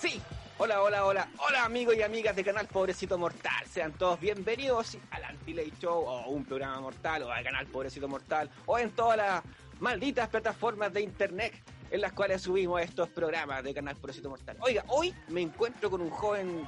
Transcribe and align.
Sí, 0.00 0.20
hola, 0.58 0.82
hola, 0.82 1.04
hola, 1.04 1.28
hola 1.38 1.64
amigos 1.64 1.94
y 1.96 2.02
amigas 2.02 2.34
de 2.34 2.42
Canal 2.42 2.66
Pobrecito 2.66 3.18
Mortal. 3.18 3.66
Sean 3.66 3.92
todos 3.92 4.18
bienvenidos 4.18 4.96
al 5.10 5.24
Anti-Late 5.24 5.72
Show 5.80 6.04
o 6.04 6.28
un 6.30 6.44
programa 6.44 6.80
mortal 6.80 7.22
o 7.22 7.30
al 7.30 7.44
Canal 7.44 7.66
Pobrecito 7.66 8.08
Mortal 8.08 8.50
o 8.66 8.78
en 8.78 8.90
todas 8.90 9.18
las 9.18 9.42
malditas 9.80 10.28
plataformas 10.28 10.92
de 10.92 11.02
internet 11.02 11.54
en 11.90 12.00
las 12.00 12.12
cuales 12.12 12.42
subimos 12.42 12.80
estos 12.80 13.10
programas 13.10 13.62
de 13.62 13.74
Canal 13.74 13.94
Pobrecito 13.96 14.30
Mortal. 14.30 14.56
Oiga, 14.60 14.84
hoy 14.88 15.14
me 15.28 15.42
encuentro 15.42 15.90
con 15.90 16.00
un 16.00 16.10
joven 16.10 16.66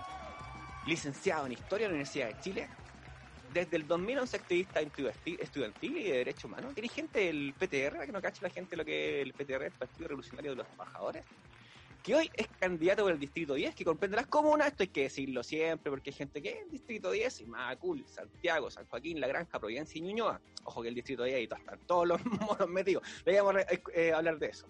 licenciado 0.86 1.46
en 1.46 1.52
Historia 1.52 1.86
de 1.86 1.92
la 1.92 1.94
Universidad 1.94 2.28
de 2.28 2.40
Chile, 2.40 2.68
desde 3.54 3.76
el 3.76 3.86
2011 3.86 4.36
activista 4.36 4.80
estudiantil 4.80 5.96
y 5.96 6.02
de 6.04 6.18
derechos 6.18 6.44
humanos, 6.44 6.74
dirigente 6.74 7.20
del 7.20 7.54
PTR, 7.58 8.04
que 8.04 8.12
no 8.12 8.20
cache 8.20 8.42
la 8.42 8.50
gente 8.50 8.76
lo 8.76 8.84
que 8.84 9.20
es 9.20 9.26
el 9.26 9.32
PTR, 9.32 9.64
el 9.64 9.72
Partido 9.72 10.08
Revolucionario 10.08 10.50
de 10.50 10.56
los 10.58 10.66
Trabajadores, 10.68 11.24
que 12.04 12.14
hoy 12.14 12.30
es 12.34 12.46
candidato 12.60 13.02
por 13.02 13.12
el 13.12 13.18
Distrito 13.18 13.54
10, 13.54 13.74
que 13.74 13.82
comprende 13.82 14.18
las 14.18 14.26
comunas, 14.26 14.68
esto 14.68 14.82
hay 14.82 14.88
que 14.88 15.04
decirlo 15.04 15.42
siempre, 15.42 15.90
porque 15.90 16.10
hay 16.10 16.14
gente 16.14 16.42
que 16.42 16.50
es 16.50 16.70
Distrito 16.70 17.10
10, 17.10 17.40
y 17.40 17.46
Macul, 17.46 18.04
Santiago, 18.06 18.70
San 18.70 18.84
Joaquín, 18.84 19.18
La 19.20 19.26
Granja, 19.26 19.58
Providencia 19.58 19.98
y 19.98 20.02
Ñuñoa. 20.02 20.38
Ojo 20.64 20.82
que 20.82 20.88
el 20.88 20.94
Distrito 20.94 21.24
10 21.24 21.34
ahí 21.34 21.44
están 21.44 21.80
todos 21.86 22.06
los 22.06 22.22
monos 22.26 22.68
metidos. 22.68 23.02
Deberíamos 23.24 23.54
eh, 23.94 24.12
hablar 24.12 24.38
de 24.38 24.48
eso. 24.48 24.66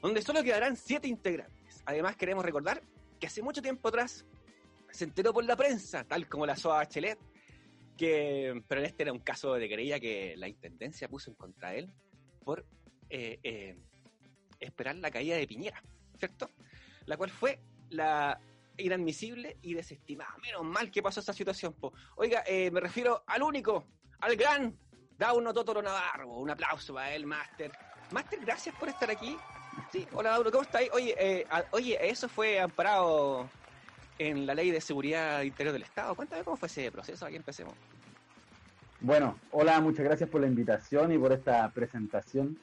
Donde 0.00 0.22
solo 0.22 0.42
quedarán 0.42 0.74
siete 0.76 1.08
integrantes. 1.08 1.82
Además, 1.84 2.16
queremos 2.16 2.42
recordar 2.42 2.82
que 3.20 3.26
hace 3.26 3.42
mucho 3.42 3.60
tiempo 3.60 3.88
atrás 3.88 4.24
se 4.90 5.04
enteró 5.04 5.34
por 5.34 5.44
la 5.44 5.56
prensa, 5.56 6.04
tal 6.04 6.26
como 6.26 6.46
la 6.46 6.56
SOA 6.56 6.76
Bachelet, 6.76 7.18
que, 7.98 8.62
pero 8.66 8.80
este 8.80 9.02
era 9.02 9.12
un 9.12 9.20
caso 9.20 9.52
de 9.52 9.68
querella 9.68 10.00
que 10.00 10.36
la 10.38 10.48
intendencia 10.48 11.06
puso 11.06 11.30
en 11.30 11.36
contra 11.36 11.72
de 11.72 11.80
él 11.80 11.92
por 12.42 12.64
eh, 13.10 13.38
eh, 13.42 13.76
esperar 14.58 14.96
la 14.96 15.10
caída 15.10 15.36
de 15.36 15.46
Piñera, 15.46 15.82
¿cierto? 16.22 16.50
La 17.06 17.16
cual 17.16 17.30
fue 17.30 17.58
la 17.90 18.38
inadmisible 18.76 19.56
y 19.60 19.74
desestimada. 19.74 20.36
Menos 20.40 20.62
mal 20.62 20.88
que 20.92 21.02
pasó 21.02 21.18
esa 21.18 21.32
situación. 21.32 21.72
Po. 21.72 21.92
Oiga, 22.14 22.44
eh, 22.46 22.70
me 22.70 22.78
refiero 22.78 23.24
al 23.26 23.42
único, 23.42 23.88
al 24.20 24.36
gran 24.36 24.76
Dauno 25.18 25.52
Totoro 25.52 25.82
Navarro. 25.82 26.28
Un 26.28 26.50
aplauso 26.50 26.94
para 26.94 27.12
él, 27.12 27.26
Master. 27.26 27.72
Master, 28.12 28.38
gracias 28.40 28.72
por 28.76 28.88
estar 28.88 29.10
aquí. 29.10 29.36
Sí, 29.90 30.06
hola 30.12 30.30
Dauno, 30.30 30.52
¿cómo 30.52 30.62
estáis? 30.62 30.90
Oye, 30.92 31.44
oye, 31.72 31.98
eso 32.08 32.28
fue 32.28 32.60
amparado 32.60 33.48
en 34.18 34.46
la 34.46 34.54
ley 34.54 34.70
de 34.70 34.80
seguridad 34.80 35.42
interior 35.42 35.72
del 35.72 35.82
Estado. 35.82 36.14
Cuéntame 36.14 36.44
cómo 36.44 36.56
fue 36.56 36.68
ese 36.68 36.92
proceso, 36.92 37.26
aquí 37.26 37.34
empecemos. 37.34 37.74
Bueno, 39.00 39.36
hola, 39.50 39.80
muchas 39.80 40.04
gracias 40.04 40.30
por 40.30 40.40
la 40.40 40.46
invitación 40.46 41.10
y 41.10 41.18
por 41.18 41.32
esta 41.32 41.68
presentación. 41.70 42.56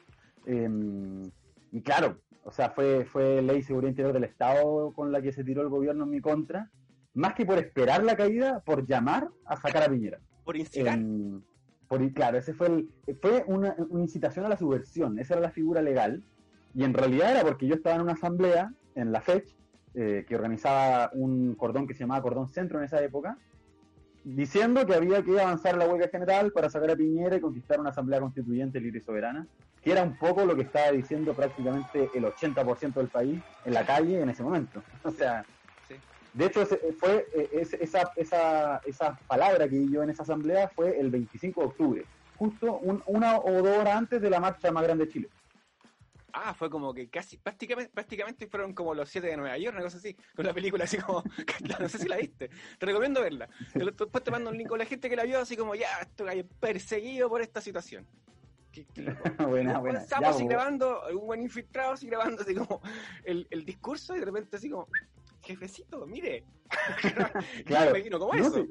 Em, 0.46 1.30
y 1.72 1.82
claro, 1.82 2.20
o 2.44 2.52
sea, 2.52 2.72
fue, 2.72 3.06
fue 3.06 3.42
ley 3.42 3.58
de 3.58 3.64
seguridad 3.64 3.90
interior 3.90 4.14
del 4.14 4.24
Estado 4.24 4.92
con 4.94 5.12
la 5.12 5.22
que 5.22 5.32
se 5.32 5.44
tiró 5.44 5.62
el 5.62 5.70
gobierno 5.70 6.06
en 6.06 6.10
mi 6.10 6.22
contra, 6.22 6.70
más 7.14 7.34
que 7.34 7.46
por 7.46 7.58
esperar 7.58 8.04
la 8.04 8.16
caída, 8.16 8.62
por 8.62 8.86
llamar 8.86 9.30
a 9.46 9.58
sacar 9.58 9.84
a 9.84 9.90
Piñera. 9.90 10.20
Por 10.44 10.58
incitar. 10.58 11.00
Por, 11.88 12.14
claro, 12.14 12.38
ese 12.38 12.54
fue 12.54 12.68
el, 12.68 12.90
fue 13.20 13.44
una, 13.48 13.76
incitación 13.92 14.46
a 14.46 14.50
la 14.50 14.58
subversión, 14.58 15.20
esa 15.20 15.34
era 15.34 15.42
la 15.42 15.52
figura 15.52 15.82
legal, 15.82 16.24
y 16.76 16.84
en 16.84 16.94
realidad 16.94 17.32
era 17.32 17.42
porque 17.42 17.68
yo 17.68 17.76
estaba 17.76 17.96
en 17.96 18.04
una 18.04 18.14
asamblea 18.14 18.74
en 18.96 19.12
la 19.12 19.22
FECH 19.22 19.56
eh, 19.96 20.26
que 20.28 20.36
organizaba 20.36 21.10
un 21.14 21.56
cordón 21.56 21.88
que 21.88 21.96
se 21.96 22.02
llamaba 22.02 22.22
Cordón 22.22 22.48
Centro 22.48 22.78
en 22.78 22.86
esa 22.86 23.02
época, 23.02 23.38
diciendo 24.24 24.86
que 24.86 24.94
había 24.94 25.24
que 25.24 25.40
avanzar 25.40 25.78
la 25.78 25.88
huelga 25.88 26.10
general 26.10 26.52
para 26.52 26.70
sacar 26.70 26.92
a 26.92 26.96
Piñera 26.96 27.38
y 27.38 27.42
conquistar 27.42 27.80
una 27.80 27.90
asamblea 27.90 28.20
constituyente 28.20 28.80
libre 28.80 29.00
y 29.00 29.04
soberana, 29.04 29.48
que 29.84 29.92
era 29.92 30.04
un 30.04 30.16
poco 30.18 30.46
lo 30.46 30.56
que 30.56 30.64
estaba 30.64 30.92
diciendo 30.92 31.34
prácticamente 31.34 32.10
el 32.14 32.26
80% 32.26 32.94
del 32.94 33.08
país 33.08 33.40
en 33.66 33.74
la 33.74 33.86
calle 33.86 34.22
en 34.22 34.30
ese 34.30 34.44
momento. 34.44 34.82
O 35.04 35.12
sea, 35.12 35.46
de 36.34 36.46
hecho 36.46 36.66
fue 37.00 37.28
eh, 37.34 37.68
esa, 37.80 38.12
esa, 38.16 38.82
esa 38.86 39.20
palabra 39.28 39.68
que 39.68 39.90
yo 39.90 40.04
en 40.04 40.10
esa 40.10 40.24
asamblea 40.24 40.70
fue 40.70 41.00
el 41.00 41.10
25 41.10 41.62
de 41.62 41.68
octubre, 41.68 42.06
justo 42.38 42.80
una 43.08 43.38
o 43.40 43.52
dos 43.64 43.78
horas 43.78 43.96
antes 43.96 44.22
de 44.22 44.30
la 44.30 44.40
marcha 44.40 44.72
más 44.72 44.84
grande 44.84 45.06
de 45.06 45.12
Chile. 45.12 45.30
Ah, 46.34 46.54
fue 46.54 46.70
como 46.70 46.94
que 46.94 47.10
casi, 47.10 47.38
prácticamente, 47.38 47.92
prácticamente 47.92 48.48
fueron 48.48 48.74
como 48.74 48.94
los 48.94 49.10
siete 49.10 49.28
de 49.28 49.38
Nueva 49.38 49.58
York, 49.58 49.76
una 49.76 49.84
cosa 49.84 49.98
así, 49.98 50.16
con 50.36 50.46
la 50.46 50.54
película 50.54 50.84
así 50.84 50.98
como, 50.98 51.24
no 51.80 51.90
sé 51.90 51.98
si 51.98 52.08
la 52.08 52.18
viste, 52.18 52.50
te 52.78 52.86
recomiendo 52.86 53.22
verla. 53.22 53.50
Después 53.74 54.24
te 54.24 54.32
mando 54.32 54.50
un 54.50 54.58
link 54.58 54.68
con 54.68 54.80
la 54.80 54.86
gente 54.86 55.10
que 55.10 55.16
la 55.16 55.24
vio, 55.24 55.40
así 55.40 55.58
como, 55.58 55.76
ya, 55.76 55.88
estoy 56.02 56.44
perseguido 56.60 57.30
por 57.30 57.42
esta 57.42 57.62
situación. 57.62 58.06
buena, 59.50 59.80
buena. 59.80 60.00
Estamos 60.00 60.36
así 60.36 60.46
grabando, 60.46 61.02
un 61.12 61.28
buen 61.28 61.42
infiltrado 61.42 61.94
así 61.94 62.08
grabando 62.08 62.42
así 62.42 62.56
como 62.56 62.82
el, 63.24 63.48
el 63.50 63.66
discurso 63.66 64.16
y 64.16 64.20
de 64.20 64.26
repente 64.26 64.58
así 64.58 64.70
como, 64.70 64.88
jefecito, 65.42 66.06
mire. 66.06 66.44
claro. 67.66 67.94
¿cómo 68.20 68.34
no, 68.34 68.48
eso? 68.48 68.68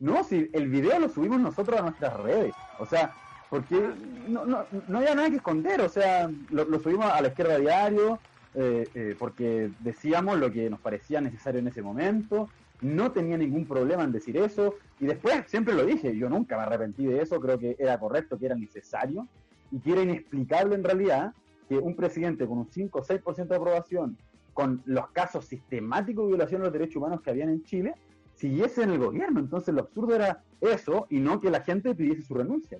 no, 0.00 0.24
si 0.24 0.50
el 0.52 0.68
video 0.68 0.98
lo 0.98 1.08
subimos 1.08 1.40
nosotros 1.40 1.78
a 1.78 1.82
nuestras 1.82 2.14
redes, 2.20 2.54
o 2.78 2.86
sea, 2.86 3.14
porque 3.48 3.90
no, 4.28 4.44
no, 4.44 4.66
no 4.88 4.98
había 4.98 5.14
nada 5.14 5.30
que 5.30 5.36
esconder, 5.36 5.80
o 5.80 5.88
sea, 5.88 6.30
lo, 6.50 6.78
subimos 6.80 7.06
a 7.06 7.20
la 7.20 7.28
izquierda 7.28 7.58
diario, 7.58 8.18
eh, 8.54 8.88
eh, 8.94 9.16
porque 9.18 9.70
decíamos 9.80 10.38
lo 10.38 10.50
que 10.50 10.68
nos 10.68 10.80
parecía 10.80 11.20
necesario 11.20 11.60
en 11.60 11.68
ese 11.68 11.82
momento, 11.82 12.48
no 12.84 13.12
tenía 13.12 13.36
ningún 13.36 13.66
problema 13.66 14.04
en 14.04 14.12
decir 14.12 14.36
eso, 14.36 14.74
y 15.00 15.06
después 15.06 15.44
siempre 15.46 15.74
lo 15.74 15.84
dije, 15.84 16.16
yo 16.16 16.28
nunca 16.28 16.56
me 16.56 16.64
arrepentí 16.64 17.06
de 17.06 17.22
eso, 17.22 17.40
creo 17.40 17.58
que 17.58 17.76
era 17.78 17.98
correcto, 17.98 18.38
que 18.38 18.46
era 18.46 18.54
necesario, 18.54 19.26
y 19.72 19.80
que 19.80 19.92
era 19.92 20.02
inexplicable 20.02 20.74
en 20.74 20.84
realidad 20.84 21.32
que 21.68 21.78
un 21.78 21.96
presidente 21.96 22.46
con 22.46 22.58
un 22.58 22.70
5 22.70 22.98
o 22.98 23.02
6% 23.02 23.46
de 23.46 23.56
aprobación, 23.56 24.18
con 24.52 24.82
los 24.84 25.08
casos 25.10 25.46
sistemáticos 25.46 26.24
de 26.24 26.28
violación 26.28 26.60
de 26.60 26.66
los 26.66 26.72
derechos 26.72 26.96
humanos 26.96 27.22
que 27.22 27.30
habían 27.30 27.48
en 27.48 27.64
Chile, 27.64 27.94
siguiese 28.34 28.82
en 28.82 28.90
el 28.90 28.98
gobierno. 28.98 29.40
Entonces 29.40 29.74
lo 29.74 29.80
absurdo 29.80 30.14
era 30.14 30.44
eso 30.60 31.06
y 31.10 31.18
no 31.18 31.40
que 31.40 31.50
la 31.50 31.60
gente 31.60 31.94
pidiese 31.94 32.22
su 32.22 32.34
renuncia. 32.34 32.78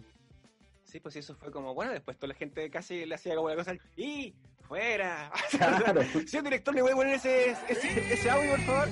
Sí, 0.84 1.00
pues 1.00 1.16
eso 1.16 1.34
fue 1.34 1.50
como, 1.50 1.74
bueno, 1.74 1.92
después 1.92 2.16
toda 2.16 2.28
la 2.28 2.34
gente 2.34 2.70
casi 2.70 3.04
le 3.06 3.14
hacía 3.14 3.34
como 3.34 3.48
la 3.48 3.56
cosa, 3.56 3.74
¡y 3.96 4.34
fuera! 4.68 5.30
Claro. 5.50 6.02
Señor 6.26 6.44
director, 6.44 6.74
¿le 6.74 6.82
voy 6.82 6.92
a 6.92 6.96
poner 6.96 7.14
ese, 7.14 7.50
ese, 7.68 8.12
ese 8.12 8.30
audio, 8.30 8.50
por 8.52 8.60
favor? 8.60 8.88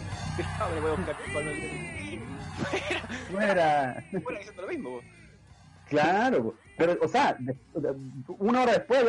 No, 0.58 0.74
le 0.74 0.80
voy 0.80 0.90
a 0.90 0.94
buscar 0.94 1.16
¡Fuera! 2.70 3.02
¡Fuera! 3.30 4.04
Fuera 4.22 4.38
diciendo 4.38 4.62
lo 4.62 4.68
mismo, 4.68 5.00
Claro, 5.88 6.54
pero, 6.78 6.96
o 7.02 7.08
sea, 7.08 7.36
una 8.38 8.62
hora 8.62 8.72
después, 8.72 9.04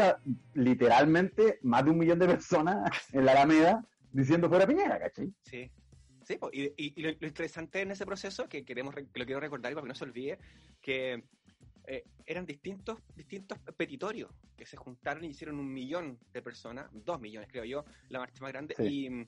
literalmente, 0.54 1.60
más 1.62 1.86
de 1.86 1.92
un 1.92 1.98
millón 1.98 2.20
de 2.20 2.28
personas 2.28 2.92
en 3.14 3.26
la 3.26 3.32
Alameda 3.32 3.86
diciendo 4.12 4.50
fuera 4.50 4.68
Piñera, 4.68 5.00
¿cachai? 5.00 5.32
Sí. 5.44 5.72
Sí, 6.26 6.38
y, 6.54 6.74
y, 6.78 7.02
lo, 7.02 7.10
interesante 7.10 7.82
en 7.82 7.92
ese 7.92 8.06
proceso, 8.06 8.48
que 8.48 8.64
queremos 8.64 8.96
que 8.96 9.02
lo 9.14 9.26
quiero 9.26 9.42
recordar 9.42 9.72
y 9.72 9.76
para 9.76 9.84
que 9.84 9.90
no 9.90 9.96
se 9.96 10.06
olvide, 10.06 10.40
que 10.82 11.24
eh, 11.86 12.04
eran 12.26 12.46
distintos, 12.46 13.00
distintos 13.16 13.60
petitorios 13.76 14.32
que 14.56 14.66
se 14.66 14.78
juntaron 14.78 15.24
y 15.24 15.28
hicieron 15.28 15.60
un 15.60 15.72
millón 15.72 16.20
de 16.32 16.42
personas, 16.42 16.90
dos 16.92 17.20
millones 17.20 17.50
creo 17.52 17.66
yo, 17.66 17.86
la 18.10 18.20
marcha 18.20 18.42
más 18.42 18.52
grande, 18.52 18.76
y 18.80 19.10
mm, 19.10 19.28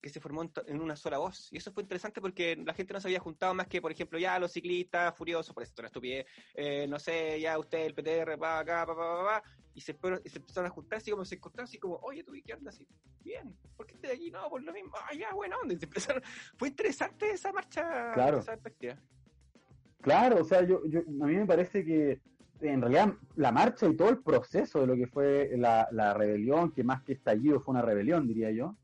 que 0.00 0.10
se 0.10 0.20
formó 0.20 0.42
en, 0.66 0.80
una 0.80 0.96
sola 0.96 1.18
voz. 1.18 1.48
Y 1.50 1.56
eso 1.56 1.72
fue 1.72 1.82
interesante 1.82 2.20
porque 2.20 2.56
la 2.56 2.74
gente 2.74 2.92
no 2.92 3.00
se 3.00 3.08
había 3.08 3.20
juntado 3.20 3.54
más 3.54 3.68
que, 3.68 3.80
por 3.80 3.90
ejemplo, 3.90 4.18
ya 4.18 4.38
los 4.38 4.52
ciclistas 4.52 5.16
furiosos, 5.16 5.54
por 5.54 5.62
esto 5.62 5.80
una 5.80 5.88
estupidez, 5.88 6.26
eh, 6.54 6.86
no 6.86 6.98
sé, 6.98 7.40
ya 7.40 7.58
usted, 7.58 7.86
el 7.86 7.94
PTR, 7.94 8.42
va 8.42 8.58
acá, 8.58 8.86
pa, 8.86 8.94
pa, 8.94 9.24
pa, 9.24 9.42
y 9.74 9.80
se, 9.80 9.96
y 10.24 10.28
se 10.28 10.38
empezaron 10.38 10.70
a 10.70 10.74
juntar 10.74 10.98
así 10.98 11.10
como 11.10 11.24
se 11.24 11.36
encontraron 11.36 11.64
así 11.64 11.78
como, 11.78 11.96
oye, 11.96 12.22
tú, 12.22 12.32
¿qué 12.44 12.52
onda? 12.54 12.68
Así, 12.70 12.86
bien, 13.20 13.56
¿por 13.76 13.86
qué 13.86 13.94
estás 13.94 14.12
aquí? 14.12 14.30
No, 14.30 14.48
por 14.48 14.62
lo 14.62 14.72
mismo, 14.72 14.92
ah, 14.94 15.14
ya, 15.14 15.32
bueno, 15.32 15.56
¿dónde? 15.58 15.78
Se 15.78 15.86
empezaron, 15.86 16.22
fue 16.58 16.68
interesante 16.68 17.30
esa 17.30 17.52
marcha, 17.52 18.12
claro. 18.12 18.38
esa 18.38 18.52
perspectiva. 18.52 18.98
Claro, 20.04 20.42
o 20.42 20.44
sea, 20.44 20.62
yo, 20.66 20.84
yo, 20.86 21.00
a 21.00 21.26
mí 21.26 21.34
me 21.34 21.46
parece 21.46 21.82
que 21.82 22.20
en 22.60 22.82
realidad 22.82 23.14
la 23.36 23.52
marcha 23.52 23.86
y 23.86 23.96
todo 23.96 24.10
el 24.10 24.18
proceso 24.18 24.82
de 24.82 24.86
lo 24.86 24.96
que 24.96 25.06
fue 25.06 25.50
la, 25.56 25.88
la 25.92 26.12
rebelión, 26.12 26.72
que 26.72 26.84
más 26.84 27.02
que 27.04 27.14
estallido 27.14 27.60
fue 27.60 27.72
una 27.72 27.80
rebelión, 27.80 28.28
diría 28.28 28.50
yo, 28.50 28.76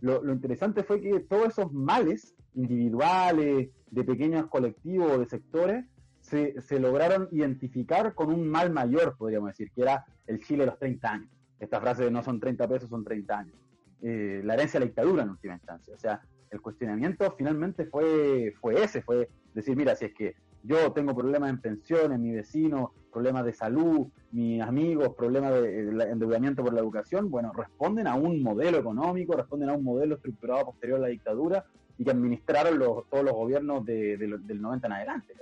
lo, 0.00 0.32
interesante 0.32 0.84
fue 0.84 1.00
que 1.00 1.18
todos 1.18 1.48
esos 1.48 1.72
males 1.72 2.36
individuales, 2.54 3.70
de 3.90 4.04
pequeños 4.04 4.46
colectivos, 4.46 5.18
de 5.18 5.26
sectores, 5.26 5.84
se, 6.20 6.60
se 6.60 6.78
lograron 6.78 7.26
identificar 7.32 8.14
con 8.14 8.32
un 8.32 8.48
mal 8.48 8.70
mayor, 8.70 9.16
podríamos 9.18 9.48
decir, 9.48 9.72
que 9.72 9.82
era 9.82 10.04
el 10.28 10.38
Chile 10.38 10.60
de 10.60 10.66
los 10.66 10.78
30 10.78 11.10
años. 11.10 11.30
Esta 11.58 11.80
frase 11.80 12.04
de 12.04 12.12
no 12.12 12.22
son 12.22 12.38
30 12.38 12.68
pesos, 12.68 12.88
son 12.88 13.02
30 13.02 13.36
años. 13.36 13.56
Eh, 14.02 14.40
la 14.44 14.54
herencia 14.54 14.78
de 14.78 14.86
la 14.86 14.90
dictadura 14.90 15.24
en 15.24 15.30
última 15.30 15.54
instancia. 15.54 15.92
O 15.92 15.98
sea, 15.98 16.22
el 16.48 16.60
cuestionamiento 16.60 17.34
finalmente 17.36 17.86
fue, 17.86 18.54
fue 18.60 18.84
ese, 18.84 19.02
fue 19.02 19.28
decir, 19.52 19.76
mira, 19.76 19.96
si 19.96 20.04
es 20.04 20.14
que 20.14 20.36
yo 20.62 20.92
tengo 20.92 21.14
problemas 21.14 21.50
en 21.50 21.60
pensiones, 21.60 22.18
mi 22.18 22.32
vecino, 22.32 22.92
problemas 23.10 23.44
de 23.44 23.52
salud, 23.52 24.08
mis 24.32 24.62
amigos, 24.62 25.14
problemas 25.16 25.52
de, 25.54 25.88
endeudamiento 26.10 26.62
por 26.62 26.72
la 26.72 26.80
educación, 26.80 27.30
bueno, 27.30 27.52
responden 27.52 28.06
a 28.06 28.14
un 28.14 28.42
modelo 28.42 28.78
económico, 28.78 29.34
responden 29.34 29.70
a 29.70 29.74
un 29.74 29.84
modelo 29.84 30.16
estructurado 30.16 30.66
posterior 30.66 30.98
a 30.98 31.02
la 31.02 31.08
dictadura 31.08 31.64
y 31.98 32.04
que 32.04 32.10
administraron 32.10 32.78
los, 32.78 33.08
todos 33.08 33.24
los 33.24 33.34
gobiernos 33.34 33.84
de, 33.84 34.16
del 34.16 34.60
90 34.60 34.86
en 34.86 34.92
adelante. 34.92 35.34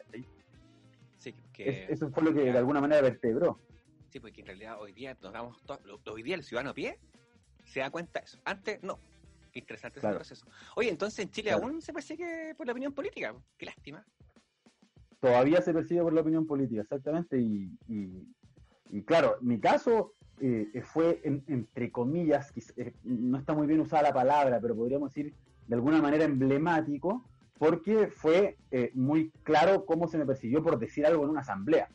Sí, 1.18 1.34
que, 1.52 1.86
eso 1.88 2.10
fue 2.10 2.22
lo 2.22 2.32
que 2.32 2.44
de 2.44 2.58
alguna 2.58 2.80
manera 2.80 3.02
vertebró. 3.02 3.58
Sí, 4.08 4.20
porque 4.20 4.40
en 4.40 4.46
realidad 4.46 4.80
hoy 4.80 4.92
día 4.92 5.16
nos 5.20 5.32
damos 5.32 5.62
todo, 5.62 5.80
hoy 6.12 6.22
día 6.22 6.36
el 6.36 6.42
ciudadano 6.42 6.70
a 6.70 6.74
pie 6.74 6.98
se 7.64 7.80
da 7.80 7.90
cuenta 7.90 8.20
de 8.20 8.24
eso. 8.24 8.38
Antes 8.44 8.82
no. 8.82 8.98
interesante 9.52 9.98
ese 9.98 10.08
proceso. 10.08 10.46
Oye, 10.76 10.88
entonces 10.88 11.18
en 11.18 11.30
Chile 11.30 11.50
aún 11.50 11.82
se 11.82 11.92
persigue 11.92 12.54
por 12.56 12.66
la 12.66 12.72
opinión 12.72 12.92
política. 12.92 13.34
Qué 13.58 13.66
lástima. 13.66 14.04
Todavía 15.20 15.60
se 15.60 15.72
persigue 15.72 16.02
por 16.02 16.12
la 16.12 16.20
opinión 16.20 16.46
política, 16.46 16.82
exactamente. 16.82 17.38
Y, 17.38 17.70
y, 18.90 19.02
claro, 19.02 19.36
mi 19.40 19.58
caso 19.58 20.12
eh, 20.40 20.82
fue, 20.84 21.20
entre 21.24 21.90
comillas, 21.90 22.52
eh, 22.76 22.94
no 23.02 23.38
está 23.38 23.54
muy 23.54 23.66
bien 23.66 23.80
usada 23.80 24.04
la 24.04 24.14
palabra, 24.14 24.60
pero 24.60 24.76
podríamos 24.76 25.12
decir 25.12 25.34
de 25.66 25.74
alguna 25.74 26.00
manera 26.00 26.24
emblemático, 26.24 27.24
porque 27.58 28.06
fue 28.06 28.56
eh, 28.70 28.92
muy 28.94 29.30
claro 29.42 29.84
cómo 29.84 30.06
se 30.06 30.18
me 30.18 30.24
persiguió 30.24 30.62
por 30.62 30.78
decir 30.78 31.04
algo 31.04 31.24
en 31.24 31.30
una 31.30 31.40
asamblea. 31.40 31.88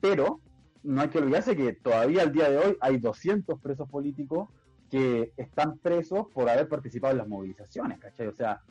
Pero 0.00 0.40
no 0.82 1.02
hay 1.02 1.08
que 1.08 1.18
olvidarse 1.18 1.54
que 1.54 1.74
todavía 1.74 2.22
al 2.22 2.32
día 2.32 2.48
de 2.48 2.56
hoy 2.56 2.76
hay 2.80 2.98
200 2.98 3.60
presos 3.60 3.88
políticos 3.88 4.48
que 4.90 5.32
están 5.36 5.78
presos 5.78 6.26
por 6.32 6.48
haber 6.48 6.68
participado 6.68 7.12
en 7.12 7.18
las 7.18 7.28
movilizaciones, 7.28 7.98
¿cachai? 7.98 8.26
O 8.26 8.34
sea, 8.34 8.62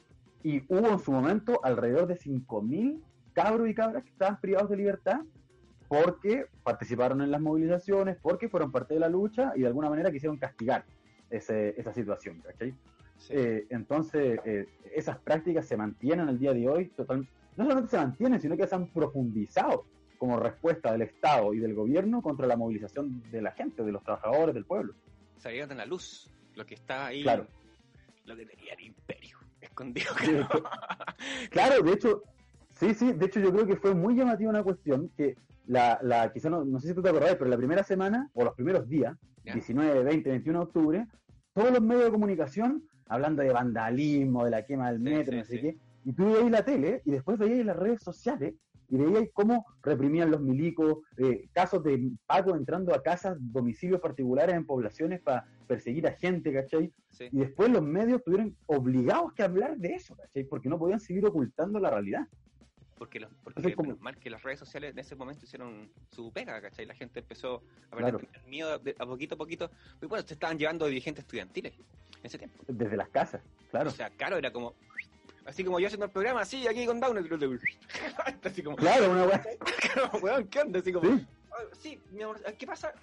y 0.44 0.63
hubo 0.68 0.89
en 0.89 1.00
su 1.00 1.12
momento 1.12 1.60
alrededor 1.63 2.07
de 2.07 2.18
5.000 2.18 3.00
cabros 3.41 3.69
y 3.69 3.74
cabras 3.74 4.03
que 4.03 4.09
estaban 4.09 4.39
privados 4.39 4.69
de 4.69 4.77
libertad 4.77 5.21
porque 5.88 6.45
participaron 6.63 7.21
en 7.21 7.31
las 7.31 7.41
movilizaciones, 7.41 8.18
porque 8.21 8.50
fueron 8.50 8.71
parte 8.71 8.94
de 8.94 9.00
la 9.00 9.09
lucha 9.09 9.53
y 9.56 9.62
de 9.62 9.68
alguna 9.68 9.89
manera 9.89 10.12
quisieron 10.12 10.38
castigar 10.38 10.86
esa 11.30 11.94
situación, 11.94 12.41
¿cachai? 12.41 12.75
Eh, 13.30 13.65
entonces, 13.69 14.39
eh, 14.45 14.68
esas 14.94 15.18
prácticas 15.19 15.65
se 15.68 15.77
mantienen 15.77 16.30
el 16.30 16.38
día 16.38 16.53
de 16.53 16.68
hoy, 16.68 16.89
total, 16.89 17.27
no 17.56 17.63
solamente 17.63 17.91
se 17.91 17.97
mantienen, 17.97 18.39
sino 18.39 18.56
que 18.56 18.68
se 18.68 18.75
han 18.75 18.88
profundizado 18.88 19.85
como 20.18 20.38
respuesta 20.38 20.92
del 20.92 21.03
Estado 21.03 21.53
y 21.53 21.59
del 21.59 21.74
gobierno 21.74 22.21
contra 22.21 22.45
la 22.45 22.57
movilización 22.57 23.24
de 23.31 23.42
la 23.42 23.51
gente, 23.51 23.83
de 23.83 23.92
los 23.92 24.03
trabajadores, 24.03 24.53
del 24.53 24.65
pueblo. 24.65 24.94
Salieron 25.38 25.71
a 25.71 25.75
la 25.75 25.85
luz 25.85 26.30
lo 26.56 26.65
que 26.65 26.75
está 26.75 27.07
ahí, 27.07 27.24
claro. 27.24 27.47
lo 28.25 28.35
que 28.35 28.45
tenía 28.45 28.74
el 28.74 28.81
imperio 28.81 29.38
escondido. 29.62 30.12
claro, 31.50 31.81
de 31.81 31.94
hecho, 31.94 32.24
sí, 32.80 32.94
sí, 32.94 33.14
de 33.14 33.26
hecho 33.26 33.40
yo 33.40 33.52
creo 33.52 33.68
que 33.68 33.76
fue 33.76 33.94
muy 33.94 34.16
llamativa 34.16 34.50
una 34.50 34.64
cuestión 34.64 35.10
que 35.18 35.36
la, 35.68 36.00
la 36.02 36.31
quizá 36.31 36.50
no, 36.50 36.64
no 36.66 36.80
sé 36.80 36.90
si 36.90 36.94
tú 36.94 37.02
te 37.02 37.10
acordás, 37.10 37.36
pero 37.36 37.50
la 37.50 37.58
primera 37.58 37.84
semana, 37.84 38.30
o 38.34 38.44
los 38.44 38.56
primeros 38.56 38.88
días, 38.88 39.16
19, 39.44 40.04
20, 40.04 40.30
21 40.30 40.60
de 40.60 40.66
octubre, 40.66 41.08
todos 41.54 41.72
los 41.72 41.81
medios 41.81 42.06
de 42.06 42.12
comunicación 42.12 42.84
hablando 43.08 43.42
de 43.42 43.52
vandalismo, 43.52 44.46
de 44.46 44.52
la 44.52 44.66
quema 44.66 44.92
del 44.92 45.00
metro, 45.00 45.36
no 45.36 45.44
sé 45.44 45.60
qué, 45.60 45.78
y 46.06 46.14
tú 46.14 46.31
veías 46.31 46.52
la 46.52 46.64
tele 46.64 47.02
y 47.06 47.12
después 47.12 47.38
veías 47.38 47.66
las 47.66 47.76
redes 47.76 48.02
sociales 48.02 48.54
y 48.88 48.98
veíais 48.98 49.30
cómo 49.34 49.66
reprimían 49.84 50.31
los 50.31 50.42
milicos, 50.42 51.00
eh, 51.18 51.48
casos 51.54 51.84
de 51.84 52.12
Paco 52.26 52.56
entrando 52.56 52.94
a 52.94 53.04
casas, 53.04 53.38
domicilios 53.40 54.02
particulares 54.02 54.56
en 54.56 54.66
poblaciones 54.66 55.22
para 55.22 55.46
perseguir 55.68 56.08
a 56.08 56.14
gente, 56.14 56.52
¿cachai? 56.52 56.92
Y 57.20 57.38
después 57.38 57.70
los 57.70 57.84
medios 57.84 58.20
estuvieron 58.20 58.56
obligados 58.66 59.34
a 59.40 59.44
hablar 59.44 59.78
de 59.78 59.94
eso, 59.94 60.16
¿cachai? 60.16 60.44
Porque 60.46 60.70
no 60.70 60.80
podían 60.80 61.00
seguir 61.00 61.26
ocultando 61.26 61.80
la 61.80 61.92
realidad. 61.92 62.28
Porque, 63.00 63.19
los, 63.19 63.31
porque 63.44 63.74
mal 64.00 64.18
que 64.18 64.30
las 64.30 64.44
redes 64.44 64.60
sociales 64.60 64.92
en 64.92 65.00
ese 65.00 65.16
momento 65.16 65.46
hicieron 65.46 65.90
su 66.12 66.31
pega, 66.31 66.62
¿cachai? 66.62 66.86
La 66.86 66.94
gente 66.94 67.22
empezó 67.22 67.63
a 67.90 67.96
ver 67.96 68.28
miedo 68.46 68.74
a 68.74 69.06
poquito 69.06 69.36
a 69.36 69.38
poquito. 69.38 69.72
Y 70.01 70.06
bueno, 70.06 70.28
se 70.28 70.34
estaban 70.34 70.60
llevando 70.60 70.86
dirigentes 70.86 71.24
estudiantiles 71.24 71.74
en 71.74 72.25
ese 72.25 72.38
tiempo. 72.38 72.62
Desde 72.68 72.98
las 72.98 73.10
casas, 73.10 73.42
claro. 73.72 73.90
O 73.90 73.94
sea, 73.94 74.10
claro, 74.12 74.38
era 74.38 74.51
como, 74.51 74.75
Así 75.50 75.63
como 75.63 75.80
yo 75.80 75.88
haciendo 75.88 76.06
el 76.06 76.12
programa, 76.12 76.42
así, 76.42 76.68
aquí 76.68 76.86
con 76.86 77.00
Down. 77.00 77.18
así 78.44 78.62
como, 78.62 78.75
claro, 78.75 79.12
una 79.12 79.24
weá. 79.24 80.44
¿qué 80.52 80.60
onda? 80.60 80.80
Así 80.80 80.94
como, 80.94 81.19
sí, 81.80 82.00
mi 82.12 82.22
amor, 82.22 82.40
¿qué 82.57 82.68
pasa? 82.68 82.94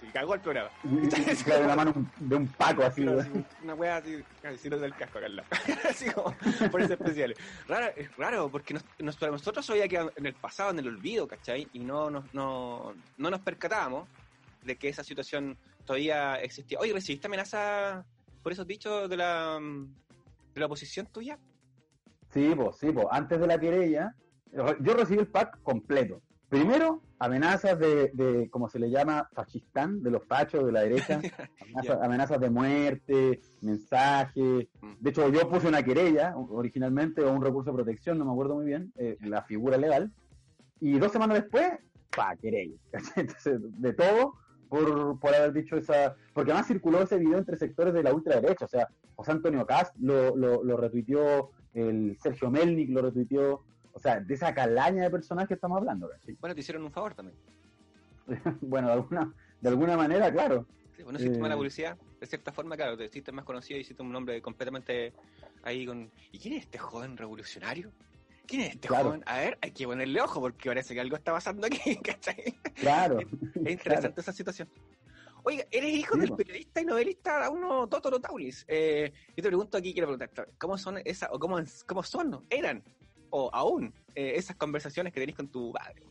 Sí, 0.00 0.06
cagó 0.12 0.34
el 0.34 0.40
programa. 0.40 0.70
Claro, 1.44 1.62
de 1.62 1.66
la 1.68 1.76
mano 1.76 2.10
de 2.18 2.36
un 2.36 2.48
paco 2.48 2.82
así, 2.82 3.06
Una 3.06 3.74
weá 3.74 3.96
así, 3.96 4.22
casi 4.42 4.68
no 4.68 4.78
del 4.78 4.94
casco 4.94 5.18
acá 5.18 5.26
al 5.26 5.36
lado. 5.36 5.48
así 5.88 6.10
como, 6.10 6.34
por 6.70 6.80
eso 6.82 6.94
especiales. 6.94 7.38
Raro, 7.68 7.92
es 7.96 8.16
raro, 8.16 8.48
porque 8.48 8.74
nos, 8.74 8.84
nosotros 8.98 9.68
había 9.70 9.88
quedado 9.88 10.12
en 10.16 10.26
el 10.26 10.34
pasado, 10.34 10.70
en 10.70 10.78
el 10.80 10.88
olvido, 10.88 11.28
¿cachai? 11.28 11.68
Y 11.72 11.80
no, 11.80 12.10
no, 12.10 12.24
no, 12.32 12.94
no 13.16 13.30
nos 13.30 13.40
percatábamos 13.40 14.08
de 14.64 14.76
que 14.76 14.88
esa 14.88 15.04
situación 15.04 15.56
todavía 15.84 16.36
existía. 16.36 16.78
Oye, 16.78 16.92
¿recibiste 16.92 17.26
amenaza 17.26 18.04
por 18.42 18.52
esos 18.52 18.66
dichos 18.66 19.08
de 19.08 19.16
la, 19.16 19.58
de 19.60 20.60
la 20.60 20.66
oposición 20.66 21.06
tuya? 21.06 21.38
Sí, 22.32 22.52
pues, 22.56 22.76
sí, 22.78 22.90
pues. 22.90 23.06
Antes 23.10 23.40
de 23.40 23.46
la 23.46 23.58
querella, 23.58 24.14
yo 24.80 24.94
recibí 24.94 25.20
el 25.20 25.28
pack 25.28 25.62
completo. 25.62 26.20
Primero, 26.54 27.02
amenazas 27.18 27.76
de, 27.80 28.12
de 28.14 28.48
como 28.48 28.68
se 28.68 28.78
le 28.78 28.88
llama, 28.88 29.28
fachistán, 29.32 30.04
de 30.04 30.12
los 30.12 30.22
fachos 30.24 30.64
de 30.64 30.70
la 30.70 30.82
derecha. 30.82 31.20
Amenazas, 32.00 32.40
de 32.40 32.48
muerte, 32.48 33.40
mensajes. 33.60 34.68
Mm. 34.80 34.92
De 35.00 35.10
hecho, 35.10 35.28
yo 35.30 35.48
puse 35.48 35.66
una 35.66 35.82
querella 35.82 36.32
originalmente 36.36 37.22
o 37.22 37.32
un 37.32 37.42
recurso 37.42 37.72
de 37.72 37.78
protección, 37.78 38.18
no 38.18 38.24
me 38.24 38.30
acuerdo 38.30 38.54
muy 38.54 38.66
bien, 38.66 38.92
eh, 38.98 39.16
la 39.22 39.42
figura 39.42 39.76
legal. 39.76 40.12
Y 40.78 40.96
dos 41.00 41.10
semanas 41.10 41.40
después, 41.40 41.72
pa, 42.14 42.36
querella. 42.36 42.76
Entonces, 43.16 43.58
de 43.60 43.92
todo, 43.92 44.34
por, 44.68 45.18
por 45.18 45.34
haber 45.34 45.52
dicho 45.52 45.76
esa. 45.76 46.14
Porque 46.32 46.52
además 46.52 46.68
circuló 46.68 47.02
ese 47.02 47.18
video 47.18 47.38
entre 47.38 47.56
sectores 47.56 47.92
de 47.94 48.04
la 48.04 48.14
ultraderecha. 48.14 48.66
O 48.66 48.68
sea, 48.68 48.86
José 49.16 49.32
Antonio 49.32 49.66
Cast 49.66 49.96
lo, 49.98 50.36
lo, 50.36 50.62
lo 50.62 50.76
retuiteó 50.76 51.50
el 51.74 52.16
Sergio 52.22 52.50
Melnik 52.50 52.90
lo 52.90 53.02
retuiteó, 53.02 53.64
o 53.94 54.00
sea, 54.00 54.20
de 54.20 54.34
esa 54.34 54.52
calaña 54.52 55.04
de 55.04 55.10
personajes 55.10 55.48
que 55.48 55.54
estamos 55.54 55.78
hablando. 55.78 56.10
Bueno, 56.40 56.54
te 56.54 56.60
hicieron 56.60 56.82
un 56.84 56.90
favor 56.90 57.14
también. 57.14 57.38
bueno, 58.60 58.88
de 58.88 58.92
alguna, 58.94 59.34
de 59.60 59.68
alguna 59.68 59.96
manera, 59.96 60.32
claro. 60.32 60.66
Sí, 60.96 61.02
bueno, 61.02 61.18
si 61.18 61.26
eh... 61.26 61.38
la 61.38 61.56
publicidad, 61.56 61.96
de 62.20 62.26
cierta 62.26 62.52
forma, 62.52 62.76
claro, 62.76 62.96
te 62.96 63.04
hiciste 63.04 63.32
más 63.32 63.44
conocido 63.44 63.78
y 63.78 63.82
hiciste 63.82 64.02
un 64.02 64.12
nombre 64.12 64.42
completamente 64.42 65.12
ahí 65.62 65.86
con... 65.86 66.10
¿Y 66.32 66.38
quién 66.38 66.54
es 66.54 66.64
este 66.64 66.78
joven 66.78 67.16
revolucionario? 67.16 67.92
¿Quién 68.46 68.62
es 68.62 68.74
este 68.74 68.88
joven? 68.88 69.22
A 69.26 69.38
ver, 69.38 69.58
hay 69.62 69.70
que 69.70 69.86
ponerle 69.86 70.20
ojo 70.20 70.40
porque 70.40 70.68
parece 70.68 70.94
que 70.94 71.00
algo 71.00 71.16
está 71.16 71.32
pasando 71.32 71.66
aquí, 71.66 71.96
¿cachai? 72.02 72.58
Claro. 72.74 73.20
Es, 73.20 73.28
interesante 73.72 74.20
esa 74.20 74.32
situación. 74.32 74.68
Oiga, 75.44 75.64
eres 75.70 75.90
hijo 75.92 76.16
del 76.16 76.32
periodista 76.32 76.80
y 76.80 76.86
novelista 76.86 77.50
uno 77.50 77.86
Totoro 77.86 78.18
Taulis. 78.18 78.64
Eh, 78.66 79.12
yo 79.28 79.42
te 79.42 79.48
pregunto 79.48 79.76
aquí, 79.76 79.92
quiero 79.92 80.08
preguntar, 80.08 80.48
¿cómo 80.58 80.78
son 80.78 80.98
esas, 81.04 81.28
o 81.32 81.38
cómo, 81.38 81.58
cómo 81.86 82.02
son, 82.02 82.46
eran, 82.48 82.82
o 83.36 83.50
aún, 83.52 83.92
eh, 84.14 84.34
esas 84.36 84.54
conversaciones 84.56 85.12
que 85.12 85.18
tenés 85.18 85.34
con 85.34 85.48
tu 85.48 85.72
padre? 85.72 86.04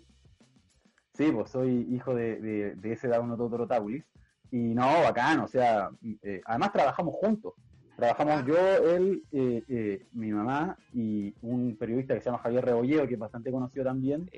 Sí, 1.13 1.31
pues 1.31 1.51
soy 1.51 1.87
hijo 1.89 2.13
de, 2.13 2.41
de, 2.41 2.75
de 2.75 2.91
ese 2.91 3.07
Dauno 3.07 3.37
Totoro 3.37 3.65
Taulis. 3.65 4.03
Y 4.51 4.75
no, 4.75 4.85
bacán, 5.01 5.39
o 5.39 5.47
sea, 5.47 5.89
eh, 6.21 6.42
además 6.45 6.73
trabajamos 6.73 7.15
juntos. 7.15 7.53
Trabajamos 7.95 8.45
yo, 8.45 8.57
él, 8.95 9.23
eh, 9.31 9.63
eh, 9.69 10.06
mi 10.11 10.31
mamá 10.31 10.77
y 10.94 11.33
un 11.42 11.77
periodista 11.77 12.13
que 12.13 12.19
se 12.19 12.25
llama 12.25 12.39
Javier 12.39 12.65
Rebolledo, 12.65 13.07
que 13.07 13.13
es 13.13 13.19
bastante 13.19 13.51
conocido 13.51 13.85
también, 13.85 14.30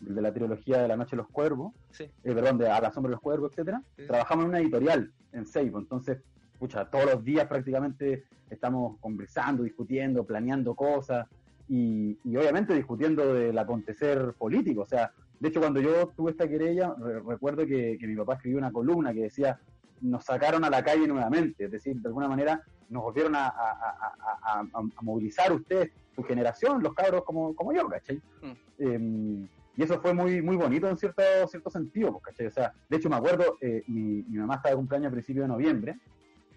de 0.00 0.22
la 0.22 0.32
trilogía 0.32 0.80
de 0.80 0.88
La 0.88 0.96
Noche 0.96 1.10
de 1.10 1.18
los 1.18 1.28
Cuervos, 1.28 1.72
eh, 1.98 2.10
perdón, 2.22 2.56
de 2.56 2.70
A 2.70 2.80
la 2.80 2.90
Sombra 2.90 3.10
de 3.10 3.16
los 3.16 3.20
Cuervos, 3.20 3.50
etcétera. 3.52 3.82
Trabajamos 4.06 4.44
en 4.44 4.48
una 4.48 4.60
editorial 4.60 5.12
en 5.32 5.44
Seibo, 5.44 5.78
entonces, 5.78 6.22
pucha, 6.58 6.88
todos 6.88 7.06
los 7.06 7.24
días 7.24 7.46
prácticamente 7.48 8.24
estamos 8.48 8.98
conversando, 9.00 9.62
discutiendo, 9.62 10.24
planeando 10.24 10.74
cosas 10.74 11.26
y, 11.70 12.36
obviamente 12.36 12.74
discutiendo 12.74 13.32
del 13.32 13.56
acontecer 13.56 14.34
político. 14.36 14.82
O 14.82 14.86
sea, 14.86 15.12
de 15.38 15.48
hecho, 15.48 15.60
cuando 15.60 15.80
yo 15.80 16.08
tuve 16.16 16.32
esta 16.32 16.48
querella, 16.48 16.94
recuerdo 17.26 17.64
que, 17.64 17.96
que 17.98 18.06
mi 18.06 18.16
papá 18.16 18.34
escribió 18.34 18.58
una 18.58 18.72
columna 18.72 19.14
que 19.14 19.22
decía 19.22 19.58
nos 20.00 20.24
sacaron 20.24 20.64
a 20.64 20.70
la 20.70 20.82
calle 20.82 21.06
nuevamente, 21.06 21.64
es 21.64 21.70
decir, 21.70 21.96
de 21.96 22.08
alguna 22.08 22.28
manera 22.28 22.62
nos 22.88 23.02
volvieron 23.02 23.34
a, 23.36 23.52
movilizar 25.02 25.52
ustedes, 25.52 25.90
su 26.14 26.22
generación, 26.24 26.82
los 26.82 26.94
cabros 26.94 27.22
como, 27.24 27.54
como 27.54 27.72
yo, 27.72 27.88
¿cachai? 27.88 28.20
Mm. 28.42 28.52
Em, 28.78 29.48
y 29.76 29.82
eso 29.82 30.00
fue 30.00 30.12
muy 30.12 30.42
muy 30.42 30.56
bonito 30.56 30.88
en 30.88 30.98
cierto 30.98 31.22
cierto 31.46 31.70
sentido, 31.70 32.12
pues, 32.12 32.24
¿cachai? 32.24 32.46
O 32.46 32.50
sea, 32.50 32.72
de 32.88 32.96
hecho 32.96 33.08
me 33.08 33.16
acuerdo, 33.16 33.56
eh, 33.60 33.84
mi, 33.86 34.22
mamá 34.30 34.56
estaba 34.56 34.70
de 34.70 34.76
cumpleaños 34.76 35.08
a 35.08 35.12
principios 35.12 35.44
de 35.44 35.48
noviembre, 35.48 35.98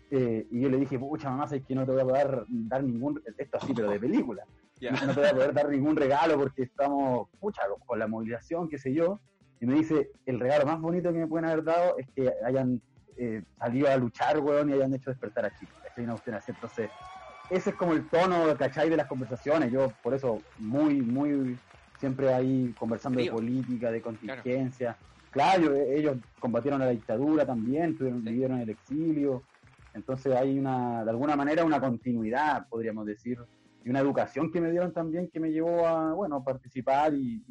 eh, 0.10 0.48
y 0.50 0.62
yo 0.62 0.70
le 0.70 0.78
dije, 0.78 0.98
pucha 0.98 1.30
mamá, 1.30 1.48
sabes 1.48 1.64
que 1.66 1.76
no 1.76 1.86
te 1.86 1.92
voy 1.92 2.02
a 2.02 2.06
poder 2.06 2.46
dar 2.48 2.84
ningún, 2.84 3.22
esto 3.38 3.58
así, 3.58 3.74
pero 3.74 3.90
de 3.90 4.00
película, 4.00 4.44
no 4.92 5.14
te 5.14 5.20
voy 5.20 5.30
a 5.30 5.34
poder 5.34 5.54
dar 5.54 5.70
ningún 5.70 5.96
regalo 5.96 6.38
porque 6.38 6.64
estamos, 6.64 7.30
pucha, 7.40 7.62
con 7.86 8.00
la 8.00 8.08
movilización, 8.08 8.70
qué 8.70 8.78
sé 8.78 8.94
yo, 8.94 9.20
y 9.60 9.66
me 9.66 9.76
dice, 9.76 10.10
el 10.26 10.40
regalo 10.40 10.66
más 10.66 10.82
bonito 10.82 11.12
que 11.14 11.20
me 11.20 11.28
pueden 11.28 11.46
haber 11.46 11.64
dado 11.64 11.98
es 11.98 12.08
que 12.16 12.32
hayan 12.46 12.82
eh, 13.18 13.44
salido 13.58 13.90
a 13.90 13.96
luchar, 13.96 14.40
weón, 14.40 14.70
y 14.70 14.74
hayan 14.74 14.94
hecho 14.94 15.10
despertar 15.10 15.46
a 15.46 15.56
chicos. 15.56 15.76
Entonces, 15.96 16.90
ese 17.50 17.70
es 17.70 17.76
como 17.76 17.94
el 17.94 18.10
tono, 18.10 18.58
¿cachai? 18.58 18.90
De 18.90 18.98
las 18.98 19.08
conversaciones. 19.08 19.72
Yo, 19.72 19.94
por 20.02 20.14
eso, 20.14 20.42
muy, 20.60 21.02
muy, 21.02 21.58
siempre 22.00 22.34
ahí 22.34 22.74
conversando 22.78 23.20
de 23.20 23.32
política, 23.32 23.92
de 23.92 24.02
contingencia. 24.02 24.98
Claro, 25.32 25.74
ellos 25.74 26.18
combatieron 26.40 26.82
a 26.82 26.86
la 26.86 26.92
dictadura 26.92 27.46
también, 27.46 27.96
vivieron 28.00 28.58
en 28.58 28.64
el 28.64 28.70
exilio. 28.72 29.44
Entonces 29.94 30.36
hay 30.36 30.58
una, 30.58 31.04
de 31.04 31.12
alguna 31.12 31.36
manera, 31.36 31.64
una 31.64 31.80
continuidad, 31.80 32.68
podríamos 32.68 33.06
decir, 33.06 33.38
y 33.84 33.90
una 33.90 34.00
educación 34.00 34.52
que 34.52 34.62
me 34.62 34.72
dieron 34.72 34.94
también 34.94 35.30
que 35.30 35.40
me 35.40 35.52
llevó 35.52 35.86
a, 35.88 36.14
bueno, 36.14 36.44
participar 36.44 37.14
y, 37.14 37.44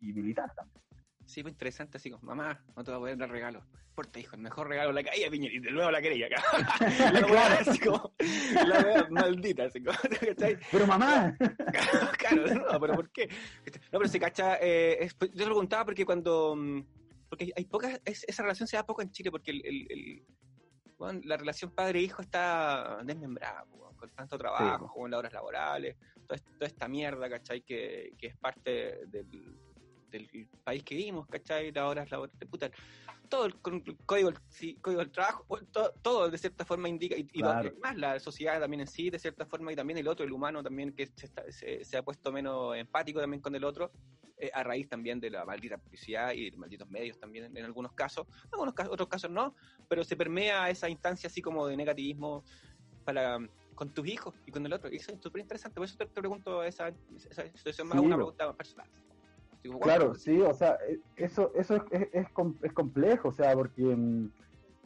militar 0.00 0.52
también. 0.54 0.80
Sí, 1.26 1.42
pues 1.42 1.52
interesante, 1.52 1.96
así 1.96 2.10
como, 2.10 2.22
mamá, 2.24 2.62
no 2.76 2.84
te 2.84 2.90
voy 2.90 2.96
a 2.96 3.00
poder 3.00 3.16
dar 3.18 3.30
regalo. 3.30 3.64
Porte, 3.94 4.20
hijo, 4.20 4.34
el 4.36 4.42
mejor 4.42 4.68
regalo 4.68 4.92
la 4.92 5.02
caía, 5.04 5.30
Piñera, 5.30 5.54
y 5.54 5.58
de 5.60 5.70
nuevo 5.70 5.90
la 5.90 6.02
quería 6.02 6.26
acá. 6.26 6.42
la 7.12 7.26
weá, 7.26 7.54
así 7.60 7.78
como, 7.78 8.12
la 8.66 9.06
maldita, 9.10 9.64
así 9.64 9.82
como, 9.82 9.96
¿cachai? 10.20 10.58
Pero 10.70 10.86
mamá. 10.86 11.34
claro, 12.18 12.54
no, 12.72 12.80
pero 12.80 12.94
¿por 12.94 13.10
qué? 13.10 13.28
No, 13.92 13.98
pero 13.98 14.08
se 14.08 14.18
cacha, 14.20 14.56
eh, 14.60 14.98
es- 15.04 15.16
yo 15.18 15.28
te 15.30 15.38
lo 15.38 15.44
preguntaba 15.46 15.84
porque 15.86 16.04
cuando, 16.04 16.54
mm, 16.56 16.80
porque 17.28 17.44
hay- 17.44 17.52
hay 17.56 17.64
pocas, 17.66 18.00
es- 18.04 18.24
esa 18.28 18.42
relación 18.42 18.66
se 18.68 18.76
da 18.76 18.84
poco 18.84 19.00
en 19.00 19.10
Chile, 19.10 19.30
porque 19.30 19.52
el, 19.52 19.64
el- 19.64 19.86
el- 19.90 20.26
bueno, 20.98 21.20
la 21.24 21.36
relación 21.36 21.70
padre-hijo 21.70 22.20
está 22.20 22.98
desmembrada, 23.04 23.64
po, 23.64 23.93
con 24.06 24.14
tanto 24.14 24.38
trabajo, 24.38 24.88
con 24.92 25.10
las 25.10 25.18
horas 25.18 25.32
laborales, 25.32 25.96
toda, 26.26 26.36
est- 26.36 26.46
toda 26.58 26.66
esta 26.68 26.88
mierda, 26.88 27.28
¿cachai? 27.28 27.62
Que, 27.62 28.14
que 28.18 28.28
es 28.28 28.36
parte 28.36 29.06
del, 29.06 29.58
del 30.10 30.48
país 30.62 30.82
que 30.84 30.94
vivimos, 30.94 31.26
¿cachai? 31.28 31.72
Las 31.72 31.84
horas 31.84 32.10
laborales, 32.10 32.36
puta, 32.50 32.70
todo 33.28 33.46
el, 33.46 33.60
con- 33.60 33.82
el 33.86 33.98
código, 34.04 34.32
sí, 34.48 34.76
código 34.80 35.00
del 35.00 35.10
trabajo, 35.10 35.46
todo, 35.72 35.92
todo 36.02 36.30
de 36.30 36.38
cierta 36.38 36.64
forma 36.64 36.88
indica, 36.88 37.16
y, 37.16 37.26
y 37.32 37.40
Claro. 37.40 37.72
más 37.82 37.96
la 37.96 38.20
sociedad 38.20 38.60
también 38.60 38.82
en 38.82 38.86
sí, 38.86 39.10
de 39.10 39.18
cierta 39.18 39.46
forma, 39.46 39.72
y 39.72 39.76
también 39.76 39.98
el 39.98 40.08
otro, 40.08 40.24
el 40.24 40.32
humano 40.32 40.62
también, 40.62 40.94
que 40.94 41.06
se, 41.06 41.26
está- 41.26 41.50
se- 41.50 41.84
se 41.84 41.96
ha 41.96 42.02
puesto 42.02 42.30
menos 42.32 42.76
empático 42.76 43.20
también 43.20 43.40
con 43.40 43.54
el 43.54 43.64
otro, 43.64 43.92
eh, 44.36 44.50
a 44.52 44.64
raíz 44.64 44.88
también 44.88 45.20
de 45.20 45.30
la 45.30 45.44
maldita 45.44 45.78
publicidad 45.78 46.32
y 46.32 46.50
de 46.50 46.56
malditos 46.56 46.88
medios 46.90 47.18
también 47.20 47.44
en, 47.44 47.56
en 47.56 47.64
algunos 47.64 47.92
casos, 47.92 48.26
en 48.26 48.48
algunos 48.54 48.74
casos, 48.74 48.92
otros 48.92 49.08
casos 49.08 49.30
no, 49.30 49.54
pero 49.88 50.02
se 50.02 50.16
permea 50.16 50.68
esa 50.70 50.88
instancia 50.88 51.28
así 51.28 51.40
como 51.40 51.66
de 51.68 51.76
negativismo 51.76 52.44
para 53.04 53.38
con 53.74 53.90
tus 53.90 54.06
hijos 54.06 54.34
y 54.46 54.52
con 54.52 54.64
el 54.66 54.72
otro, 54.72 54.90
y 54.92 54.96
eso 54.96 55.12
es 55.12 55.20
súper 55.20 55.42
interesante, 55.42 55.74
por 55.76 55.84
eso 55.84 55.96
te, 55.96 56.06
te 56.06 56.20
pregunto 56.20 56.62
esa, 56.62 56.88
esa 57.30 57.42
situación 57.54 57.88
más 57.88 57.98
Sí, 57.98 58.04
una 58.06 58.16
pregunta 58.16 58.46
más 58.46 58.56
personal. 58.56 58.86
Digo, 59.62 59.80
Claro, 59.80 60.14
sí, 60.14 60.40
o 60.40 60.52
sea, 60.52 60.78
eh, 60.88 60.98
eso, 61.16 61.52
eso 61.54 61.76
es, 61.76 61.82
es, 61.90 62.08
es 62.12 62.28
com- 62.30 62.56
es 62.62 62.72
complejo, 62.72 63.28
o 63.28 63.32
sea, 63.32 63.54
porque 63.54 63.82
mm, 63.82 64.30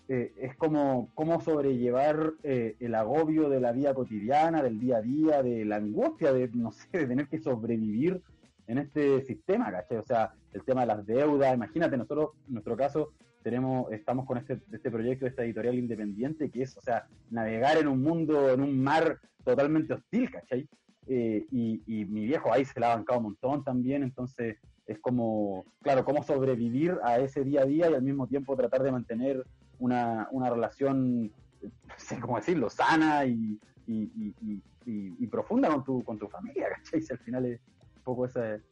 eh, 0.09 0.33
es 0.37 0.57
como 0.57 1.11
cómo 1.15 1.41
sobrellevar 1.41 2.35
eh, 2.45 2.77
el 2.79 2.95
agobio 2.95 3.49
de 3.49 3.61
la 3.61 3.73
vida 3.73 3.93
cotidiana, 3.93 4.63
del 4.63 4.79
día 4.79 4.99
a 4.99 5.03
día, 5.03 5.43
de 5.43 5.65
la 5.65 5.77
angustia 5.77 6.33
de, 6.33 6.49
no 6.49 6.71
sé, 6.73 6.87
de 6.93 7.07
tener 7.07 7.29
que 7.29 7.39
sobrevivir 7.41 8.23
en 8.69 8.79
este 8.79 9.23
sistema, 9.23 9.71
¿cachai? 9.73 9.99
O 9.99 10.05
sea, 10.05 10.33
el 10.53 10.63
tema 10.63 10.83
de 10.83 10.87
las 10.87 11.05
deudas, 11.05 11.55
imagínate, 11.55 11.97
nosotros, 11.97 12.31
en 12.47 12.55
nuestro 12.55 12.77
caso, 12.77 13.13
tenemos, 13.43 13.91
estamos 13.93 14.27
con 14.27 14.39
este, 14.39 14.61
este 14.73 14.91
proyecto, 14.91 15.27
esta 15.27 15.45
editorial 15.45 15.77
independiente, 15.79 16.51
que 16.51 16.63
es, 16.63 16.77
o 16.77 16.81
sea, 16.81 17.07
navegar 17.31 17.79
en 17.79 17.89
un 17.89 18.03
mundo, 18.03 18.51
en 18.53 18.61
un 18.61 18.83
mar 18.83 19.19
totalmente 19.45 19.95
hostil, 19.95 20.31
¿cachai? 20.31 20.69
Eh, 21.07 21.47
y, 21.51 21.83
y 21.87 22.05
mi 22.05 22.27
viejo 22.27 22.53
ahí 22.53 22.65
se 22.65 22.79
la 22.81 22.93
ha 22.93 22.97
bancado 22.97 23.19
un 23.21 23.25
montón 23.27 23.65
también, 23.65 24.03
entonces 24.03 24.59
es 24.87 24.99
como, 25.01 25.65
claro, 25.83 26.05
cómo 26.05 26.23
sobrevivir 26.23 26.97
a 27.03 27.19
ese 27.19 27.45
día 27.45 27.63
a 27.63 27.67
día 27.67 27.91
y 27.91 27.95
al 27.95 28.03
mismo 28.03 28.27
tiempo 28.27 28.57
tratar 28.57 28.83
de 28.83 28.93
mantener 28.93 29.45
una, 29.79 30.29
una 30.33 30.51
relación, 30.51 31.25
no 31.63 31.95
sé 31.97 32.19
cómo 32.21 32.37
decirlo, 32.37 32.69
sana 32.69 33.25
y, 33.25 33.59
y, 33.87 34.03
y- 34.03 34.35
y- 34.43 34.63
y- 34.87 35.15
y 35.25 35.27
profunda 35.29 35.69
con 35.69 35.85
tu, 35.85 36.03
con 36.05 36.19
tu 36.19 36.29
familia, 36.29 36.69
¿cachai? 36.77 37.01
Si 37.03 37.13
al 37.13 37.19
final 37.21 37.45
es 37.47 37.61
un 37.99 38.03
poco 38.03 38.27
esa... 38.27 38.55
eh, 38.55 38.63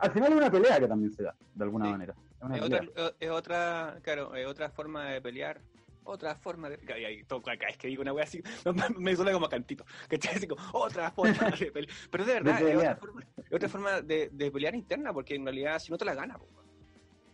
al 0.00 0.10
final 0.12 0.32
es 0.32 0.38
una 0.38 0.50
pelea 0.50 0.78
que 0.80 0.88
también 0.88 1.12
se 1.12 1.22
da, 1.24 1.34
de 1.54 1.64
alguna 1.64 1.84
Sí. 1.86 1.90
manera. 1.92 2.14
Es 2.54 2.62
otra, 2.62 2.80
es 3.20 3.30
otra, 3.30 3.98
claro, 4.02 4.34
es 4.34 4.46
otra 4.46 4.70
forma 4.70 5.10
de 5.10 5.20
pelear, 5.20 5.60
otra 6.04 6.34
forma 6.34 6.70
de... 6.70 6.78
Ay, 6.92 7.04
ay, 7.04 7.24
todo- 7.24 7.42
cada 7.42 7.56
vez 7.58 7.76
que 7.76 7.88
digo 7.88 8.00
una 8.00 8.14
wea 8.14 8.24
así, 8.24 8.42
me 8.98 9.14
suena 9.14 9.32
como 9.32 9.48
cantito, 9.48 9.84
¿cachai? 10.08 10.36
Así 10.36 10.46
como, 10.46 10.62
otra 10.72 11.10
forma 11.10 11.50
de 11.58 11.70
pelear. 11.72 11.94
Pero 12.10 12.24
de 12.24 12.32
verdad, 12.34 12.58
De 12.60 12.70
es 12.70 12.76
otra 12.78 12.96
forma, 12.96 13.20
es 13.36 13.52
otra 13.52 13.68
forma 13.68 14.00
de, 14.00 14.30
de 14.32 14.50
pelear 14.50 14.74
interna, 14.74 15.12
porque 15.12 15.34
en 15.34 15.44
realidad 15.44 15.78
si 15.78 15.92
no 15.92 15.98
te 15.98 16.04
la 16.06 16.14
gana, 16.14 16.38
po. 16.38 16.48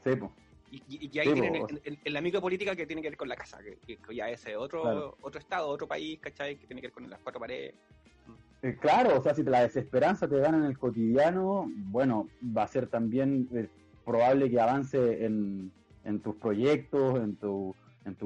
Sí, 0.04 0.16
po. 0.16 0.32
Y, 0.72 0.76
y- 0.78 1.04
y 1.06 1.08
que 1.08 1.20
ahí 1.20 1.28
Sí, 1.28 1.34
tienen 1.34 1.54
en, 1.54 1.80
en- 1.84 1.98
en 2.04 2.12
la 2.12 2.20
micropolítica 2.20 2.74
que 2.74 2.86
tiene 2.86 3.00
que 3.00 3.08
ver 3.10 3.16
con 3.16 3.28
la 3.28 3.36
casa, 3.36 3.58
que, 3.62 3.96
que 3.98 4.14
ya 4.14 4.28
es 4.28 4.44
otro, 4.56 4.82
Claro. 4.82 5.16
otro 5.20 5.38
estado, 5.38 5.68
otro 5.68 5.86
país, 5.86 6.18
¿cachai? 6.20 6.56
Que 6.56 6.66
tiene 6.66 6.80
que 6.82 6.88
ver 6.88 6.94
con 6.94 7.08
las 7.08 7.20
cuatro 7.20 7.38
paredes. 7.40 7.74
Eh, 8.62 8.76
claro, 8.80 9.20
o 9.20 9.22
sea, 9.22 9.32
si 9.34 9.44
la 9.44 9.60
desesperanza 9.62 10.26
te 10.28 10.40
gana 10.40 10.58
en 10.58 10.64
el 10.64 10.76
cotidiano, 10.76 11.70
bueno, 11.76 12.28
va 12.56 12.64
a 12.64 12.66
ser 12.68 12.88
también 12.88 13.48
eh, 13.54 13.68
probable 14.06 14.48
que 14.48 14.60
avance 14.60 15.24
en, 15.24 15.72
tus 16.22 16.36
proyectos, 16.36 17.20
en 17.20 17.36
tu, 17.36 17.74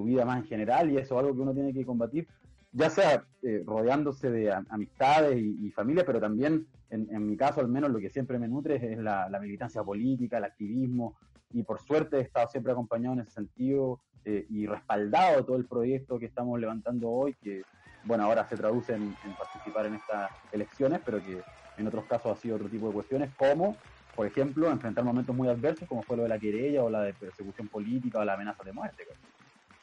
vida 0.05 0.27
más 0.27 0.39
en 0.39 0.45
general, 0.45 0.91
y 0.91 0.99
eso 0.99 1.15
es 1.15 1.21
algo 1.21 1.35
que 1.35 1.41
uno 1.41 1.55
tiene 1.55 1.73
que 1.73 1.87
combatir, 1.87 2.29
ya 2.71 2.91
sea 2.91 3.25
eh, 3.43 3.65
rodeándose 3.67 4.31
de 4.31 4.53
am- 4.53 4.67
amistades 4.69 5.41
y, 5.41 5.67
y 5.67 5.71
familia, 5.71 6.05
pero 6.05 6.21
también, 6.21 6.67
en, 6.91 7.27
mi 7.27 7.37
caso 7.37 7.61
al 7.61 7.69
menos, 7.69 7.91
lo 7.91 7.99
que 7.99 8.11
siempre 8.11 8.39
me 8.39 8.47
nutre 8.47 8.77
es 8.77 8.99
la, 8.99 9.29
la 9.31 9.41
militancia 9.41 9.83
política, 9.83 10.37
el 10.37 10.45
activismo, 10.45 11.17
y 11.53 11.63
por 11.63 11.81
suerte 11.81 12.19
he 12.19 12.21
estado 12.21 12.47
siempre 12.49 12.73
acompañado 12.73 13.15
en 13.15 13.21
ese 13.21 13.33
sentido 13.33 14.01
eh, 14.25 14.47
y 14.51 14.67
respaldado 14.67 15.45
todo 15.45 15.57
el 15.57 15.67
proyecto 15.67 16.19
que 16.19 16.27
estamos 16.27 16.61
levantando 16.61 17.09
hoy, 17.09 17.35
que 17.43 17.65
bueno, 18.03 18.25
ahora 18.25 18.47
se 18.47 18.57
traduce 18.57 18.93
en, 18.93 19.17
en 19.23 19.35
participar 19.35 19.87
en 19.87 19.95
estas 19.95 20.31
elecciones, 20.53 21.01
pero 21.05 21.23
que 21.23 21.43
en 21.77 21.87
otros 21.87 22.07
casos 22.07 22.33
ha 22.33 22.41
sido 22.41 22.57
otro 22.57 22.69
tipo 22.69 22.87
de 22.89 22.93
cuestiones, 22.93 23.35
como, 23.35 23.79
por 24.15 24.27
ejemplo, 24.27 24.71
enfrentar 24.71 25.05
momentos 25.05 25.35
muy 25.35 25.49
adversos, 25.49 25.89
como 25.89 26.03
fue 26.03 26.17
lo 26.17 26.25
de 26.25 26.29
la 26.29 26.39
querella 26.39 26.83
o 26.83 26.91
la 26.91 27.03
de 27.03 27.15
persecución 27.15 27.69
política 27.69 28.19
o 28.19 28.25
la 28.25 28.35
amenaza 28.35 28.63
de 28.65 28.73
muerte. 28.73 29.07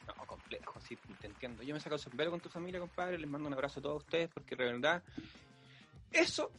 No, 0.06 0.14
complejo, 0.26 0.80
sí, 0.80 0.96
te 1.20 1.26
entiendo. 1.26 1.62
Yo 1.62 1.74
me 1.74 1.80
saco 1.80 1.96
el 1.96 2.00
sombrero 2.00 2.30
con 2.30 2.40
tu 2.40 2.48
familia, 2.48 2.80
compadre, 2.80 3.18
les 3.18 3.28
mando 3.28 3.48
un 3.48 3.54
abrazo 3.54 3.80
a 3.80 3.82
todos 3.82 4.04
ustedes, 4.04 4.30
porque 4.32 4.56
de 4.56 4.64
verdad, 4.64 5.02
eso 6.10 6.50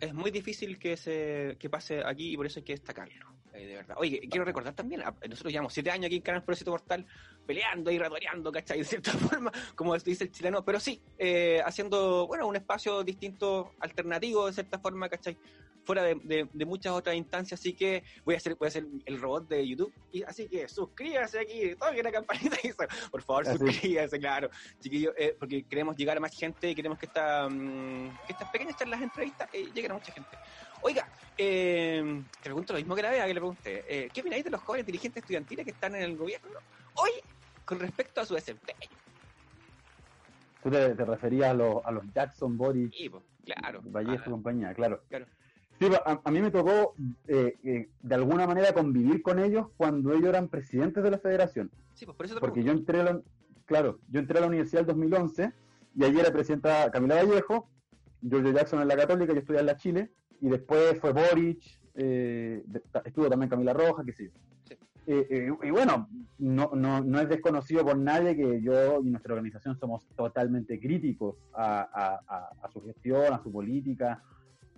es 0.00 0.12
muy 0.12 0.30
difícil 0.30 0.78
que 0.78 0.96
se 0.96 1.56
que 1.58 1.70
pase 1.70 2.02
aquí 2.04 2.32
y 2.32 2.36
por 2.36 2.46
eso 2.46 2.60
hay 2.60 2.64
que 2.64 2.72
destacarlo. 2.72 3.41
Eh, 3.54 3.66
de 3.66 3.74
verdad. 3.76 3.96
Oye, 3.98 4.20
quiero 4.30 4.44
recordar 4.44 4.74
también, 4.74 5.02
a- 5.02 5.14
nosotros 5.28 5.52
llevamos 5.52 5.72
siete 5.72 5.90
años 5.90 6.06
aquí 6.06 6.16
en 6.16 6.22
Canal 6.22 6.42
Propósito 6.44 6.70
Mortal 6.70 7.06
peleando 7.46 7.90
y 7.90 7.98
ratoreando, 7.98 8.50
¿cachai? 8.52 8.78
De 8.78 8.84
cierta 8.84 9.10
forma, 9.40 9.52
como 9.74 9.96
dice 9.98 10.24
el 10.24 10.32
chileno, 10.32 10.64
pero 10.64 10.78
sí, 10.80 11.02
eh, 11.18 11.60
haciendo, 11.64 12.26
bueno, 12.26 12.46
un 12.46 12.56
espacio 12.56 13.02
distinto, 13.04 13.72
alternativo, 13.80 14.46
de 14.46 14.52
cierta 14.52 14.78
forma, 14.78 15.08
¿cachai? 15.08 15.36
Fuera 15.84 16.04
de, 16.04 16.14
de- 16.22 16.48
de 16.52 16.64
muchas 16.64 16.92
otras 16.92 17.16
instancias, 17.16 17.58
así 17.58 17.74
que 17.74 18.04
voy 18.24 18.34
a 18.34 18.38
hacer, 18.38 18.54
voy 18.54 18.66
a 18.66 18.68
hacer 18.68 18.86
el 19.04 19.20
robot 19.20 19.48
de 19.48 19.66
YouTube, 19.66 19.92
y 20.12 20.22
así 20.22 20.48
que 20.48 20.68
suscríbase 20.68 21.40
aquí, 21.40 21.74
toque 21.74 22.04
la 22.04 22.12
campanita 22.12 22.56
y 22.62 22.68
eso. 22.68 22.84
por 23.10 23.20
favor, 23.22 23.48
Así. 23.48 23.58
suscríbase, 23.58 24.20
claro, 24.20 24.48
chiquillos, 24.80 25.12
eh, 25.18 25.34
porque 25.36 25.64
queremos 25.64 25.96
llegar 25.96 26.16
a 26.16 26.20
más 26.20 26.32
gente 26.38 26.70
y 26.70 26.74
queremos 26.76 26.96
que, 26.98 27.06
esta, 27.06 27.48
mm, 27.48 28.16
que 28.24 28.32
estas 28.32 28.48
pequeñas 28.48 28.76
charlas 28.76 29.02
entrevistas 29.02 29.48
eh, 29.52 29.72
lleguen 29.74 29.90
a 29.90 29.94
mucha 29.94 30.12
gente. 30.12 30.38
Oiga, 30.82 31.06
eh, 31.38 32.02
te 32.30 32.42
pregunto 32.42 32.72
lo 32.72 32.78
mismo 32.78 32.94
que 32.96 33.02
la 33.02 33.10
vea 33.10 33.26
que 33.26 33.34
le 33.34 33.40
pregunté. 33.40 33.84
Eh, 33.88 34.10
¿Qué 34.12 34.20
opináis 34.20 34.44
de 34.44 34.50
los 34.50 34.60
jóvenes 34.60 34.86
dirigentes 34.86 35.22
estudiantiles 35.22 35.64
que 35.64 35.70
están 35.70 35.94
en 35.94 36.02
el 36.02 36.16
gobierno 36.16 36.58
hoy 36.94 37.10
con 37.64 37.78
respecto 37.78 38.20
a 38.20 38.24
su 38.26 38.34
desempeño? 38.34 38.98
Tú 40.62 40.70
te, 40.70 40.94
te 40.94 41.04
referías 41.04 41.50
a 41.50 41.54
los, 41.54 41.84
a 41.84 41.90
los 41.92 42.04
Jackson, 42.12 42.58
Sí, 42.92 43.08
pues, 43.08 43.22
claro. 43.44 43.80
Vallejo 43.84 44.24
y 44.26 44.30
compañía, 44.30 44.74
claro. 44.74 45.02
Claro. 45.08 45.26
Sí, 45.78 45.88
pa- 45.88 46.02
a, 46.04 46.20
a 46.24 46.30
mí 46.30 46.40
me 46.40 46.50
tocó 46.50 46.94
eh, 47.26 47.56
eh, 47.64 47.88
de 48.00 48.14
alguna 48.14 48.46
manera 48.46 48.72
convivir 48.72 49.22
con 49.22 49.38
ellos 49.38 49.66
cuando 49.76 50.12
ellos 50.12 50.28
eran 50.28 50.48
presidentes 50.48 51.02
de 51.02 51.10
la 51.10 51.18
federación. 51.18 51.70
sí, 51.94 52.06
pues 52.06 52.16
por 52.16 52.26
eso 52.26 52.34
te 52.36 52.40
Porque 52.40 52.62
yo 52.62 52.72
entré 52.72 53.00
a 53.00 53.04
la, 53.04 53.22
claro, 53.66 54.00
yo 54.08 54.20
entré 54.20 54.38
a 54.38 54.42
la 54.42 54.46
universidad 54.48 54.82
en 54.82 54.86
2011 54.88 55.52
y 55.94 56.04
allí 56.04 56.20
era 56.20 56.32
presidenta 56.32 56.90
Camila 56.90 57.16
Vallejo, 57.16 57.68
Giorgio 58.20 58.52
Jackson 58.52 58.82
en 58.82 58.88
la 58.88 58.96
Católica, 58.96 59.32
yo 59.32 59.40
estudié 59.40 59.60
en 59.60 59.66
la 59.66 59.76
Chile, 59.76 60.12
y 60.42 60.48
después 60.50 60.98
fue 61.00 61.12
Boric, 61.12 61.62
eh, 61.94 62.62
estuvo 63.04 63.28
también 63.30 63.48
Camila 63.48 63.72
Roja, 63.72 64.04
que 64.04 64.12
sí. 64.12 64.28
Sí. 64.68 64.74
Eh, 65.06 65.26
eh, 65.30 65.50
y 65.62 65.70
bueno, 65.70 66.08
no, 66.38 66.70
no, 66.74 67.00
no 67.02 67.20
es 67.20 67.28
desconocido 67.28 67.84
por 67.84 67.96
nadie 67.96 68.36
que 68.36 68.60
yo 68.60 69.00
y 69.02 69.10
nuestra 69.10 69.32
organización 69.34 69.76
somos 69.78 70.06
totalmente 70.16 70.78
críticos 70.78 71.36
a, 71.54 71.80
a- 71.82 72.20
a- 72.28 72.50
a 72.62 72.70
su 72.70 72.82
gestión, 72.82 73.32
a 73.32 73.42
su 73.42 73.50
política. 73.50 74.22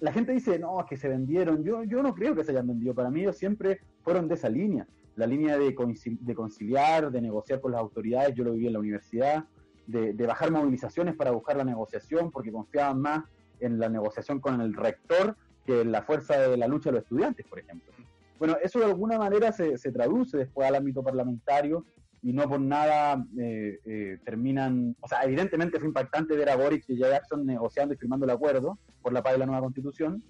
La 0.01 0.13
gente 0.13 0.33
dice, 0.33 0.59
no, 0.59 0.81
es 0.81 0.87
que 0.87 0.97
se 0.97 1.09
vendieron. 1.09 1.63
Yo, 1.65 1.83
yo 1.85 2.03
no 2.03 2.15
creo 2.15 2.35
que 2.35 2.45
se 2.45 2.51
hayan 2.53 2.67
vendido. 2.69 2.95
Para 2.95 3.11
mí 3.11 3.21
ellos 3.23 3.37
siempre 3.37 3.81
fueron 4.03 4.29
de 4.29 4.35
esa 4.35 4.49
línea. 4.49 4.87
La 5.17 5.27
línea 5.27 5.57
de, 5.59 5.75
de 6.21 6.35
conciliar, 6.35 7.11
de 7.11 7.21
negociar 7.21 7.61
con 7.61 7.73
las 7.73 7.81
autoridades. 7.81 8.35
Yo 8.35 8.45
lo 8.45 8.53
viví 8.53 8.67
en 8.67 8.73
la 8.75 8.81
universidad. 8.81 9.45
De, 9.87 10.15
de 10.15 10.27
bajar 10.27 10.51
movilizaciones 10.51 11.15
para 11.15 11.31
buscar 11.31 11.57
la 11.59 11.65
negociación, 11.65 12.31
porque 12.31 12.51
confiaban 12.51 13.01
más 13.03 13.25
en 13.61 13.79
la 13.79 13.91
negociación 13.91 14.41
con 14.41 14.61
el 14.63 14.73
rector 14.75 15.37
que 15.65 15.85
la 15.85 16.03
fuerza 16.03 16.39
de 16.49 16.57
la 16.57 16.67
lucha 16.67 16.91
de 16.91 16.97
los 16.97 17.03
estudiantes, 17.03 17.47
por 17.47 17.59
ejemplo. 17.59 17.93
Bueno, 18.39 18.57
eso 18.63 18.79
de 18.79 18.87
alguna 18.87 19.19
manera 19.19 19.53
se, 19.53 19.79
se 19.79 19.93
traduce 19.93 20.37
después 20.37 20.69
al 20.69 20.75
ámbito 20.75 21.03
parlamentario 21.03 21.85
y 22.23 22.33
no 22.33 22.49
por 22.49 22.61
nada 22.61 23.25
eh, 23.39 23.79
eh, 23.85 24.19
terminan, 24.25 24.97
o 25.01 25.09
sea, 25.09 25.23
evidentemente 25.25 25.79
fue 25.79 25.89
impactante 25.89 26.35
ver 26.37 26.49
a 26.49 26.57
Boric 26.57 26.85
y 26.89 27.03
a 27.05 27.11
Jackson 27.11 27.45
negociando 27.45 27.95
y 27.95 27.99
firmando 27.99 28.25
el 28.25 28.31
acuerdo 28.31 28.79
por 29.03 29.13
la 29.13 29.23
paz 29.23 29.35
de 29.35 29.39
la 29.41 29.47
nueva 29.47 29.61
constitución. 29.61 30.23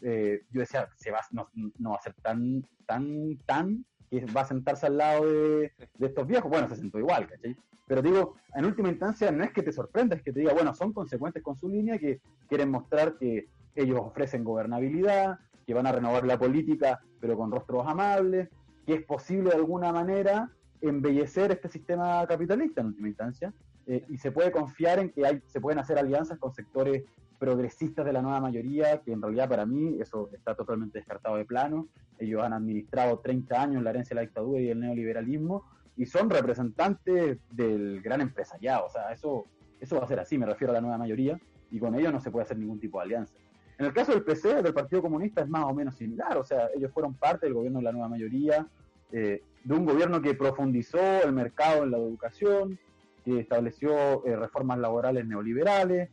Eh, 0.00 0.42
yo 0.50 0.60
decía, 0.60 0.88
se 0.96 1.10
va, 1.10 1.20
no, 1.32 1.48
no 1.78 1.90
va 1.90 1.96
a 1.96 2.02
ser 2.02 2.14
tan, 2.22 2.64
tan, 2.86 3.36
tan, 3.46 3.84
que 4.08 4.24
va 4.26 4.42
a 4.42 4.46
sentarse 4.46 4.86
al 4.86 4.96
lado 4.96 5.26
de, 5.26 5.72
de 5.98 6.06
estos 6.06 6.26
viejos. 6.26 6.50
Bueno, 6.50 6.68
se 6.68 6.76
sentó 6.76 6.98
igual, 6.98 7.26
¿cachai? 7.26 7.56
Pero 7.86 8.00
digo, 8.00 8.36
en 8.54 8.64
última 8.64 8.88
instancia 8.88 9.32
no 9.32 9.42
es 9.42 9.50
que 9.52 9.64
te 9.64 9.72
sorprenda, 9.72 10.14
es 10.14 10.22
que 10.22 10.32
te 10.32 10.38
diga, 10.38 10.52
bueno, 10.52 10.72
son 10.72 10.92
consecuentes 10.92 11.42
con 11.42 11.56
su 11.56 11.68
línea 11.68 11.98
que 11.98 12.20
quieren 12.48 12.70
mostrar 12.70 13.18
que 13.18 13.48
ellos 13.74 13.98
ofrecen 14.00 14.44
gobernabilidad, 14.44 15.38
que 15.66 15.74
van 15.74 15.86
a 15.86 15.92
renovar 15.92 16.26
la 16.26 16.38
política, 16.38 17.00
pero 17.20 17.36
con 17.36 17.50
rostros 17.50 17.86
amables, 17.86 18.48
que 18.86 18.94
es 18.94 19.02
posible 19.04 19.50
de 19.50 19.56
alguna 19.56 19.92
manera 19.92 20.50
embellecer 20.80 21.52
este 21.52 21.68
sistema 21.68 22.26
capitalista 22.26 22.80
en 22.80 22.88
última 22.88 23.08
instancia, 23.08 23.52
eh, 23.86 24.04
y 24.08 24.18
se 24.18 24.32
puede 24.32 24.50
confiar 24.50 24.98
en 24.98 25.10
que 25.10 25.26
hay, 25.26 25.42
se 25.46 25.60
pueden 25.60 25.78
hacer 25.78 25.98
alianzas 25.98 26.38
con 26.38 26.52
sectores 26.52 27.04
progresistas 27.38 28.04
de 28.04 28.12
la 28.12 28.22
nueva 28.22 28.40
mayoría, 28.40 29.00
que 29.00 29.12
en 29.12 29.22
realidad 29.22 29.48
para 29.48 29.66
mí 29.66 29.98
eso 30.00 30.30
está 30.32 30.54
totalmente 30.54 30.98
descartado 30.98 31.36
de 31.36 31.44
plano. 31.44 31.88
Ellos 32.18 32.42
han 32.42 32.52
administrado 32.52 33.18
30 33.18 33.62
años 33.62 33.82
la 33.82 33.90
herencia 33.90 34.10
de 34.10 34.16
la 34.16 34.26
dictadura 34.26 34.60
y 34.60 34.68
el 34.68 34.80
neoliberalismo 34.80 35.64
y 35.96 36.06
son 36.06 36.30
representantes 36.30 37.38
del 37.50 38.00
gran 38.02 38.20
empresariado. 38.20 38.86
O 38.86 38.90
sea, 38.90 39.12
eso, 39.12 39.46
eso 39.80 39.96
va 39.96 40.04
a 40.04 40.08
ser 40.08 40.20
así, 40.20 40.38
me 40.38 40.46
refiero 40.46 40.72
a 40.72 40.74
la 40.74 40.80
nueva 40.80 40.98
mayoría, 40.98 41.38
y 41.70 41.78
con 41.78 41.94
ellos 41.94 42.12
no 42.12 42.20
se 42.20 42.30
puede 42.30 42.44
hacer 42.44 42.58
ningún 42.58 42.80
tipo 42.80 42.98
de 42.98 43.04
alianza. 43.04 43.34
En 43.80 43.86
el 43.86 43.94
caso 43.94 44.12
del 44.12 44.22
PC, 44.22 44.62
del 44.62 44.74
Partido 44.74 45.00
Comunista, 45.00 45.40
es 45.40 45.48
más 45.48 45.64
o 45.64 45.72
menos 45.72 45.96
similar. 45.96 46.36
O 46.36 46.44
sea, 46.44 46.68
ellos 46.76 46.92
fueron 46.92 47.14
parte 47.14 47.46
del 47.46 47.54
gobierno 47.54 47.78
de 47.78 47.84
la 47.86 47.92
nueva 47.92 48.10
mayoría, 48.10 48.68
eh, 49.10 49.42
de 49.64 49.74
un 49.74 49.86
gobierno 49.86 50.20
que 50.20 50.34
profundizó 50.34 51.22
el 51.24 51.32
mercado 51.32 51.84
en 51.84 51.92
la 51.92 51.96
educación, 51.96 52.78
que 53.24 53.40
estableció 53.40 54.22
eh, 54.26 54.36
reformas 54.36 54.78
laborales 54.80 55.26
neoliberales, 55.26 56.10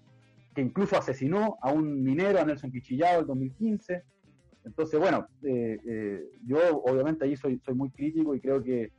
que 0.56 0.62
incluso 0.62 0.96
asesinó 0.96 1.58
a 1.62 1.74
un 1.74 2.06
minero, 2.06 2.40
a 2.40 2.46
Nelson 2.46 2.72
Pichillado, 2.72 3.20
en 3.20 3.28
2015. 3.28 4.02
Entonces, 4.64 4.98
bueno, 4.98 5.28
eh, 5.44 6.24
yo 6.46 6.60
obviamente 6.86 7.26
ahí 7.26 7.36
soy, 7.36 7.60
soy 7.66 7.74
muy 7.74 7.90
crítico 7.90 8.34
y 8.34 8.40
creo 8.40 8.64
que 8.64 8.94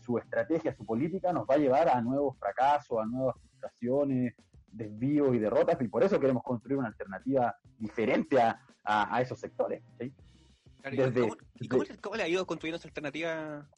su 0.00 0.18
estrategia, 0.18 0.74
su 0.74 0.84
política 0.84 1.32
nos 1.32 1.46
va 1.46 1.54
a 1.54 1.58
llevar 1.58 1.88
a 1.88 2.00
nuevos 2.00 2.36
fracasos, 2.36 2.98
a 2.98 3.06
nuevas 3.06 3.36
frustraciones, 3.40 4.34
desvíos 4.72 5.34
y 5.34 5.38
derrotas, 5.38 5.80
y 5.80 5.88
por 5.88 6.02
eso 6.02 6.18
queremos 6.18 6.42
construir 6.42 6.78
una 6.78 6.88
alternativa 6.88 7.56
diferente 7.78 8.40
a, 8.40 8.60
a, 8.84 9.20
esos 9.20 9.38
sectores. 9.38 9.82
¿sí? 9.98 10.12
Desde, 10.90 11.28
¿Y 11.60 11.68
cómo, 11.68 11.84
cómo, 12.00 12.16
le 12.16 12.24
ha 12.24 12.28
ido 12.28 12.46
construyendo 12.46 12.78
esa 12.78 12.88
alternativa? 12.88 13.68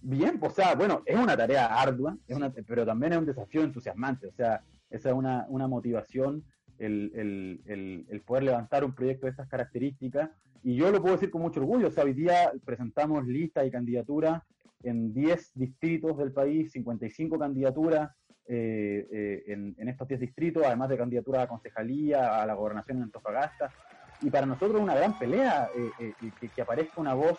Bien, 0.00 0.38
pues, 0.38 0.52
o 0.52 0.54
sea, 0.54 0.74
bueno, 0.74 1.02
es 1.04 1.16
una 1.16 1.36
tarea 1.36 1.66
ardua, 1.66 2.16
es 2.26 2.36
una, 2.36 2.50
pero 2.50 2.86
también 2.86 3.12
es 3.12 3.18
un 3.18 3.26
desafío 3.26 3.62
entusiasmante, 3.62 4.26
o 4.26 4.32
sea, 4.32 4.64
esa 4.90 5.10
es 5.10 5.14
una, 5.14 5.46
una 5.48 5.68
motivación, 5.68 6.44
el, 6.78 7.60
el, 7.66 8.04
el, 8.08 8.20
poder 8.22 8.44
levantar 8.44 8.84
un 8.84 8.94
proyecto 8.94 9.26
de 9.26 9.30
estas 9.30 9.48
características. 9.48 10.30
Y 10.62 10.76
yo 10.76 10.90
lo 10.90 11.00
puedo 11.00 11.14
decir 11.14 11.30
con 11.30 11.42
mucho 11.42 11.60
orgullo. 11.60 11.88
O 11.88 11.90
sea, 11.90 12.04
hoy 12.04 12.12
día 12.12 12.52
presentamos 12.64 13.26
listas 13.26 13.66
y 13.66 13.70
candidaturas 13.70 14.42
en 14.82 15.14
10 15.14 15.52
distritos 15.54 16.18
del 16.18 16.32
país, 16.32 16.72
55 16.72 17.38
candidaturas 17.38 18.10
eh, 18.48 19.06
eh, 19.10 19.42
en, 19.46 19.88
estos 19.88 20.08
10 20.08 20.20
distritos, 20.20 20.64
además 20.64 20.88
de 20.88 20.98
candidaturas 20.98 21.44
a 21.44 21.48
concejalía, 21.48 22.42
a 22.42 22.46
la 22.46 22.54
gobernación 22.54 22.98
en 22.98 23.04
Antofagasta. 23.04 23.70
Y 24.20 24.30
para 24.30 24.46
nosotros 24.46 24.76
es 24.76 24.82
una 24.82 24.94
gran 24.94 25.18
pelea 25.18 25.68
eh, 25.98 26.12
que, 26.40 26.48
que 26.48 26.62
aparezca 26.62 27.00
una 27.00 27.14
voz 27.14 27.38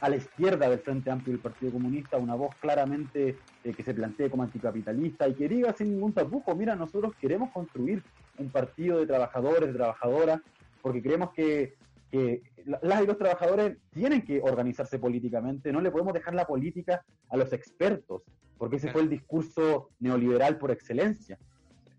a 0.00 0.08
la 0.08 0.16
izquierda 0.16 0.68
del 0.68 0.78
Frente 0.78 1.10
Amplio 1.10 1.32
del 1.32 1.42
Partido 1.42 1.72
Comunista, 1.72 2.18
una 2.18 2.34
voz 2.34 2.54
claramente 2.56 3.36
eh, 3.64 3.72
que 3.74 3.82
se 3.82 3.94
plantee 3.94 4.30
como 4.30 4.44
anticapitalista 4.44 5.28
y 5.28 5.34
que 5.34 5.48
diga 5.48 5.72
sin 5.72 5.90
ningún 5.90 6.12
tapujo, 6.12 6.54
mira, 6.54 6.76
nosotros 6.76 7.14
queremos 7.20 7.50
construir 7.50 8.02
un 8.38 8.50
partido 8.50 9.00
de 9.00 9.06
trabajadores, 9.06 9.68
de 9.68 9.74
trabajadoras, 9.74 10.40
porque 10.82 11.02
creemos 11.02 11.32
que, 11.32 11.74
que 12.10 12.42
las 12.64 13.02
y 13.02 13.06
los 13.06 13.18
trabajadores 13.18 13.78
tienen 13.92 14.22
que 14.22 14.40
organizarse 14.42 14.98
políticamente, 14.98 15.72
no 15.72 15.80
le 15.80 15.90
podemos 15.90 16.14
dejar 16.14 16.34
la 16.34 16.46
política 16.46 17.04
a 17.28 17.36
los 17.36 17.52
expertos, 17.52 18.22
porque 18.56 18.76
ese 18.76 18.90
fue 18.90 19.02
el 19.02 19.08
discurso 19.08 19.90
neoliberal 20.00 20.58
por 20.58 20.70
excelencia. 20.70 21.38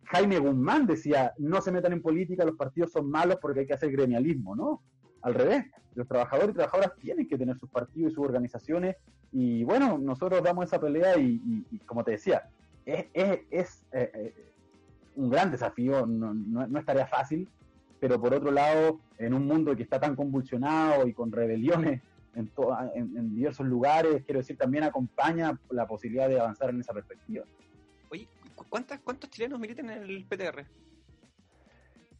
Jaime 0.06 0.39
Guzmán 0.39 0.88
decía, 0.88 1.34
no 1.38 1.62
se 1.62 1.72
metan 1.72 1.94
en 1.94 2.01
política, 2.01 2.44
los 2.44 2.56
partidos 2.56 2.92
son 2.92 3.10
malos 3.10 3.38
porque 3.42 3.62
hay 3.62 3.68
que 3.68 3.74
hacer 3.74 3.92
gremialismo, 3.92 4.56
¿no? 4.56 4.82
al 5.22 5.34
revés, 5.34 5.66
los 5.96 6.08
trabajadores 6.08 6.51
y 6.51 6.54
trabajadoras 6.54 6.96
tienen 7.00 7.28
que 7.28 7.38
tener 7.38 7.58
sus 7.58 7.70
partidos 7.70 8.12
y 8.12 8.16
sus 8.16 8.24
organizaciones 8.24 8.96
y 9.32 9.63
bueno, 9.63 9.98
nosotros 9.98 10.44
damos 10.44 10.66
esa 10.66 10.80
pelea 10.80 11.18
y, 11.18 11.63
como 11.86 12.04
te 12.04 12.12
decía, 12.12 12.50
es, 12.86 13.06
eh, 13.13 13.46
eh, 13.92 14.51
un 15.16 15.30
gran 15.30 15.51
desafío, 15.51 16.06
no, 16.06 16.34
no, 16.34 16.80
es 16.80 16.86
tarea 16.86 17.06
fácil, 17.06 17.48
pero 18.00 18.20
por 18.20 18.34
otro 18.34 18.52
lado, 18.52 19.00
en 19.18 19.34
un 19.34 19.46
mundo 19.46 19.76
que 19.76 19.84
está 19.84 20.00
tan 20.00 20.16
convulsionado 20.16 21.08
y 21.08 21.14
con 21.14 21.32
rebeliones 21.32 22.02
en, 22.36 22.52
en, 22.96 23.36
diversos 23.36 23.66
lugares, 23.66 24.24
quiero 24.24 24.40
decir, 24.40 24.58
también 24.58 24.84
acompaña 24.84 25.60
la 25.70 25.88
posibilidad 25.88 26.30
de 26.30 26.40
avanzar 26.40 26.70
en 26.70 26.80
esa 26.80 26.94
perspectiva. 26.94 27.44
Oye, 28.10 28.28
¿cuántas, 28.70 29.00
¿cuántos 29.00 29.30
chilenos 29.30 29.60
militan 29.60 29.90
en 29.90 30.04
el 30.04 30.26
PTR? 30.26 30.66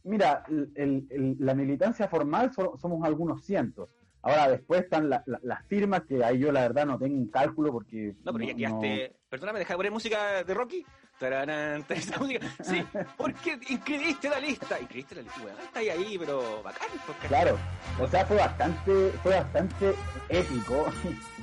Mira, 0.02 0.44
la 0.48 1.54
militancia 1.54 2.08
formal 2.08 2.52
somos 2.52 3.04
algunos 3.04 3.44
cientos. 3.44 3.88
Ahora, 4.22 4.50
después 4.50 4.82
están 4.82 5.08
las 5.08 5.66
firmas, 5.66 6.02
que 6.02 6.22
ahí 6.22 6.38
yo 6.38 6.52
la 6.52 6.62
verdad 6.62 6.86
no 6.86 6.98
tengo 6.98 7.16
un 7.16 7.28
cálculo 7.28 7.72
porque... 7.72 8.14
No, 8.24 8.32
pero 8.32 8.44
ya 8.44 8.54
quedaste... 8.54 9.16
Perdóname, 9.28 9.60
deja 9.60 9.74
de 9.74 9.76
poner 9.78 9.92
música 9.92 10.44
de 10.44 10.54
Rocky. 10.54 10.84
Tararán, 11.20 11.84
esa 11.90 12.18
música. 12.18 12.46
Sí, 12.62 12.82
porque 13.16 13.58
inscribiste 13.68 14.28
la 14.28 14.40
lista. 14.40 14.80
Inscribiste 14.80 15.16
la 15.16 15.22
lista, 15.22 15.40
está 15.62 15.78
ahí, 15.78 15.88
ahí, 15.90 16.18
pero 16.18 16.62
bacán. 16.62 16.88
Porque... 17.06 17.28
Claro, 17.28 17.58
o 18.00 18.06
sea, 18.08 18.24
fue 18.26 18.36
bastante, 18.36 19.10
fue 19.22 19.36
bastante 19.36 19.94
épico. 20.30 20.86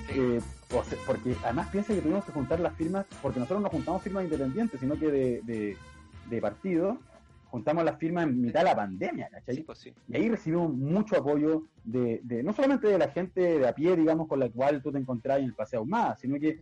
Eh, 0.09 0.41
porque 1.05 1.35
además 1.43 1.69
piensa 1.69 1.93
que 1.93 2.01
tuvimos 2.01 2.25
que 2.25 2.31
juntar 2.33 2.59
las 2.59 2.75
firmas, 2.75 3.05
porque 3.21 3.39
nosotros 3.39 3.61
no 3.61 3.69
juntamos 3.69 4.01
firmas 4.01 4.25
independientes, 4.25 4.79
sino 4.79 4.99
que 4.99 5.09
de, 5.09 5.41
de, 5.43 5.77
de 6.29 6.41
partidos 6.41 6.97
juntamos 7.49 7.83
las 7.83 7.97
firmas 7.97 8.25
en 8.25 8.41
mitad 8.41 8.59
de 8.61 8.65
la 8.65 8.75
pandemia, 8.75 9.29
¿cachai? 9.29 9.63
Pues 9.63 9.85
y 9.85 10.15
ahí 10.15 10.29
recibimos 10.29 10.73
mucho 10.73 11.17
apoyo 11.17 11.63
de, 11.83 12.21
no 12.43 12.53
solamente 12.53 12.87
de 12.87 12.97
la 12.97 13.09
gente 13.09 13.59
de 13.59 13.67
a 13.67 13.73
pie, 13.73 13.95
digamos, 13.95 14.27
con 14.27 14.39
la 14.39 14.49
cual 14.49 14.81
tú 14.81 14.91
te 14.91 14.97
encontrás 14.97 15.39
en 15.39 15.45
el 15.45 15.53
Paseo 15.53 15.85
más, 15.85 16.19
sino 16.19 16.39
que 16.39 16.59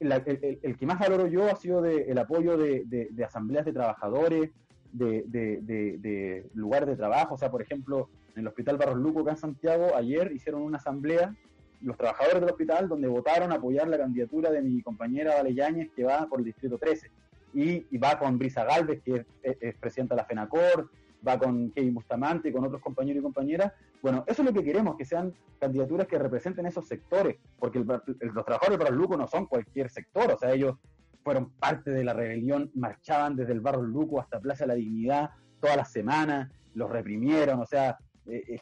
el, 0.00 0.76
que 0.76 0.86
más 0.86 0.98
valoro 0.98 1.26
yo 1.26 1.50
ha 1.50 1.56
sido 1.56 1.80
de, 1.80 2.02
el 2.02 2.18
apoyo 2.18 2.56
de, 2.56 3.08
asambleas 3.24 3.64
de 3.64 3.72
trabajadores, 3.72 4.50
de, 4.92 6.44
lugares 6.54 6.88
de 6.88 6.96
trabajo. 6.96 7.34
O 7.34 7.38
sea, 7.38 7.50
por 7.50 7.62
ejemplo, 7.62 8.08
en 8.34 8.42
el 8.42 8.48
Hospital 8.48 8.76
Barros 8.76 8.98
Luco, 8.98 9.20
acá 9.20 9.32
en 9.32 9.36
Santiago, 9.36 9.94
ayer 9.96 10.32
hicieron 10.32 10.62
una 10.62 10.78
asamblea, 10.78 11.34
los 11.80 11.96
trabajadores 11.96 12.40
del 12.40 12.50
hospital, 12.50 12.88
donde 12.88 13.08
votaron 13.08 13.52
apoyar 13.52 13.88
la 13.88 13.98
candidatura 13.98 14.50
de 14.50 14.62
mi 14.62 14.82
compañera 14.82 15.36
Vale 15.36 15.54
Yáñez, 15.54 15.90
que 15.94 16.04
va 16.04 16.26
por 16.26 16.38
el 16.38 16.44
Distrito 16.46 16.78
13 16.78 17.10
y, 17.54 17.98
va 17.98 18.18
con 18.18 18.38
Brisa 18.38 18.64
Galvez, 18.64 19.00
que 19.02 19.24
es, 19.42 19.74
presidenta 19.76 20.14
de 20.14 20.22
la 20.22 20.26
FENACOR, 20.26 20.90
va 21.26 21.38
con 21.38 21.70
Kevin 21.70 21.94
Bustamante, 21.94 22.52
con 22.52 22.64
otros 22.64 22.80
compañeros 22.80 23.20
y 23.20 23.22
compañeras. 23.22 23.72
Bueno, 24.02 24.24
eso 24.26 24.42
es 24.42 24.48
lo 24.48 24.54
que 24.54 24.64
queremos, 24.64 24.96
que 24.96 25.04
sean 25.04 25.32
candidaturas 25.58 26.06
que 26.06 26.18
representen 26.18 26.66
esos 26.66 26.86
sectores, 26.86 27.36
porque 27.58 27.78
los 27.78 28.44
trabajadores 28.44 28.78
de 28.78 28.84
Barros 28.84 28.98
Luco 28.98 29.16
no 29.16 29.26
son 29.26 29.46
cualquier 29.46 29.90
sector, 29.90 30.32
o 30.32 30.38
sea, 30.38 30.52
ellos 30.52 30.76
fueron 31.22 31.50
parte 31.52 31.90
de 31.90 32.04
la 32.04 32.12
rebelión, 32.12 32.70
marchaban 32.74 33.34
desde 33.34 33.52
el 33.52 33.60
Barros 33.60 33.88
Luco 33.88 34.20
hasta 34.20 34.40
Plaza 34.40 34.64
de 34.64 34.68
la 34.68 34.74
Dignidad 34.74 35.30
todas 35.60 35.76
las 35.76 35.90
semanas, 35.90 36.50
los 36.74 36.90
reprimieron, 36.90 37.60
o 37.60 37.66
sea, 37.66 37.96
eh, 38.26 38.44
eh, 38.48 38.60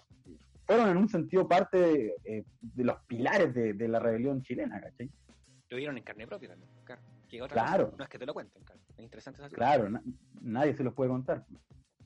fueron 0.65 0.89
en 0.91 0.97
un 0.97 1.09
sentido 1.09 1.49
parte 1.49 2.15
eh, 2.25 2.45
de, 2.61 2.85
los 2.85 2.97
pilares 3.09 3.53
de, 3.53 3.89
la 3.89 3.99
rebelión 3.99 4.43
chilena, 4.43 4.81
¿cachai? 4.81 5.11
Lo 5.69 5.77
vieron 5.77 5.99
en 5.99 6.05
carne 6.05 6.27
propia 6.27 6.51
también, 6.51 6.71
claro. 7.49 7.95
no 7.99 8.05
es 8.05 8.11
que 8.11 8.19
te 8.19 8.27
lo 8.27 8.35
cuenten, 8.35 8.63
claro. 8.63 8.81
Es 8.97 9.05
interesante 9.05 9.43
Claro, 9.51 9.89
nadie 10.41 10.75
se 10.75 10.85
los 10.85 10.95
puede 10.95 11.11
contar. 11.11 11.45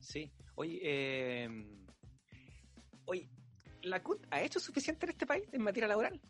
Sí. 0.07 0.31
Oye, 0.55 0.79
eh, 0.83 1.49
oye, 3.07 3.29
¿la 3.83 4.01
CUT 4.05 4.25
ha 4.31 4.41
hecho 4.41 4.61
suficiente 4.61 5.05
en 5.05 5.11
este 5.11 5.27
país 5.27 5.49
en 5.53 5.63
materia 5.63 5.89
laboral? 5.89 6.21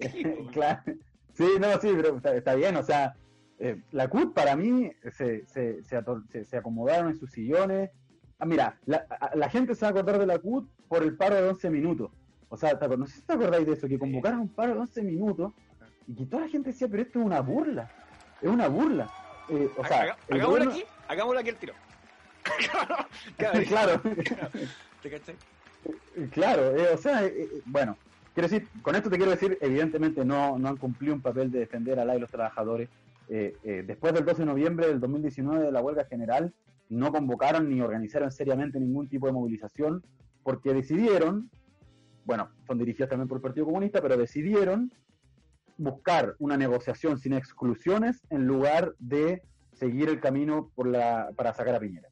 sí, 0.00 0.24
claro. 0.52 0.82
Sí, 1.34 1.44
no, 1.60 1.78
sí, 1.78 1.90
pero 1.94 2.20
está, 2.34 2.54
bien, 2.54 2.76
o 2.76 2.82
sea, 2.82 3.14
eh, 3.58 3.82
la 3.90 4.08
CUT 4.08 4.32
para 4.32 4.56
mí 4.56 4.90
se, 5.12 5.46
se, 5.46 5.82
se, 5.84 6.56
acomodaron 6.56 7.10
en 7.10 7.18
sus 7.18 7.30
sillones. 7.30 7.90
Ah, 8.38 8.46
mira, 8.46 8.80
la, 8.86 9.06
la, 9.34 9.50
gente 9.50 9.74
se 9.74 9.82
va 9.82 9.88
a 9.88 9.90
acordar 9.90 10.18
de 10.18 10.26
la 10.26 10.38
CUT 10.38 10.70
por 10.88 11.02
el 11.02 11.18
paro 11.18 11.36
de 11.36 11.48
11 11.50 11.68
minutos. 11.68 12.10
O 12.48 12.56
sea, 12.56 12.72
no 12.72 13.06
sé 13.06 13.20
si 13.20 13.26
te 13.26 13.34
acordáis 13.34 13.66
de 13.66 13.74
eso, 13.74 13.86
que 13.86 13.98
convocaron 13.98 14.40
un 14.40 14.54
paro 14.54 14.72
de 14.72 14.80
11 14.80 15.02
minutos 15.02 15.52
y 16.06 16.14
que 16.14 16.24
toda 16.24 16.44
la 16.44 16.48
gente 16.48 16.70
decía, 16.70 16.88
pero 16.88 17.02
esto 17.02 17.20
es 17.20 17.26
una 17.26 17.40
burla, 17.40 17.90
es 18.40 18.48
una 18.48 18.68
burla. 18.68 19.21
Eh, 19.52 19.70
o 19.76 19.84
sea, 19.84 20.16
hagámoslo 20.30 20.70
aquí, 20.70 20.84
hagámoslo 21.08 21.40
aquí 21.40 21.48
el 21.50 21.56
tiro. 21.56 21.74
claro. 23.68 24.00
¿Te 25.02 25.10
cachai? 25.10 25.36
Claro, 26.30 26.76
eh, 26.76 26.88
o 26.94 26.96
sea, 26.96 27.24
eh, 27.24 27.48
bueno, 27.66 27.96
quiero 28.34 28.48
decir, 28.48 28.68
con 28.82 28.94
esto 28.94 29.10
te 29.10 29.16
quiero 29.16 29.32
decir, 29.32 29.58
evidentemente 29.60 30.24
no, 30.24 30.58
no 30.58 30.68
han 30.68 30.76
cumplido 30.76 31.14
un 31.14 31.20
papel 31.20 31.50
de 31.50 31.60
defender 31.60 31.98
a 32.00 32.04
la 32.04 32.16
y 32.16 32.20
los 32.20 32.30
trabajadores. 32.30 32.88
después 33.28 34.12
del 34.12 34.24
12 34.24 34.42
de 34.42 34.46
noviembre 34.46 34.86
del 34.88 35.00
2019 35.00 35.64
de 35.64 35.72
la 35.72 35.80
huelga 35.80 36.04
general, 36.04 36.52
no 36.88 37.10
convocaron 37.12 37.68
ni 37.68 37.80
organizaron 37.80 38.30
seriamente 38.30 38.78
ningún 38.78 39.08
tipo 39.08 39.26
de 39.26 39.32
movilización 39.32 40.02
porque 40.42 40.74
decidieron 40.74 41.50
bueno, 42.24 42.48
son 42.66 42.78
dirigidas 42.78 43.10
también 43.10 43.28
por 43.28 43.38
el 43.38 43.42
Partido 43.42 43.66
Comunista, 43.66 44.00
pero 44.00 44.16
decidieron 44.16 44.92
buscar 45.82 46.34
una 46.38 46.56
negociación 46.56 47.18
sin 47.18 47.32
exclusiones 47.32 48.22
en 48.30 48.46
lugar 48.46 48.94
de 48.98 49.42
seguir 49.72 50.08
el 50.08 50.20
camino 50.20 50.70
por 50.74 50.86
la, 50.86 51.30
para 51.36 51.52
sacar 51.54 51.74
a 51.74 51.80
Piñera. 51.80 52.08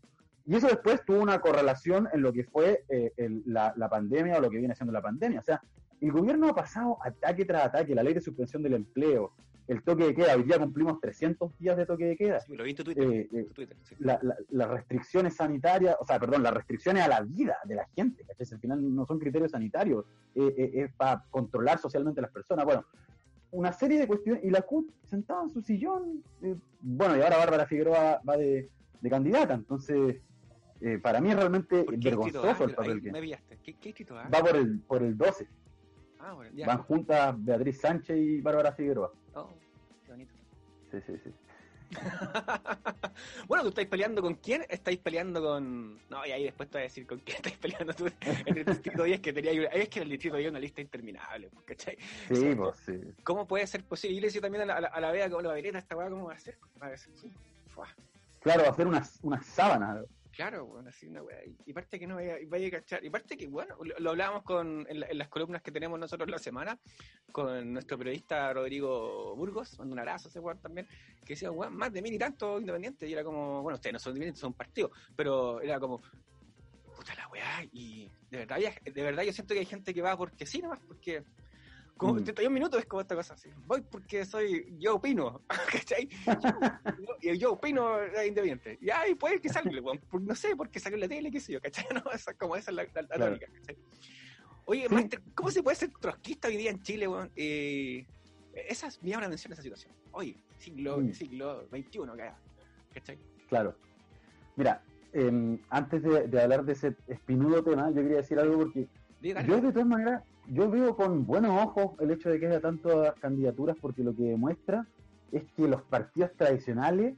Y 0.46 0.56
eso 0.56 0.66
después 0.66 1.04
tuvo 1.04 1.20
una 1.20 1.40
correlación 1.40 2.08
en 2.12 2.22
lo 2.22 2.32
que 2.32 2.44
fue 2.44 2.84
eh, 2.88 3.12
el, 3.16 3.42
la, 3.46 3.72
la, 3.76 3.88
pandemia 3.88 4.38
o 4.38 4.40
lo 4.40 4.50
que 4.50 4.58
viene 4.58 4.74
siendo 4.74 4.92
la 4.92 5.02
pandemia. 5.02 5.40
O 5.40 5.42
sea, 5.42 5.60
el 6.00 6.10
gobierno 6.10 6.48
ha 6.48 6.54
pasado 6.54 6.98
ataque 7.04 7.44
tras 7.44 7.66
ataque, 7.66 7.94
la 7.94 8.02
ley 8.02 8.14
de 8.14 8.20
suspensión 8.20 8.62
del 8.62 8.74
empleo, 8.74 9.32
el 9.70 9.82
toque 9.84 10.04
de 10.04 10.14
queda. 10.14 10.34
Hoy 10.34 10.42
día 10.42 10.58
cumplimos 10.58 11.00
300 11.00 11.56
días 11.56 11.76
de 11.76 11.86
toque 11.86 12.04
de 12.06 12.16
queda. 12.16 12.40
Sí, 12.40 12.56
lo 12.56 12.64
vi 12.64 12.70
en 12.70 12.76
Twitter. 12.76 13.04
Eh, 13.04 13.28
eh, 13.32 13.46
Twitter 13.54 13.76
sí. 13.84 13.94
la, 14.00 14.18
la, 14.20 14.34
las 14.48 14.68
restricciones 14.68 15.36
sanitarias, 15.36 15.94
o 16.00 16.04
sea, 16.04 16.18
perdón, 16.18 16.42
las 16.42 16.52
restricciones 16.52 17.04
a 17.04 17.08
la 17.08 17.20
vida 17.20 17.56
de 17.64 17.76
la 17.76 17.86
gente, 17.94 18.24
¿cachai? 18.24 18.48
Al 18.50 18.60
final 18.60 18.94
no 18.94 19.06
son 19.06 19.20
criterios 19.20 19.52
sanitarios, 19.52 20.04
eh, 20.34 20.54
eh, 20.56 20.70
es 20.74 20.92
para 20.94 21.24
controlar 21.30 21.78
socialmente 21.78 22.20
a 22.20 22.22
las 22.22 22.32
personas. 22.32 22.64
Bueno, 22.64 22.84
una 23.52 23.72
serie 23.72 23.98
de 23.98 24.06
cuestiones, 24.06 24.44
y 24.44 24.50
la 24.50 24.62
CUT 24.62 24.90
sentada 25.04 25.42
en 25.42 25.50
su 25.50 25.60
sillón, 25.60 26.22
eh, 26.42 26.56
bueno, 26.80 27.16
y 27.16 27.22
ahora 27.22 27.38
Bárbara 27.38 27.66
Figueroa 27.66 28.20
va 28.28 28.36
de, 28.36 28.70
de 29.00 29.10
candidata, 29.10 29.54
entonces 29.54 30.22
para 31.02 31.20
mí 31.20 31.30
es 31.30 31.36
realmente 31.36 31.84
vergonzoso 31.98 32.64
el 32.64 32.74
papel 32.74 33.02
que... 33.02 33.12
Me 33.12 33.20
¿Qué, 33.62 33.74
qué 33.74 34.06
va 34.10 34.40
por 34.40 34.56
el, 34.56 34.80
por 34.80 35.02
el 35.02 35.16
12. 35.16 35.46
Ah, 36.20 36.32
bueno, 36.32 36.50
ya. 36.54 36.66
Van 36.66 36.78
juntas 36.78 37.34
Beatriz 37.44 37.80
Sánchez 37.80 38.16
y 38.16 38.40
Bárbara 38.40 38.72
Figueroa. 38.72 39.12
Oh, 39.34 39.48
qué 40.04 40.12
bonito. 40.12 40.32
Sí, 40.90 40.98
sí, 41.06 41.12
sí. 41.24 41.30
bueno, 43.48 43.62
¿tú 43.64 43.68
estáis 43.70 43.88
peleando 43.88 44.22
con 44.22 44.34
quién? 44.34 44.64
¿Estáis 44.68 44.98
peleando 44.98 45.42
con.? 45.42 46.00
No, 46.08 46.24
y 46.24 46.30
ahí 46.30 46.44
después 46.44 46.68
te 46.68 46.78
voy 46.78 46.82
a 46.82 46.84
decir 46.84 47.06
con 47.06 47.18
quién 47.20 47.36
estáis 47.36 47.56
peleando 47.58 47.92
tú 47.92 48.06
en 48.20 48.58
el 48.58 48.64
distrito 48.64 49.02
10, 49.02 49.20
que 49.20 49.32
tenía. 49.32 49.52
Es 49.52 49.88
que 49.88 49.98
en 49.98 50.04
el 50.04 50.10
distrito 50.10 50.36
10 50.36 50.50
una 50.50 50.60
lista 50.60 50.80
interminable, 50.80 51.48
pues, 51.50 51.64
¿cachai? 51.66 51.98
Sí, 52.28 52.54
pues 52.54 52.76
sí. 52.86 53.00
¿Cómo 53.24 53.46
puede 53.46 53.66
ser 53.66 53.84
posible? 53.84 54.16
Y 54.16 54.20
le 54.20 54.26
decía 54.28 54.40
también 54.40 54.62
a 54.62 54.66
la, 54.66 54.74
a 54.74 54.80
la, 54.80 54.88
a 54.88 55.00
la 55.00 55.12
Bea, 55.12 55.28
como 55.28 55.42
la 55.42 55.52
vereta, 55.52 55.78
esta 55.78 55.96
weá, 55.96 56.08
¿cómo 56.08 56.26
va 56.26 56.34
a 56.34 56.38
ser? 56.38 56.58
Va 56.80 56.88
a 56.88 56.96
ser. 56.96 57.12
Fua. 57.66 57.88
Claro, 58.40 58.62
va 58.62 58.68
a 58.70 58.74
ser 58.74 58.86
una, 58.86 59.02
una 59.22 59.42
sábana. 59.42 60.02
Claro, 60.32 60.66
bueno, 60.66 60.88
así 60.88 61.06
una 61.06 61.22
weá. 61.22 61.40
Y 61.66 61.72
parte 61.72 61.98
que 61.98 62.06
no 62.06 62.14
vaya, 62.16 62.36
vaya 62.46 62.68
a 62.68 62.70
cachar. 62.70 63.04
Y 63.04 63.10
parte 63.10 63.36
que, 63.36 63.48
bueno, 63.48 63.76
lo, 63.82 63.98
lo 63.98 64.10
hablábamos 64.10 64.42
con, 64.44 64.86
en, 64.88 65.00
la, 65.00 65.06
en, 65.06 65.18
las 65.18 65.28
columnas 65.28 65.62
que 65.62 65.72
tenemos 65.72 65.98
nosotros 65.98 66.28
la 66.30 66.38
semana, 66.38 66.78
con 67.32 67.72
nuestro 67.72 67.98
periodista 67.98 68.52
Rodrigo 68.52 69.34
Burgos, 69.36 69.78
mando 69.78 69.94
un 69.94 69.98
abrazo 69.98 70.28
a 70.28 70.30
ese 70.30 70.40
weón 70.40 70.58
también, 70.58 70.86
que 71.24 71.34
decía, 71.34 71.50
weón, 71.50 71.76
más 71.76 71.92
de 71.92 72.02
mil 72.02 72.14
y 72.14 72.18
tanto 72.18 72.60
independientes. 72.60 73.08
Y 73.08 73.12
era 73.12 73.24
como, 73.24 73.62
bueno, 73.62 73.74
ustedes 73.76 73.94
no 73.94 73.98
son 73.98 74.12
independientes, 74.12 74.40
son 74.40 74.54
partidos, 74.54 74.92
pero 75.16 75.60
era 75.60 75.80
como, 75.80 76.00
puta 76.96 77.14
la 77.16 77.28
weá. 77.28 77.64
Y 77.72 78.10
de 78.30 78.38
verdad, 78.38 78.58
de 78.84 79.02
verdad 79.02 79.22
yo 79.24 79.32
siento 79.32 79.54
que 79.54 79.60
hay 79.60 79.66
gente 79.66 79.92
que 79.92 80.02
va 80.02 80.16
porque 80.16 80.46
sí 80.46 80.60
nomás, 80.60 80.78
porque 80.86 81.24
como 82.00 82.14
mm. 82.14 82.24
31 82.24 82.50
minutos 82.50 82.80
es 82.80 82.86
como 82.86 83.02
esta 83.02 83.14
cosa 83.14 83.34
así. 83.34 83.50
Voy 83.66 83.82
porque 83.82 84.24
soy, 84.24 84.74
yo 84.78 84.94
opino, 84.94 85.42
¿cachai? 85.70 86.08
Y 87.20 87.36
yo, 87.36 87.52
opino 87.52 87.98
independiente. 88.26 88.78
Y 88.80 88.88
ahí 88.88 89.14
puede 89.14 89.38
que 89.38 89.50
salga, 89.50 89.70
no 89.70 90.34
sé, 90.34 90.56
porque 90.56 90.80
salió 90.80 90.96
en 90.96 91.00
la 91.02 91.08
tele, 91.08 91.30
qué 91.30 91.40
sé 91.40 91.52
yo, 91.52 91.60
¿cachai? 91.60 91.84
No, 91.94 92.10
esa, 92.10 92.32
como 92.32 92.56
esa 92.56 92.70
es 92.70 92.76
la, 92.78 92.84
la, 92.84 93.02
la 93.02 93.08
claro. 93.08 93.24
tónica, 93.26 93.52
¿cachai? 93.52 93.76
Oye, 94.64 94.88
sí. 94.88 94.94
Master, 94.94 95.20
¿cómo 95.34 95.50
se 95.50 95.62
puede 95.62 95.76
ser 95.76 95.90
trotskista 96.00 96.48
hoy 96.48 96.56
día 96.56 96.70
en 96.70 96.82
Chile, 96.82 97.06
weón? 97.06 97.30
Eh, 97.36 98.06
esa 98.54 98.86
es 98.86 99.02
mi 99.02 99.10
mención 99.10 99.52
esa 99.52 99.60
situación. 99.60 99.92
Hoy, 100.12 100.38
siglo, 100.56 101.00
mm. 101.00 101.12
siglo 101.12 101.68
XXI, 101.68 102.00
¿cachai? 102.94 103.18
Claro. 103.50 103.76
Mira, 104.56 104.82
eh, 105.12 105.58
antes 105.68 106.02
de, 106.02 106.28
de, 106.28 106.42
hablar 106.42 106.64
de 106.64 106.72
ese 106.72 106.96
espinudo 107.08 107.62
tema, 107.62 107.90
yo 107.90 107.96
quería 107.96 108.16
decir 108.18 108.38
algo 108.38 108.56
porque 108.56 108.88
yo 109.20 109.60
de 109.60 109.72
todas 109.72 109.86
maneras 109.86 110.22
yo 110.50 110.68
veo 110.68 110.96
con 110.96 111.24
buenos 111.26 111.62
ojos 111.62 111.92
el 112.00 112.10
hecho 112.10 112.28
de 112.28 112.40
que 112.40 112.48
haya 112.48 112.60
tantas 112.60 113.14
candidaturas 113.20 113.76
porque 113.80 114.02
lo 114.02 114.14
que 114.14 114.24
demuestra 114.24 114.86
es 115.30 115.44
que 115.56 115.68
los 115.68 115.82
partidos 115.82 116.32
tradicionales 116.36 117.14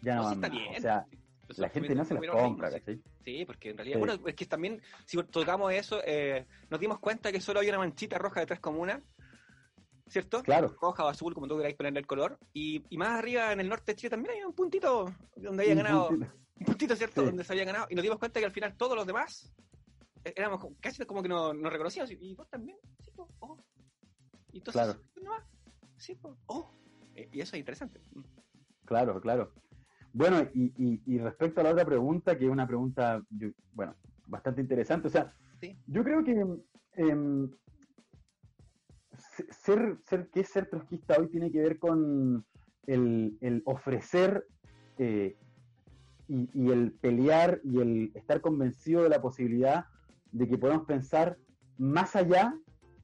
ya 0.00 0.14
no, 0.14 0.22
no 0.22 0.28
van 0.28 0.40
más. 0.40 0.50
O 0.76 0.80
sea, 0.80 1.06
la 1.56 1.68
gente 1.68 1.94
no 1.94 2.04
se 2.04 2.14
las 2.14 2.26
compra, 2.30 2.70
¿cachai? 2.70 3.00
Sí, 3.24 3.44
porque 3.44 3.70
en 3.70 3.78
realidad, 3.78 3.96
sí. 3.96 3.98
bueno, 3.98 4.28
es 4.28 4.34
que 4.34 4.46
también, 4.46 4.80
si 5.04 5.20
tocamos 5.24 5.72
eso, 5.72 6.00
eh, 6.06 6.46
nos 6.70 6.78
dimos 6.78 7.00
cuenta 7.00 7.32
que 7.32 7.40
solo 7.40 7.58
había 7.58 7.72
una 7.72 7.80
manchita 7.80 8.16
roja 8.16 8.40
de 8.40 8.46
tres 8.46 8.60
comunas, 8.60 9.02
¿cierto? 10.06 10.42
Claro. 10.44 10.74
Roja 10.80 11.04
o 11.04 11.08
azul, 11.08 11.34
como 11.34 11.48
tú 11.48 11.56
queráis 11.56 11.74
ponerle 11.74 11.98
el 11.98 12.06
color. 12.06 12.38
Y, 12.52 12.84
y, 12.88 12.96
más 12.96 13.18
arriba, 13.18 13.52
en 13.52 13.58
el 13.58 13.68
norte 13.68 13.92
de 13.92 13.96
Chile, 13.96 14.10
también 14.10 14.36
hay 14.36 14.44
un 14.44 14.54
puntito 14.54 15.12
donde 15.34 15.64
había 15.64 15.74
ganado. 15.74 16.08
Puntito. 16.08 16.32
Un 16.60 16.66
puntito, 16.66 16.96
¿cierto? 16.96 17.22
Sí. 17.22 17.26
Donde 17.26 17.42
se 17.42 17.52
había 17.52 17.64
ganado. 17.64 17.86
Y 17.90 17.96
nos 17.96 18.02
dimos 18.04 18.18
cuenta 18.18 18.38
que 18.38 18.46
al 18.46 18.52
final 18.52 18.76
todos 18.76 18.96
los 18.96 19.06
demás 19.06 19.52
éramos 20.24 20.66
casi 20.80 21.04
como 21.04 21.22
que 21.22 21.28
nos 21.28 21.56
no 21.56 21.70
reconocíamos. 21.70 22.10
Y 22.10 22.34
vos 22.34 22.48
también, 22.48 22.78
sí, 23.00 23.10
po, 23.12 23.28
oh. 23.40 23.56
Y 24.52 24.58
entonces, 24.58 24.82
claro. 24.82 25.00
no 25.22 25.30
más, 25.30 25.44
sí, 25.96 26.14
po, 26.14 26.36
oh. 26.46 26.74
Y 27.14 27.40
eso 27.40 27.56
es 27.56 27.60
interesante. 27.60 28.00
Claro, 28.84 29.20
claro. 29.20 29.52
Bueno, 30.12 30.42
y, 30.54 30.72
y, 30.76 31.02
y, 31.06 31.18
respecto 31.18 31.60
a 31.60 31.64
la 31.64 31.70
otra 31.70 31.84
pregunta, 31.84 32.36
que 32.36 32.44
es 32.44 32.50
una 32.50 32.66
pregunta, 32.66 33.22
yo, 33.30 33.48
bueno, 33.72 33.94
bastante 34.26 34.60
interesante. 34.60 35.08
O 35.08 35.10
sea, 35.10 35.32
sí. 35.60 35.78
yo 35.86 36.02
creo 36.02 36.24
que 36.24 36.44
eh, 36.96 37.48
ser, 39.50 39.98
ser, 40.06 40.28
¿qué 40.32 40.40
es 40.40 40.48
ser 40.48 40.68
trotskista 40.68 41.16
hoy 41.18 41.28
tiene 41.28 41.52
que 41.52 41.60
ver 41.60 41.78
con 41.78 42.44
el, 42.86 43.38
el 43.40 43.62
ofrecer 43.66 44.46
eh, 44.98 45.36
y, 46.26 46.50
y, 46.54 46.70
el 46.70 46.92
pelear 46.92 47.60
y 47.62 47.80
el 47.80 48.12
estar 48.14 48.40
convencido 48.40 49.02
de 49.02 49.08
la 49.08 49.22
posibilidad 49.22 49.86
de 50.32 50.48
que 50.48 50.58
podemos 50.58 50.86
pensar 50.86 51.36
más 51.78 52.16
allá 52.16 52.54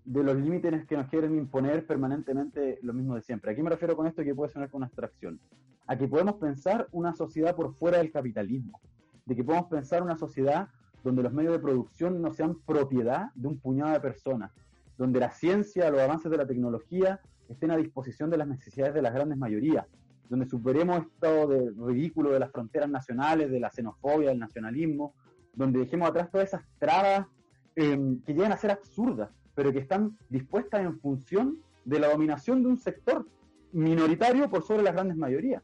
de 0.04 0.22
los 0.22 0.36
límites 0.36 0.86
que 0.86 0.96
nos 0.96 1.08
quieren 1.08 1.34
imponer 1.36 1.84
permanentemente 1.86 2.78
lo 2.82 2.92
mismo 2.92 3.16
de 3.16 3.22
siempre. 3.22 3.50
¿A 3.50 3.54
qué 3.56 3.62
me 3.62 3.70
refiero 3.70 3.96
con 3.96 4.06
esto 4.06 4.22
que 4.22 4.34
puede 4.34 4.52
sonar 4.52 4.70
con 4.70 4.78
una 4.78 4.86
abstracción? 4.86 5.40
A 5.86 5.96
que 5.96 6.06
podemos 6.06 6.34
pensar 6.34 6.86
una 6.92 7.12
sociedad 7.12 7.56
por 7.56 7.74
fuera 7.74 7.98
del 7.98 8.12
capitalismo, 8.12 8.80
de 9.24 9.34
que 9.34 9.42
podemos 9.42 9.68
pensar 9.68 10.02
una 10.02 10.16
sociedad 10.16 10.68
donde 11.02 11.22
los 11.22 11.32
medios 11.32 11.52
de 11.52 11.58
producción 11.58 12.22
no 12.22 12.32
sean 12.32 12.56
propiedad 12.66 13.30
de 13.34 13.48
un 13.48 13.58
puñado 13.58 13.92
de 13.92 14.00
personas, 14.00 14.52
donde 14.96 15.20
la 15.20 15.30
ciencia, 15.30 15.90
los 15.90 16.00
avances 16.00 16.30
de 16.30 16.36
la 16.36 16.46
tecnología 16.46 17.20
estén 17.48 17.70
a 17.70 17.76
disposición 17.76 18.30
de 18.30 18.38
las 18.38 18.48
necesidades 18.48 18.94
de 18.94 19.02
las 19.02 19.14
grandes 19.14 19.38
mayorías, 19.38 19.86
donde 20.28 20.46
superemos 20.46 21.02
esto 21.02 21.46
de 21.48 21.72
ridículo 21.76 22.30
de 22.32 22.40
las 22.40 22.50
fronteras 22.50 22.88
nacionales, 22.88 23.50
de 23.50 23.60
la 23.60 23.70
xenofobia, 23.70 24.30
del 24.30 24.38
nacionalismo, 24.38 25.14
donde 25.56 25.80
dejemos 25.80 26.08
atrás 26.08 26.30
todas 26.30 26.48
esas 26.48 26.62
trabas 26.78 27.26
eh, 27.74 27.98
que 28.24 28.34
llegan 28.34 28.52
a 28.52 28.56
ser 28.56 28.70
absurdas, 28.70 29.30
pero 29.54 29.72
que 29.72 29.80
están 29.80 30.16
dispuestas 30.28 30.82
en 30.82 31.00
función 31.00 31.58
de 31.84 31.98
la 31.98 32.08
dominación 32.08 32.62
de 32.62 32.68
un 32.68 32.78
sector 32.78 33.26
minoritario 33.72 34.48
por 34.48 34.62
sobre 34.62 34.82
las 34.82 34.92
grandes 34.92 35.16
mayorías. 35.16 35.62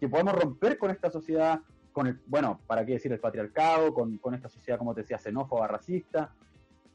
Que 0.00 0.08
podamos 0.08 0.34
romper 0.34 0.78
con 0.78 0.90
esta 0.90 1.10
sociedad, 1.10 1.60
con 1.92 2.06
el, 2.06 2.20
bueno, 2.26 2.60
para 2.66 2.86
qué 2.86 2.92
decir 2.92 3.12
el 3.12 3.20
patriarcado, 3.20 3.92
con, 3.92 4.18
esta 4.34 4.48
sociedad, 4.48 4.78
como 4.78 4.94
te 4.94 5.02
decía, 5.02 5.18
xenófoba, 5.18 5.66
racista. 5.66 6.32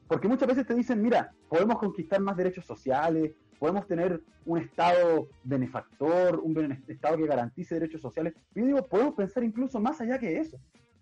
Porque 0.07 0.27
muchas 0.27 0.47
veces 0.47 0.65
te 0.65 0.73
dicen, 0.73 1.01
mira, 1.01 1.33
podemos 1.49 1.77
conquistar 1.79 2.21
más 2.21 2.37
derechos 2.37 2.65
sociales, 2.65 3.33
podemos 3.59 3.87
tener 3.87 4.21
un 4.45 4.59
Estado 4.59 5.27
benefactor, 5.43 6.39
un 6.39 6.83
Estado 6.87 7.17
que 7.17 7.27
garantice 7.27 7.75
derechos 7.75 8.01
sociales. 8.01 8.33
Yo 8.55 8.65
digo, 8.65 8.87
podemos 8.87 9.15
pensar 9.15 9.43
incluso 9.43 9.79
más 9.81 9.99
allá 9.99 10.17
que 10.17 10.37
eso 10.37 10.57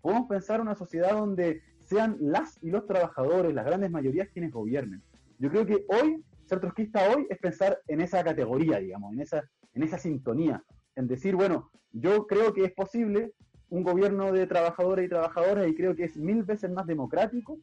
podemos 0.06 0.28
pensar 0.28 0.62
una 0.62 0.76
sociedad 0.76 1.14
donde 1.14 1.64
sean 1.82 2.16
las 2.20 2.62
y 2.62 2.70
los 2.70 2.86
trabajadores, 2.86 3.56
las 3.56 3.66
grandes 3.66 3.90
mayorías 3.90 4.30
quienes 4.30 4.52
gobiernen. 4.52 5.02
Yo 5.40 5.50
creo 5.50 5.66
que 5.66 5.84
hoy, 5.88 6.24
ser 6.46 6.60
trotskista 6.60 7.10
hoy 7.10 7.26
es 7.28 7.40
pensar 7.40 7.80
en 7.88 8.02
esa 8.02 8.24
categoría, 8.24 8.78
digamos, 8.78 9.14
en 9.14 9.22
esa, 9.22 9.44
en 9.74 9.82
esa 9.82 9.98
sintonía, 9.98 10.64
en 10.96 11.08
decir, 11.08 11.36
bueno, 11.36 11.72
yo 11.92 12.28
creo 12.28 12.54
que 12.54 12.66
es 12.66 12.72
posible 12.74 13.32
un 13.70 13.82
gobierno 13.82 14.32
de 14.32 14.46
trabajadores 14.46 15.08
y 15.08 15.10
trabajadoras 15.10 15.68
y 15.68 15.74
creo 15.74 15.96
que 15.96 16.04
es 16.04 16.16
mil 16.18 16.44
veces 16.44 16.70
más 16.70 16.86
democrático 16.86 17.58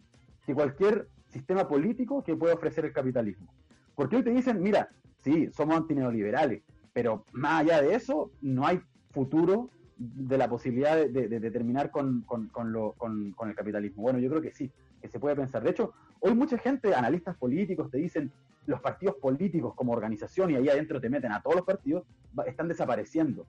que 0.44 0.52
cualquier 0.52 1.07
sistema 1.28 1.68
político 1.68 2.24
que 2.24 2.35
pueda 2.35 2.55
ofrecer 2.55 2.85
el 2.85 2.92
capitalismo. 2.92 3.55
Porque 3.94 4.16
hoy 4.16 4.24
te 4.24 4.31
dicen, 4.31 4.61
mira, 4.61 4.88
sí, 5.20 5.48
somos 5.52 5.76
antineoliberales, 5.76 6.64
pero 6.92 7.24
más 7.31 7.61
allá 7.61 7.81
de 7.83 7.94
eso, 7.94 8.33
no 8.40 8.66
hay 8.66 8.81
futuro 9.12 9.70
de 10.03 10.38
la 10.38 10.49
posibilidad 10.49 10.97
de, 10.97 11.29
de, 11.29 11.51
terminar 11.51 11.91
con, 11.91 12.23
con, 12.23 12.49
con, 12.49 13.49
el 13.49 13.55
capitalismo. 13.55 14.03
Bueno, 14.03 14.19
yo 14.19 14.29
creo 14.29 14.43
que 14.43 14.51
sí, 14.51 14.71
que 15.01 15.09
se 15.09 15.21
puede 15.21 15.37
pensar. 15.37 15.62
De 15.62 15.71
hecho, 15.71 15.93
hoy 16.21 16.35
mucha 16.35 16.59
gente, 16.59 16.95
analistas 16.95 17.37
políticos, 17.37 17.91
te 17.91 17.99
dicen 17.99 18.33
los 18.67 18.81
partidos 18.81 19.17
políticos 19.17 19.75
como 19.75 19.93
organización, 19.93 20.51
y 20.51 20.57
ahí 20.57 20.69
adentro 20.69 21.01
te 21.01 21.09
meten 21.09 21.33
a 21.33 21.41
todos 21.41 21.57
los 21.57 21.65
partidos, 21.65 22.05
están 22.47 22.69
desapareciendo. 22.69 23.47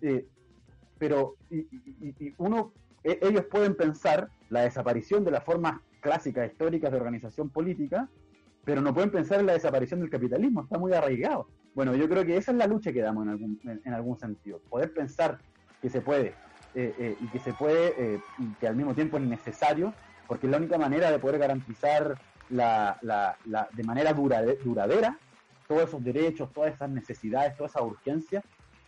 Eh, 0.00 0.26
pero 0.98 1.36
uno, 2.38 2.72
e, 3.02 3.18
ellos 3.22 3.44
pueden 3.46 3.74
pensar 3.74 4.28
la 4.48 4.62
desaparición 4.62 5.24
de 5.24 5.32
las 5.32 5.44
formas 5.44 5.80
clásicas, 6.00 6.50
históricas 6.50 6.92
de 6.92 6.98
organización 6.98 7.50
política, 7.50 8.08
pero 8.64 8.80
no 8.80 8.94
pueden 8.94 9.10
pensar 9.10 9.40
en 9.40 9.46
la 9.46 9.54
desaparición 9.54 10.00
del 10.00 10.10
capitalismo, 10.10 10.62
está 10.62 10.78
muy 10.78 10.92
arraigado. 10.92 11.48
Bueno, 11.74 11.94
yo 11.94 12.08
creo 12.08 12.24
que 12.24 12.36
esa 12.36 12.52
es 12.52 12.58
la 12.58 12.66
lucha 12.66 12.92
que 12.92 13.02
damos 13.02 13.24
en 13.24 13.30
algún, 13.30 13.60
en 13.84 13.92
algún 13.92 14.18
sentido, 14.18 14.60
poder 14.70 14.92
pensar 14.94 15.38
que 15.80 15.90
se 15.90 16.00
puede 16.00 16.34
eh, 16.74 16.94
eh, 16.98 17.16
y 17.20 17.26
que 17.28 17.38
se 17.38 17.52
puede 17.52 17.94
eh, 17.98 18.20
y 18.38 18.52
que 18.54 18.68
al 18.68 18.76
mismo 18.76 18.94
tiempo 18.94 19.16
es 19.16 19.24
necesario 19.24 19.94
porque 20.26 20.46
es 20.46 20.50
la 20.50 20.58
única 20.58 20.78
manera 20.78 21.10
de 21.10 21.18
poder 21.18 21.38
garantizar 21.38 22.18
la, 22.50 22.98
la, 23.02 23.36
la, 23.46 23.68
de 23.72 23.82
manera 23.84 24.12
durade, 24.12 24.58
duradera 24.64 25.18
todos 25.66 25.84
esos 25.84 26.02
derechos, 26.02 26.52
todas 26.52 26.74
esas 26.74 26.90
necesidades, 26.90 27.56
toda 27.56 27.68
esa 27.68 27.82
urgencia, 27.82 28.42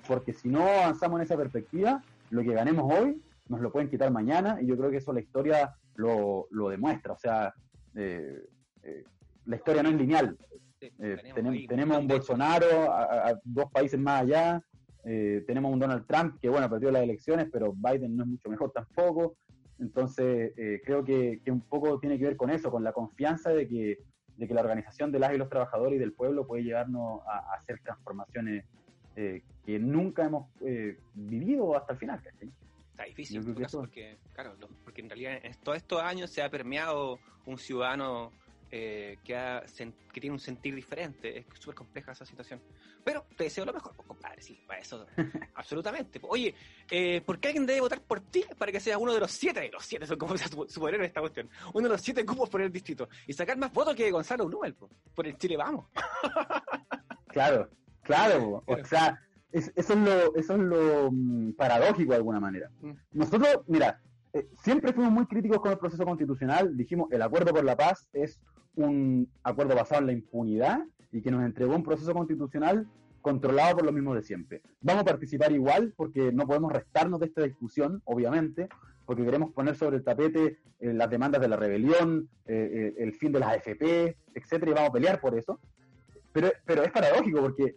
porque 0.07 0.33
si 0.33 0.49
no 0.49 0.63
avanzamos 0.63 1.19
en 1.19 1.25
esa 1.25 1.37
perspectiva, 1.37 2.03
lo 2.31 2.43
que 2.43 2.53
ganemos 2.53 2.93
hoy 2.93 3.21
nos 3.49 3.61
lo 3.61 3.73
pueden 3.73 3.89
quitar 3.89 4.11
mañana 4.11 4.59
y 4.61 4.67
yo 4.67 4.77
creo 4.77 4.91
que 4.91 4.99
eso 4.99 5.13
la 5.13 5.21
historia 5.21 5.75
lo, 5.97 6.47
lo 6.51 6.69
demuestra. 6.69 7.15
O 7.15 7.19
sea, 7.19 7.53
eh, 7.95 8.45
eh, 8.83 9.05
la 9.47 9.57
historia 9.57 9.83
no 9.83 9.89
es 9.89 9.97
lineal. 9.97 10.37
tenemos, 10.79 11.55
tenemos, 11.69 11.99
un 11.99 12.07
Bolsonaro 12.07 12.93
a, 12.93 13.35
dos 13.43 13.71
países 13.73 13.99
más 13.99 14.23
allá, 14.23 14.63
tenemos 15.03 15.73
un 15.73 15.79
Donald 15.79 16.07
Trump 16.07 16.39
que, 16.41 16.49
bueno, 16.49 16.69
perdió 16.69 16.91
las 16.91 17.03
elecciones, 17.03 17.49
pero 17.51 17.73
Biden 17.73 18.17
no 18.17 18.25
es 18.25 18.29
mucho 18.29 18.49
mejor 18.49 18.73
tampoco. 18.75 19.37
Entonces, 19.79 20.53
creo 20.85 21.05
que, 21.05 21.41
que, 21.45 21.53
un 21.53 21.61
poco 21.61 22.01
tiene 22.01 22.19
que 22.19 22.25
ver 22.25 22.37
con 22.37 22.51
eso, 22.51 22.71
con 22.71 22.83
la 22.83 22.93
confianza 22.93 23.51
de 23.51 23.69
que, 23.69 23.99
de 24.39 24.47
que 24.47 24.55
la 24.55 24.61
organización 24.61 25.11
de 25.11 25.19
las 25.19 25.35
y 25.35 25.37
los 25.37 25.49
trabajadores 25.49 25.97
y 25.97 25.99
del 25.99 26.13
pueblo 26.13 26.47
puede 26.47 26.63
llevarnos 26.63 27.21
a, 27.27 27.55
hacer 27.55 27.81
transformaciones 27.81 28.65
eh, 29.17 29.43
que 29.67 29.81
nunca 29.81 30.25
hemos 30.25 30.49
eh, 30.65 30.97
vivido 31.13 31.77
hasta 31.77 31.95
el 31.95 31.99
final. 31.99 32.23
Está 32.91 33.05
difícil, 33.05 33.45
porque, 33.73 34.17
claro, 34.33 34.55
porque 34.85 35.01
en 35.01 35.11
realidad 35.11 35.41
en 35.43 35.53
todos 35.65 35.77
estos 35.77 36.01
años 36.01 36.31
se 36.31 36.41
ha 36.43 36.49
permeado 36.49 37.19
un 37.47 37.59
ciudadano 37.59 38.31
eh, 38.71 39.19
que, 39.25 39.35
que 40.13 40.21
tiene 40.21 40.35
un 40.35 40.41
sentir 40.41 40.75
diferente. 40.75 41.39
Es 41.39 41.47
súper 41.59 41.75
compleja 41.75 42.13
esa 42.13 42.25
situación. 42.25 42.61
Pero 43.05 43.25
te 43.37 43.45
deseo 43.45 43.65
lo 43.65 43.73
mejor, 43.73 43.95
pues, 43.95 44.07
compadre, 44.07 44.43
sí, 44.43 44.61
para 44.67 44.81
eso, 44.81 45.07
absolutamente. 45.55 46.21
Oye, 46.23 46.55
eh, 46.91 47.23
¿por 47.25 47.39
qué 47.39 47.49
alguien 47.49 47.67
debe 47.67 47.81
votar 47.81 48.01
por 48.03 48.21
ti 48.21 48.45
para 48.59 48.71
que 48.71 48.81
seas 48.81 48.99
uno 49.01 49.15
de 49.15 49.21
los 49.21 49.31
siete? 49.31 49.71
Los 49.73 49.85
siete 49.85 50.07
son 50.07 50.19
como 50.19 50.35
en 50.95 51.05
esta 51.05 51.21
cuestión. 51.21 51.49
Uno 51.73 51.89
de 51.89 51.95
los 51.95 52.01
siete 52.01 52.25
cupos 52.25 52.51
por 52.51 52.61
el 52.61 52.73
distrito. 52.73 53.09
Y 53.27 53.33
sacar 53.33 53.57
más 53.57 53.73
votos 53.73 53.95
que 53.95 54.11
Gonzalo 54.11 54.47
Blumel, 54.47 54.75
por 55.15 55.27
el 55.27 55.39
Chile 55.39 55.57
Vamos. 55.57 55.87
claro, 57.29 57.71
claro. 58.03 58.63
O 58.67 58.85
sea, 58.85 59.19
eso 59.51 59.73
es 59.75 59.97
lo, 59.97 60.35
eso 60.37 60.55
es 60.55 60.61
lo 60.61 61.11
mm, 61.11 61.53
paradójico 61.53 62.11
de 62.11 62.17
alguna 62.17 62.41
manera. 62.41 62.71
Mm. 62.81 62.93
Nosotros, 63.13 63.61
mira, 63.67 64.01
eh, 64.33 64.47
siempre 64.63 64.93
fuimos 64.93 65.13
muy 65.13 65.27
críticos 65.27 65.61
con 65.61 65.73
el 65.73 65.79
proceso 65.79 66.05
constitucional. 66.05 66.77
Dijimos, 66.77 67.11
el 67.11 67.23
acuerdo 67.23 67.53
por 67.53 67.65
la 67.65 67.77
paz 67.77 68.07
es 68.13 68.39
un 68.79 69.29
acuerdo 69.43 69.75
basado 69.75 70.01
en 70.03 70.07
la 70.07 70.13
impunidad 70.13 70.85
y 71.13 71.23
que 71.23 71.31
nos 71.31 71.45
entregó 71.45 71.75
un 71.75 71.83
proceso 71.83 72.13
constitucional 72.13 72.87
controlado 73.21 73.77
por 73.77 73.87
lo 73.87 73.93
mismo 73.93 74.15
de 74.15 74.23
siempre. 74.23 74.63
Vamos 74.81 75.03
a 75.03 75.07
participar 75.07 75.53
igual 75.53 75.93
porque 75.97 76.33
no 76.33 76.47
podemos 76.47 76.73
restarnos 76.73 77.21
de 77.21 77.27
esta 77.27 77.43
discusión, 77.43 78.01
obviamente, 78.05 78.69
porque 79.05 79.25
queremos 79.25 79.53
poner 79.53 79.75
sobre 79.75 79.97
el 79.97 80.05
tapete 80.05 80.59
eh, 80.81 80.93
las 80.93 81.11
demandas 81.11 81.41
de 81.41 81.49
la 81.49 81.57
rebelión, 81.57 82.29
eh, 82.47 82.95
el 82.99 83.13
fin 83.15 83.33
de 83.33 83.41
las 83.41 83.57
AFP, 83.57 84.17
etcétera, 84.35 84.71
y 84.71 84.75
vamos 84.75 84.91
a 84.91 84.93
pelear 84.93 85.21
por 85.21 85.37
eso. 85.37 85.61
Pero, 86.33 86.53
pero 86.65 86.83
es 86.83 86.93
paradójico 86.93 87.41
porque 87.41 87.77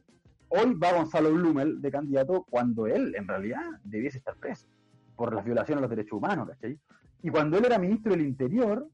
hoy 0.49 0.73
va 0.75 0.93
Gonzalo 0.93 1.33
Blumel 1.33 1.81
de 1.81 1.91
candidato 1.91 2.45
cuando 2.49 2.85
él 2.85 3.15
en 3.15 3.27
realidad 3.27 3.63
debiese 3.83 4.19
estar 4.19 4.35
preso 4.35 4.67
por 5.15 5.33
las 5.33 5.45
violaciones 5.45 5.79
a 5.79 5.81
los 5.81 5.89
derechos 5.89 6.13
humanos, 6.13 6.47
¿cachai? 6.49 6.77
Y 7.23 7.29
cuando 7.29 7.57
él 7.57 7.65
era 7.65 7.77
ministro 7.77 8.11
del 8.11 8.21
Interior, 8.21 8.87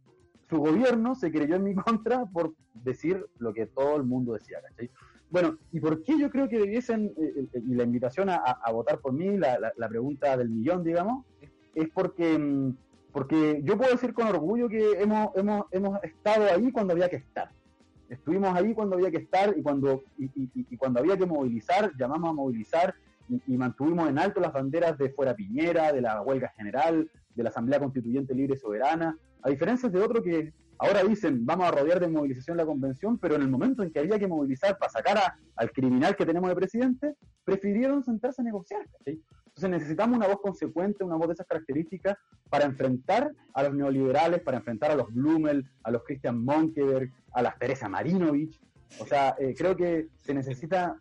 su 0.50 0.58
gobierno 0.58 1.16
se 1.16 1.32
creyó 1.32 1.56
en 1.56 1.64
mi 1.64 1.76
contra 1.76 2.26
por 2.26 2.54
decir 2.74 3.26
lo 3.40 3.54
que 3.54 3.66
todo 3.68 3.98
el 3.98 4.04
mundo 4.04 4.34
decía, 4.34 4.60
¿cachai? 4.62 4.90
Bueno, 5.30 5.58
¿y 5.74 5.80
por 5.80 6.04
qué 6.04 6.18
yo 6.18 6.30
creo 6.30 6.48
que 6.48 6.58
debiesen, 6.58 7.14
eh, 7.18 7.48
eh, 7.54 7.62
y 7.66 7.76
la 7.76 7.84
invitación 7.84 8.30
a, 8.30 8.58
votar 8.72 9.00
por 9.00 9.12
mí, 9.12 9.38
la, 9.38 9.90
pregunta 9.90 10.38
del 10.38 10.50
millón, 10.50 10.86
digamos, 10.86 11.26
es 11.76 11.90
porque, 11.90 12.38
mm, 12.38 12.78
porque 13.12 13.62
yo 13.64 13.78
puedo 13.78 13.92
decir 13.92 14.14
con 14.14 14.28
orgullo 14.28 14.70
que 14.70 15.02
hemos, 15.02 15.36
hemos, 15.36 15.66
hemos 15.72 16.02
estado 16.04 16.46
ahí 16.46 16.72
cuando 16.72 16.94
había 16.94 17.10
que 17.10 17.18
estar. 17.18 17.50
Estuvimos 18.08 18.56
ahí 18.56 18.74
cuando 18.74 18.96
había 18.96 19.12
que 19.12 19.18
estar 19.18 19.54
y 19.58 19.62
cuando, 19.62 20.02
y 20.18 20.78
cuando 20.78 21.02
había 21.02 21.18
que 21.18 21.26
movilizar, 21.26 21.92
llamamos 21.98 22.30
a 22.30 22.34
movilizar 22.34 22.96
y, 23.30 23.58
mantuvimos 23.58 24.10
en 24.10 24.20
alto 24.20 24.40
las 24.40 24.54
banderas 24.54 24.98
de 24.98 25.10
Fuera 25.10 25.36
Piñera, 25.36 25.92
de 25.92 26.02
la 26.02 26.22
huelga 26.22 26.50
general, 26.56 27.10
de 27.36 27.44
la 27.44 27.50
Asamblea 27.50 27.80
Constituyente 27.80 28.34
Libre 28.34 28.58
Soberana, 28.58 29.18
a 29.42 29.50
diferencia 29.50 29.90
de 29.90 30.02
otros 30.02 30.24
que 30.24 30.54
ahora 30.80 31.04
dicen 31.04 31.46
vamos 31.46 31.68
a 31.68 31.72
rodear 31.72 32.00
de 32.00 32.08
movilización 32.08 32.58
la 32.58 32.66
convención, 32.66 33.18
pero 33.18 33.36
en 33.36 33.42
el 33.42 33.50
momento 33.50 33.84
en 33.84 33.92
que 33.92 34.00
había 34.00 34.20
que 34.20 34.28
movilizar 34.28 34.78
para 34.78 34.92
sacar 34.92 35.34
al 35.56 35.72
criminal 35.72 36.16
que 36.16 36.26
tenemos 36.26 36.50
de 36.50 36.56
presidente, 36.56 37.16
prefirieron 37.44 38.04
sentarse 38.04 38.42
a 38.42 38.46
negociar. 38.46 38.86
Entonces 39.06 39.70
necesitamos 39.70 40.18
una 40.18 40.28
voz 40.28 40.40
consecuente, 40.42 41.04
una 41.04 41.16
voz 41.16 41.28
de 41.28 41.34
esas 41.34 41.48
características 41.48 42.16
para 42.50 42.66
enfrentar 42.66 43.32
a 43.54 43.64
los 43.64 43.74
neoliberales, 43.74 44.42
para 44.42 44.58
enfrentar 44.58 44.92
a 44.92 44.96
los 44.96 45.12
Blumel, 45.14 45.66
a 45.84 45.92
los 45.92 46.04
Christian 46.04 46.44
Monkeberg, 46.44 47.12
a 47.34 47.42
las 47.42 47.58
Teresa 47.58 47.90
Marinovich. 47.90 48.62
O 49.00 49.06
sea, 49.06 49.36
eh, 49.40 49.56
creo 49.58 49.76
que 49.76 50.10
se 50.22 50.34
necesita 50.34 50.98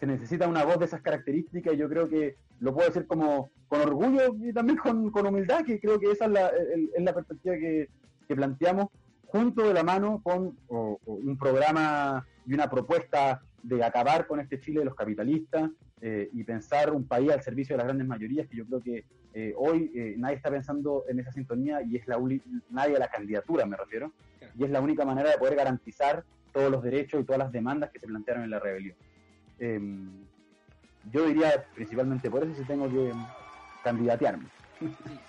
se 0.00 0.06
necesita 0.06 0.48
una 0.48 0.64
voz 0.64 0.78
de 0.78 0.86
esas 0.86 1.02
características 1.02 1.74
y 1.74 1.76
yo 1.76 1.88
creo 1.88 2.08
que 2.08 2.36
lo 2.58 2.72
puedo 2.74 2.88
decir 2.88 3.06
como 3.06 3.50
con 3.68 3.82
orgullo 3.82 4.34
y 4.40 4.50
también 4.52 4.78
con, 4.78 5.26
humildad, 5.26 5.62
que 5.64 5.78
creo 5.78 6.00
que 6.00 6.10
esa 6.10 6.24
es 6.24 6.30
la, 6.30 6.48
es 6.48 7.04
la 7.04 7.12
perspectiva 7.12 7.54
que, 7.56 7.88
planteamos 8.28 8.86
junto 9.26 9.64
de 9.64 9.74
la 9.74 9.82
mano 9.82 10.20
con 10.22 10.56
un 10.68 11.36
programa 11.36 12.24
y 12.46 12.54
una 12.54 12.70
propuesta 12.70 13.42
de 13.60 13.82
acabar 13.82 14.28
con 14.28 14.38
este 14.38 14.60
Chile 14.60 14.78
de 14.78 14.84
los 14.84 14.94
capitalistas 14.94 15.68
eh, 16.00 16.30
y 16.32 16.44
pensar 16.44 16.92
un 16.92 17.08
país 17.08 17.32
al 17.32 17.42
servicio 17.42 17.74
de 17.74 17.78
las 17.78 17.86
grandes 17.86 18.06
mayorías, 18.06 18.46
que 18.48 18.56
yo 18.56 18.66
creo 18.66 18.80
que 18.80 19.04
eh, 19.34 19.52
hoy 19.56 19.90
eh, 19.96 20.14
nadie 20.16 20.36
está 20.36 20.48
pensando 20.48 21.04
en 21.08 21.18
esa 21.18 21.32
sintonía 21.32 21.82
y 21.82 21.96
es 21.96 22.06
la 22.06 22.18
nadie 22.70 22.94
a 22.94 23.00
la 23.00 23.08
candidatura, 23.08 23.66
me 23.66 23.76
refiero, 23.76 24.12
y 24.56 24.62
es 24.62 24.70
la 24.70 24.80
única 24.80 25.04
manera 25.04 25.30
de 25.30 25.38
poder 25.38 25.56
garantizar 25.56 26.24
todos 26.52 26.70
los 26.70 26.84
derechos 26.84 27.20
y 27.20 27.24
todas 27.24 27.40
las 27.40 27.50
demandas 27.50 27.90
que 27.90 27.98
se 27.98 28.06
plantearon 28.06 28.44
en 28.44 28.50
la 28.50 28.60
rebelión. 28.60 28.96
Em, 29.60 30.26
yo 31.12 31.26
diría 31.26 31.64
principalmente 31.74 32.30
por 32.30 32.42
eso 32.42 32.54
si 32.54 32.66
tengo 32.66 32.90
que 32.90 33.12
candidatearme. 33.82 34.48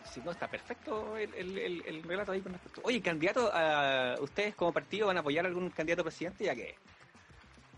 Sí, 0.04 0.22
no, 0.22 0.32
está 0.32 0.48
perfecto 0.48 1.18
el, 1.18 2.04
relato 2.08 2.32
ahí 2.32 2.42
con 2.42 2.54
respecto. 2.54 2.82
Oye, 2.86 3.02
candidato, 3.02 3.50
a, 3.54 4.16
¿ustedes 4.22 4.56
como 4.56 4.74
partido 4.74 5.08
van 5.08 5.18
a 5.18 5.20
apoyar 5.20 5.44
a 5.46 5.50
algún 5.50 5.70
candidato 5.72 6.02
a 6.02 6.06
presidente? 6.06 6.46
Ya 6.46 6.56
que, 6.56 6.80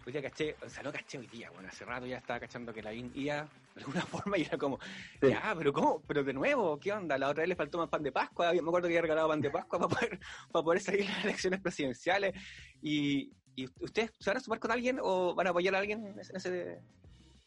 pues 0.03 0.13
ya 0.13 0.21
caché, 0.21 0.55
o 0.61 0.69
sea, 0.69 0.83
no 0.83 0.91
caché 0.91 1.17
hoy 1.17 1.27
día, 1.27 1.49
bueno, 1.49 1.69
hace 1.69 1.83
rato 1.83 2.05
ya 2.05 2.17
estaba 2.17 2.39
cachando 2.39 2.71
que 2.71 2.83
la 2.83 2.93
IA 2.93 3.49
de 3.75 3.81
alguna 3.81 4.01
forma 4.05 4.37
y 4.37 4.43
era 4.43 4.57
como, 4.57 4.77
ya, 5.21 5.55
pero 5.57 5.73
¿cómo? 5.73 6.03
Pero 6.05 6.23
de 6.23 6.33
nuevo, 6.33 6.79
¿qué 6.79 6.91
onda? 6.91 7.17
La 7.17 7.29
otra 7.29 7.41
vez 7.41 7.49
le 7.49 7.55
faltó 7.55 7.79
más 7.79 7.89
pan 7.89 8.03
de 8.03 8.11
Pascua, 8.11 8.53
me 8.53 8.59
acuerdo 8.59 8.87
que 8.87 8.93
había 8.93 9.01
regalado 9.01 9.29
pan 9.29 9.41
de 9.41 9.49
Pascua 9.49 9.79
para 9.79 9.89
poder, 9.89 10.19
para 10.51 10.63
poder 10.63 10.81
salir 10.81 11.05
las 11.05 11.25
elecciones 11.25 11.59
presidenciales 11.59 12.33
y, 12.81 13.31
¿Y 13.55 13.65
ustedes 13.79 14.11
se 14.19 14.29
van 14.29 14.37
a 14.37 14.39
sumar 14.39 14.59
con 14.59 14.71
alguien 14.71 14.99
o 15.01 15.35
van 15.35 15.47
a 15.47 15.49
apoyar 15.51 15.75
a 15.75 15.79
alguien 15.79 16.05
en 16.05 16.19
ese, 16.19 16.73
en 16.73 16.79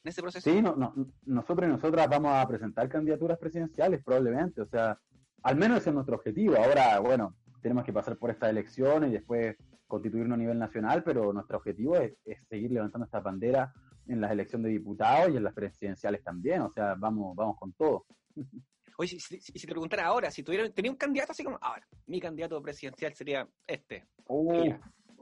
ese 0.05 0.23
proceso? 0.23 0.49
Sí, 0.49 0.63
no, 0.63 0.95
nosotros 1.25 1.69
y 1.69 1.73
nosotras 1.73 2.09
vamos 2.09 2.33
a 2.33 2.47
presentar 2.47 2.89
candidaturas 2.89 3.39
presidenciales 3.39 4.03
probablemente, 4.05 4.61
o 4.61 4.67
sea, 4.67 4.99
al 5.43 5.57
menos 5.57 5.79
ese 5.79 5.91
es 5.91 5.95
nuestro 5.95 6.17
objetivo. 6.17 6.57
Ahora, 6.57 6.99
bueno, 7.01 7.37
tenemos 7.61 7.85
que 7.85 7.93
pasar 7.93 8.17
por 8.17 8.31
estas 8.31 8.51
elecciones 8.51 9.11
y 9.11 9.15
después 9.15 9.57
constituirnos 9.87 10.37
a 10.37 10.39
nivel 10.39 10.59
nacional, 10.59 11.03
pero 11.05 11.33
nuestro 11.33 11.59
objetivo 11.59 11.97
es, 11.97 12.15
seguir 12.49 12.73
levantando 12.73 13.05
esta 13.05 13.21
bandera 13.21 13.73
en 14.07 14.21
las 14.21 14.31
elecciones 14.31 14.67
de 14.67 14.73
diputados 14.73 15.33
y 15.33 15.37
en 15.37 15.45
las 15.45 15.55
presidenciales 15.55 16.23
también, 16.23 16.63
o 16.63 16.71
sea, 16.71 16.95
vamos, 16.95 17.35
vamos 17.35 17.57
con 17.59 17.73
todo. 17.73 18.07
Oye, 18.99 19.21
si, 19.21 19.41
si, 19.41 19.53
te 19.53 19.73
preguntara 19.73 20.07
ahora, 20.07 20.31
si 20.31 20.43
tuviera, 20.43 20.71
tenía 20.71 20.91
un 20.91 20.97
candidato 20.97 21.33
así 21.33 21.45
como, 21.45 21.59
ahora, 21.61 21.87
mi 22.07 22.19
candidato 22.19 22.63
presidencial 22.63 23.13
sería 23.15 23.47
este. 23.67 24.07
Uh, 24.27 24.73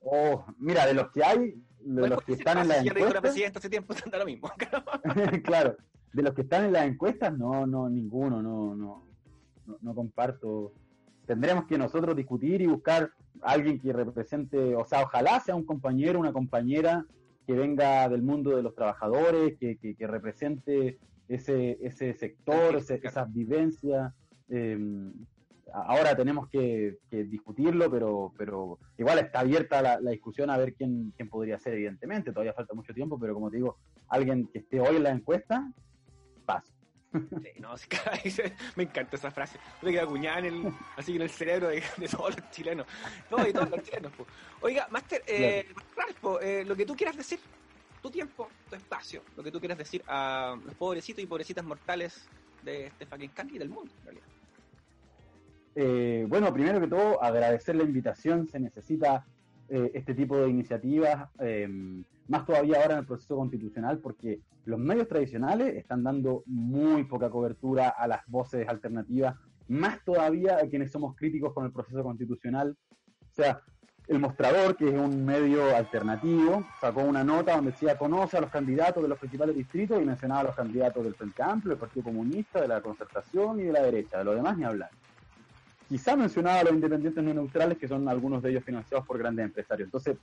Oh, 0.04 0.44
mira, 0.58 0.86
de 0.86 0.94
los 0.94 1.10
que 1.10 1.24
hay, 1.24 1.54
de 1.80 2.08
los 2.08 2.22
que 2.22 2.34
están 2.34 2.58
en 2.58 2.68
las 2.68 2.84
encuestas. 2.84 3.56
hace 3.56 3.70
tiempo 3.70 3.94
lo 4.18 4.26
mismo. 4.26 4.50
claro, 5.44 5.76
de 6.12 6.22
los 6.22 6.34
que 6.34 6.42
están 6.42 6.66
en 6.66 6.72
las 6.72 6.86
encuestas, 6.86 7.36
no, 7.36 7.66
no, 7.66 7.88
ninguno, 7.88 8.42
no, 8.42 8.76
no, 8.76 9.06
no, 9.80 9.94
comparto. 9.94 10.72
Tendremos 11.26 11.64
que 11.64 11.78
nosotros 11.78 12.14
discutir 12.14 12.60
y 12.60 12.66
buscar 12.66 13.10
a 13.40 13.52
alguien 13.52 13.80
que 13.80 13.94
represente, 13.94 14.76
o 14.76 14.84
sea, 14.84 15.02
ojalá 15.02 15.40
sea 15.40 15.54
un 15.54 15.64
compañero, 15.64 16.20
una 16.20 16.34
compañera 16.34 17.06
que 17.46 17.54
venga 17.54 18.06
del 18.10 18.22
mundo 18.22 18.54
de 18.54 18.62
los 18.62 18.74
trabajadores, 18.74 19.56
que, 19.58 19.78
que, 19.78 20.06
represente 20.06 20.98
ese, 21.28 21.78
ese 21.80 22.12
sector, 22.12 22.76
esas 22.76 23.32
vivencias. 23.32 24.12
Eh, 24.50 24.78
ahora 25.74 26.16
tenemos 26.16 26.48
que, 26.48 26.98
discutirlo, 27.10 27.90
pero, 27.90 28.32
pero 28.36 28.78
igual 28.96 29.18
está 29.18 29.40
abierta 29.40 29.82
la, 29.82 29.98
discusión 29.98 30.50
a 30.50 30.56
ver 30.56 30.74
quién, 30.74 31.12
quién 31.16 31.28
podría 31.28 31.58
ser, 31.58 31.74
evidentemente. 31.74 32.32
Todavía 32.32 32.52
falta 32.52 32.74
mucho 32.74 32.94
tiempo, 32.94 33.18
pero 33.18 33.34
como 33.34 33.50
te 33.50 33.56
digo, 33.56 33.78
alguien 34.08 34.48
que 34.48 34.60
esté 34.60 34.80
hoy 34.80 34.96
en 34.96 35.02
la 35.02 35.10
encuesta, 35.10 35.72
paso. 36.44 36.72
me 38.76 38.82
encanta 38.82 39.16
esa 39.16 39.30
frase. 39.30 39.58
Me 39.82 39.92
queda 39.92 40.02
acuñada 40.02 40.40
en 40.40 40.44
el, 40.46 40.72
así 40.96 41.16
en 41.16 41.22
el 41.22 41.30
cerebro 41.30 41.68
de, 41.68 41.82
todos 42.10 42.36
los 42.36 42.50
chilenos. 42.50 42.86
No, 43.30 43.46
y 43.46 43.52
todos 43.52 43.70
los 43.70 43.82
chilenos. 43.82 44.12
Oiga, 44.60 44.88
Master, 44.90 45.22
eh, 45.26 45.66
eh, 46.42 46.64
lo 46.66 46.76
que 46.76 46.86
tú 46.86 46.94
quieras 46.96 47.16
decir, 47.16 47.38
tu 48.02 48.10
tiempo, 48.10 48.48
tu 48.68 48.76
espacio, 48.76 49.22
lo 49.36 49.42
que 49.42 49.50
tú 49.50 49.58
quieras 49.60 49.78
decir 49.78 50.02
a 50.06 50.56
los 50.64 50.74
pobrecitos 50.74 51.22
y 51.22 51.26
pobrecitas 51.26 51.64
mortales 51.64 52.28
de 52.62 52.86
este 52.86 53.06
fucking 53.06 53.30
country 53.30 53.58
del 53.58 53.68
mundo, 53.68 53.92
en 54.00 54.04
realidad. 54.04 54.33
Eh, 55.74 56.26
bueno, 56.28 56.52
primero 56.52 56.80
que 56.80 56.88
todo, 56.88 57.22
agradecer 57.22 57.76
la 57.76 57.84
invitación. 57.84 58.48
Se 58.48 58.60
necesita 58.60 59.26
eh, 59.68 59.90
este 59.94 60.14
tipo 60.14 60.36
de 60.36 60.48
iniciativas, 60.48 61.28
eh, 61.40 61.68
más 62.28 62.46
todavía 62.46 62.80
ahora 62.80 62.94
en 62.94 63.00
el 63.00 63.06
proceso 63.06 63.36
constitucional, 63.36 63.98
porque 63.98 64.40
los 64.64 64.78
medios 64.78 65.08
tradicionales 65.08 65.74
están 65.76 66.02
dando 66.02 66.42
muy 66.46 67.04
poca 67.04 67.30
cobertura 67.30 67.88
a 67.88 68.06
las 68.06 68.26
voces 68.26 68.68
alternativas, 68.68 69.36
más 69.68 70.02
todavía 70.04 70.56
a 70.56 70.68
quienes 70.68 70.92
somos 70.92 71.16
críticos 71.16 71.52
con 71.52 71.64
el 71.64 71.72
proceso 71.72 72.02
constitucional. 72.02 72.76
O 73.20 73.34
sea, 73.34 73.60
el 74.06 74.18
Mostrador, 74.18 74.76
que 74.76 74.88
es 74.88 74.94
un 74.94 75.24
medio 75.24 75.74
alternativo, 75.74 76.66
sacó 76.78 77.02
una 77.02 77.24
nota 77.24 77.56
donde 77.56 77.70
decía 77.70 77.96
conoce 77.96 78.36
a 78.36 78.42
los 78.42 78.50
candidatos 78.50 79.02
de 79.02 79.08
los 79.08 79.18
principales 79.18 79.56
distritos 79.56 80.00
y 80.00 80.04
mencionaba 80.04 80.40
a 80.40 80.44
los 80.44 80.54
candidatos 80.54 81.02
del 81.04 81.14
Frente 81.14 81.42
Amplio, 81.42 81.70
del 81.70 81.80
Partido 81.80 82.04
Comunista, 82.04 82.60
de 82.60 82.68
la 82.68 82.82
Concertación 82.82 83.60
y 83.60 83.64
de 83.64 83.72
la 83.72 83.82
derecha. 83.82 84.18
De 84.18 84.24
lo 84.24 84.34
demás 84.34 84.58
ni 84.58 84.64
hablar. 84.64 84.90
Quizá 85.88 86.16
mencionaba 86.16 86.60
a 86.60 86.64
los 86.64 86.72
independientes 86.72 87.22
no 87.22 87.34
neutrales, 87.34 87.78
que 87.78 87.88
son 87.88 88.08
algunos 88.08 88.42
de 88.42 88.50
ellos 88.50 88.64
financiados 88.64 89.06
por 89.06 89.18
grandes 89.18 89.44
empresarios. 89.44 89.86
Entonces, 89.86 90.16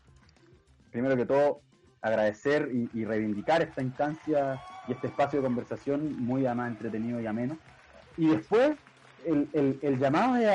primero 0.91 1.15
que 1.15 1.26
todo, 1.26 1.62
agradecer 2.02 2.69
y, 2.71 3.06
reivindicar 3.06 3.62
esta 3.62 3.82
instancia 3.82 4.60
y 4.88 4.93
este 4.93 5.08
espacio 5.08 5.39
de 5.39 5.45
conversación 5.45 6.19
muy 6.19 6.45
además 6.45 6.71
entretenido 6.71 7.21
y 7.21 7.28
ameno. 7.28 7.58
Y 8.17 8.28
después, 8.28 8.76
el, 9.26 10.00
llamado 10.00 10.36
es 10.38 10.47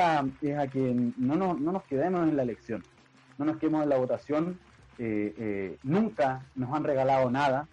a, 0.57 0.67
que 0.67 1.13
no, 1.17 1.35
no, 1.35 1.53
no 1.53 1.71
nos 1.71 1.83
quedemos 1.83 2.27
en 2.27 2.35
la 2.35 2.43
elección 2.43 2.83
no 3.37 3.45
nos 3.45 3.57
quedemos 3.57 3.83
en 3.83 3.89
la 3.89 3.97
votación, 3.97 4.59
eh, 4.97 5.33
eh, 5.37 5.77
nunca 5.83 6.45
nos 6.55 6.73
han 6.73 6.83
regalado 6.83 7.29
nada, 7.29 7.67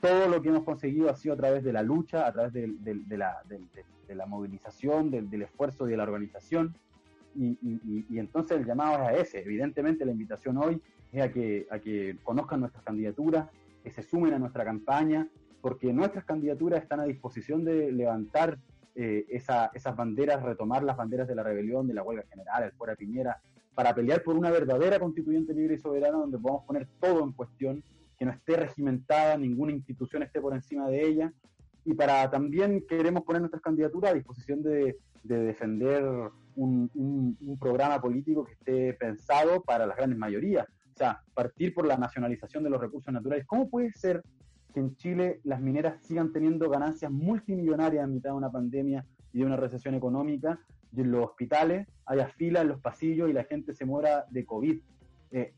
todo 0.00 0.28
lo 0.28 0.42
que 0.42 0.48
hemos 0.48 0.64
conseguido 0.64 1.08
ha 1.10 1.16
sido 1.16 1.34
a 1.34 1.36
través 1.36 1.64
de 1.64 1.72
la 1.72 1.82
lucha, 1.82 2.26
a 2.26 2.32
través 2.32 2.52
de, 2.52 3.16
la, 3.16 3.42
movilización, 4.26 5.10
del, 5.10 5.42
esfuerzo 5.42 5.86
y 5.86 5.90
de 5.92 5.96
la 5.96 6.04
organización, 6.04 6.74
y, 7.36 8.18
entonces 8.18 8.58
el 8.58 8.66
llamado 8.66 8.94
es 8.94 9.00
a 9.00 9.12
ese, 9.16 9.42
evidentemente 9.42 10.04
la 10.04 10.12
invitación 10.12 10.56
hoy 10.56 10.80
es 11.12 11.22
a 11.22 11.32
que, 11.32 11.66
a 11.70 11.78
que 11.80 12.16
conozcan 12.22 12.60
nuestras 12.60 12.84
candidaturas, 12.84 13.48
que 13.82 13.90
se 13.90 14.02
sumen 14.02 14.34
a 14.34 14.38
nuestra 14.38 14.64
campaña, 14.64 15.28
porque 15.60 15.92
nuestras 15.92 16.24
candidaturas 16.24 16.82
están 16.82 17.00
a 17.00 17.04
disposición 17.04 17.64
de 17.64 17.90
levantar 17.90 18.58
eh, 18.96 19.26
esas 19.28 19.96
banderas, 19.96 20.42
retomar 20.42 20.84
las 20.84 20.96
banderas 20.96 21.26
de 21.26 21.34
la 21.34 21.42
rebelión, 21.42 21.88
de 21.88 21.94
la 21.94 22.02
huelga 22.02 22.24
general, 22.30 22.62
el 22.62 22.72
fuera 22.72 22.94
Piñera, 22.94 23.40
para 23.74 23.92
pelear 23.92 24.22
por 24.22 24.36
una 24.36 24.50
verdadera 24.50 25.00
constituyente 25.00 25.52
libre 25.52 25.74
y 25.74 25.78
soberana 25.78 26.18
donde 26.18 26.38
podamos 26.38 26.64
poner 26.64 26.86
todo 27.00 27.24
en 27.24 27.32
cuestión, 27.32 27.82
que 28.16 28.24
no 28.24 28.30
esté 28.30 28.56
regimentada, 28.56 29.36
ninguna 29.36 29.72
institución 29.72 30.22
esté 30.22 30.40
por 30.40 30.54
encima 30.54 30.88
de 30.88 31.04
ella, 31.04 31.32
y 31.84 31.94
para 31.94 32.30
también 32.30 32.84
queremos 32.88 33.24
poner 33.24 33.42
nuestras 33.42 33.62
candidaturas 33.62 34.12
a 34.12 34.14
disposición 34.14 34.62
de, 34.62 34.96
defender 35.22 36.04
un, 36.54 36.90
un, 36.94 37.58
programa 37.58 38.00
político 38.00 38.44
que 38.44 38.52
esté 38.52 38.94
pensado 38.94 39.62
para 39.62 39.86
las 39.86 39.96
grandes 39.96 40.18
mayorías. 40.18 40.66
O 40.94 40.96
sea, 40.96 41.22
partir 41.34 41.74
por 41.74 41.86
la 41.86 41.96
nacionalización 41.96 42.62
de 42.62 42.70
los 42.70 42.80
recursos 42.80 43.12
naturales. 43.12 43.46
¿Cómo 43.46 43.68
puede 43.68 43.90
ser 43.92 44.22
que 44.72 44.80
en 44.80 44.94
Chile 44.96 45.40
las 45.44 45.60
mineras 45.60 46.02
sigan 46.02 46.32
teniendo 46.32 46.68
ganancias 46.68 47.10
multimillonarias 47.10 48.04
en 48.04 48.12
mitad 48.12 48.30
de 48.30 48.36
una 48.36 48.50
pandemia 48.50 49.04
y 49.32 49.38
de 49.38 49.46
una 49.46 49.56
recesión 49.56 49.94
económica 49.94 50.60
y 50.92 51.00
en 51.00 51.10
los 51.10 51.24
hospitales 51.24 51.86
haya 52.06 52.28
fila 52.28 52.60
en 52.60 52.68
los 52.68 52.80
pasillos 52.80 53.28
y 53.28 53.32
la 53.32 53.44
gente 53.44 53.74
se 53.74 53.84
muera 53.84 54.26
de 54.30 54.44
COVID. 54.44 54.80
Eh, 55.32 55.54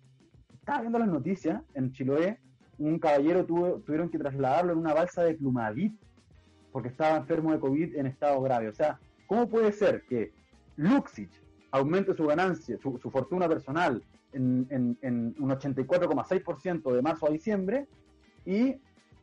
estaba 0.54 0.80
viendo 0.80 0.98
las 0.98 1.08
noticias, 1.08 1.62
en 1.74 1.92
Chiloé 1.92 2.38
un 2.78 2.98
caballero 2.98 3.46
tuvo, 3.46 3.80
tuvieron 3.80 4.10
que 4.10 4.18
trasladarlo 4.18 4.72
en 4.72 4.78
una 4.78 4.94
balsa 4.94 5.22
de 5.22 5.34
plumavit 5.34 5.98
porque 6.76 6.90
estaba 6.90 7.16
enfermo 7.16 7.52
de 7.52 7.58
COVID 7.58 7.96
en 7.96 8.04
estado 8.04 8.38
grave. 8.42 8.68
O 8.68 8.72
sea, 8.74 9.00
¿cómo 9.26 9.48
puede 9.48 9.72
ser 9.72 10.02
que 10.02 10.34
Luxich 10.76 11.32
aumente 11.70 12.12
su 12.12 12.26
ganancia, 12.26 12.76
su, 12.76 12.98
fortuna 13.10 13.48
personal 13.48 14.02
en, 14.34 14.68
un 15.00 15.50
84,6% 15.50 16.92
de 16.92 17.00
marzo 17.00 17.26
a 17.26 17.30
diciembre 17.30 17.86
y 18.44 18.76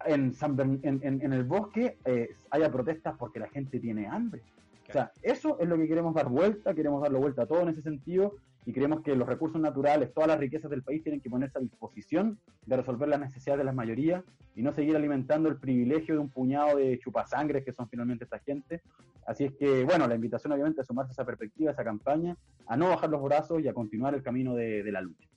en, 0.04 0.34
en, 0.82 1.32
el 1.32 1.44
bosque 1.44 2.00
eh, 2.06 2.36
haya 2.50 2.72
protestas 2.72 3.14
porque 3.20 3.38
la 3.38 3.50
gente 3.50 3.80
tiene 3.80 4.08
hambre? 4.08 4.42
O 4.90 4.92
sea, 4.92 5.12
eso 5.22 5.60
es 5.60 5.70
lo 5.70 5.78
que 5.78 5.88
queremos 5.88 6.16
dar 6.16 6.30
vuelta, 6.30 6.74
queremos 6.74 7.04
darlo 7.04 7.20
vuelta 7.20 7.44
a 7.44 7.46
todo 7.46 7.62
en 7.62 7.70
ese 7.70 7.84
sentido 7.84 8.34
y 8.66 8.74
creemos 8.74 9.02
que 9.02 9.16
los 9.16 9.28
recursos 9.28 9.60
naturales, 9.60 10.14
todas 10.14 10.30
las 10.30 10.40
riquezas 10.40 10.70
del 10.70 10.84
país 10.84 11.04
tienen 11.04 11.22
que 11.22 11.30
ponerse 11.30 11.58
a 11.58 11.62
disposición 11.62 12.40
de 12.66 12.78
resolver 12.78 13.10
las 13.10 13.20
necesidades 13.20 13.60
de 13.60 13.66
las 13.66 13.76
mayorías 13.76 14.24
y 14.56 14.62
no 14.62 14.72
seguir 14.72 14.96
alimentando 14.96 15.50
el 15.50 15.58
privilegio 15.58 16.16
de 16.16 16.22
un 16.22 16.30
puñado 16.30 16.78
de 16.78 17.00
chupasangres 17.00 17.66
que 17.66 17.74
son 17.74 17.90
finalmente 17.90 18.24
esta 18.24 18.40
gente. 18.40 18.82
Así 19.26 19.46
es 19.46 19.54
que, 19.54 19.84
bueno, 19.84 20.08
la 20.08 20.16
invitación 20.16 20.54
obviamente 20.54 20.82
a 20.82 20.84
sumarse 20.84 21.12
a 21.12 21.14
esa 21.14 21.26
perspectiva, 21.26 21.72
a 21.72 21.74
esa 21.74 21.84
campaña, 21.84 22.38
a 22.68 22.78
no 22.78 22.90
bajar 22.90 23.10
los 23.10 23.22
brazos 23.24 23.62
y 23.62 23.68
a 23.68 23.74
continuar 23.74 24.14
el 24.14 24.24
camino 24.24 24.56
de, 24.56 24.84
la 24.92 25.02
lucha. 25.02 25.28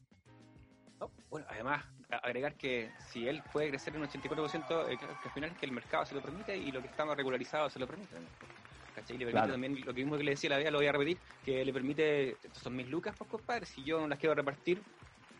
bueno, 1.31 1.47
además, 1.51 1.85
agregar 2.23 2.55
que 2.55 2.91
si 3.09 3.29
él 3.29 3.43
puede 3.53 3.71
crecer 3.71 3.95
en 3.95 4.03
un 4.03 4.09
84%, 4.09 4.89
eh, 4.89 4.97
que 4.97 5.05
al 5.05 5.31
final 5.33 5.51
es 5.51 5.59
que 5.59 5.67
el 5.67 5.73
mercado 5.73 6.05
se 6.05 6.15
lo 6.15 6.23
permite 6.23 6.57
y 6.57 6.71
lo 6.71 6.81
que 6.81 6.89
está 6.89 7.05
más 7.05 7.17
regularizado 7.17 7.71
se 7.71 7.79
lo 7.79 7.87
permite. 7.87 8.17
¿Cachai? 8.97 9.19
Le 9.19 9.27
permite 9.27 9.53
también 9.53 9.81
lo 9.85 9.93
mismo 9.93 10.17
que 10.17 10.25
le 10.25 10.31
decía 10.33 10.51
la 10.51 10.59
vea, 10.59 10.71
lo 10.71 10.79
voy 10.79 10.87
a 10.87 10.93
repetir, 10.93 11.19
que 11.45 11.65
le 11.65 11.73
permite, 11.73 12.31
estos 12.31 12.63
son 12.63 12.75
mis 12.75 12.89
lucas, 12.89 13.15
pues 13.17 13.31
compadre, 13.31 13.67
si 13.67 13.85
yo 13.85 14.01
no 14.01 14.09
las 14.09 14.19
quiero 14.19 14.35
repartir, 14.35 14.83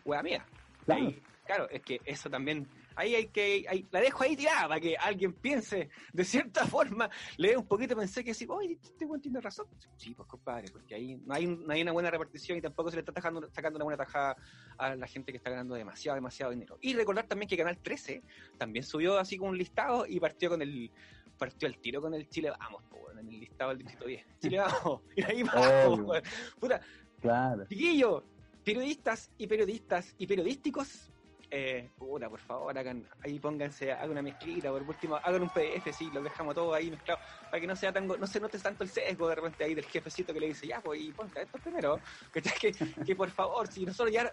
hueá 0.05 0.21
mía. 0.21 0.45
Claro. 0.85 1.13
claro, 1.45 1.69
es 1.69 1.81
que 1.81 1.99
eso 2.05 2.29
también, 2.29 2.65
ahí 2.95 3.15
hay 3.15 3.27
que, 3.27 3.85
la 3.91 3.99
dejo 3.99 4.23
ahí 4.23 4.37
tirada 4.37 4.69
para 4.69 4.79
que 4.79 4.95
alguien 4.95 5.33
piense 5.33 5.89
de 6.13 6.23
cierta 6.23 6.65
forma, 6.67 7.09
le 7.37 7.49
dé 7.49 7.57
un 7.57 7.67
poquito, 7.67 7.95
pensé 7.95 8.23
que 8.23 8.33
sí, 8.33 8.45
oye, 8.47 8.77
este 8.81 9.05
buen 9.05 9.19
tiene 9.19 9.41
razón. 9.41 9.65
Sí, 9.97 10.13
pues 10.13 10.29
compadre, 10.29 10.69
porque 10.71 10.95
ahí 10.95 11.15
no 11.25 11.33
hay, 11.33 11.47
no 11.47 11.73
hay 11.73 11.81
una 11.81 11.91
buena 11.91 12.11
repartición 12.11 12.59
y 12.59 12.61
tampoco 12.61 12.91
se 12.91 12.97
le 12.97 13.01
está 13.01 13.11
tajando, 13.11 13.49
sacando 13.51 13.77
una 13.77 13.85
buena 13.85 13.97
tajada 13.97 14.37
a 14.77 14.95
la 14.95 15.07
gente 15.07 15.31
que 15.33 15.39
está 15.39 15.49
ganando 15.49 15.75
demasiado, 15.75 16.15
demasiado 16.15 16.51
dinero. 16.51 16.77
Y 16.79 16.93
recordar 16.93 17.27
también 17.27 17.49
que 17.49 17.57
Canal 17.57 17.79
13 17.79 18.21
también 18.57 18.85
subió 18.85 19.17
así 19.17 19.37
como 19.37 19.49
un 19.49 19.57
listado 19.57 20.05
y 20.07 20.19
partió 20.19 20.49
con 20.49 20.61
el 20.61 20.91
partió 21.37 21.67
el 21.67 21.77
tiro 21.77 22.01
con 22.01 22.13
el 22.13 22.27
Chile 22.29 22.51
Vamos, 22.59 22.83
en 23.19 23.27
el 23.29 23.39
listado 23.39 23.69
del 23.69 23.79
distrito 23.79 24.05
10. 24.05 24.25
Chile 24.41 24.59
Vamos, 24.59 25.01
y 25.15 25.23
ahí 25.23 25.43
vamos, 25.43 26.21
Puta, 26.59 26.81
claro. 27.19 27.65
chiquillo, 27.67 28.23
periodistas 28.63 29.31
y 29.37 29.47
periodistas 29.47 30.15
y 30.17 30.27
periodísticos, 30.27 31.11
eh, 31.49 31.89
puta, 31.97 32.29
por 32.29 32.39
favor, 32.41 32.77
hagan, 32.77 33.07
ahí 33.23 33.39
pónganse, 33.39 33.93
hagan 33.93 34.11
una 34.11 34.21
mezclita, 34.21 34.69
por 34.69 34.83
último, 34.83 35.15
hagan 35.15 35.41
un 35.43 35.49
PDF, 35.49 35.95
sí, 35.97 36.09
lo 36.13 36.21
dejamos 36.21 36.53
todo 36.53 36.73
ahí 36.73 36.91
mezclado, 36.91 37.21
para 37.45 37.61
que 37.61 37.67
no 37.67 37.75
sea 37.75 37.93
tan, 37.93 38.05
no 38.05 38.27
se 38.27 38.39
note 38.41 38.59
tanto 38.59 38.83
el 38.83 38.89
sesgo 38.89 39.29
de 39.29 39.35
repente 39.35 39.63
ahí 39.63 39.73
del 39.73 39.85
jefecito 39.85 40.33
que 40.33 40.41
le 40.41 40.47
dice, 40.47 40.67
ya, 40.67 40.81
pues, 40.81 40.99
y 40.99 41.11
ponga 41.13 41.41
esto 41.41 41.57
primero, 41.57 42.01
que, 42.33 42.41
que, 42.41 42.73
que 43.05 43.15
por 43.15 43.29
favor, 43.29 43.67
si 43.67 43.85
nosotros 43.85 44.13
ya 44.13 44.29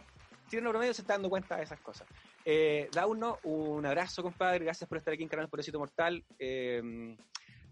Tirano 0.55 0.71
Promedio 0.71 0.95
se 0.95 1.03
está 1.03 1.15
dando 1.15 1.29
cuenta 1.29 1.57
de 1.57 1.65
esas 1.65 1.81
cosas. 1.81 2.07
Eh, 2.45 2.89
Dauno, 2.93 3.41
un 3.43 3.85
abrazo, 3.85 4.23
compadre. 4.23 4.65
Gracias 4.65 4.89
por 4.89 4.99
estar 4.99 5.13
aquí 5.13 5.25
en 5.25 5.29
Canal 5.29 5.49
Pobrecito 5.49 5.81
Mortal. 5.81 6.23
Eh, 6.39 7.17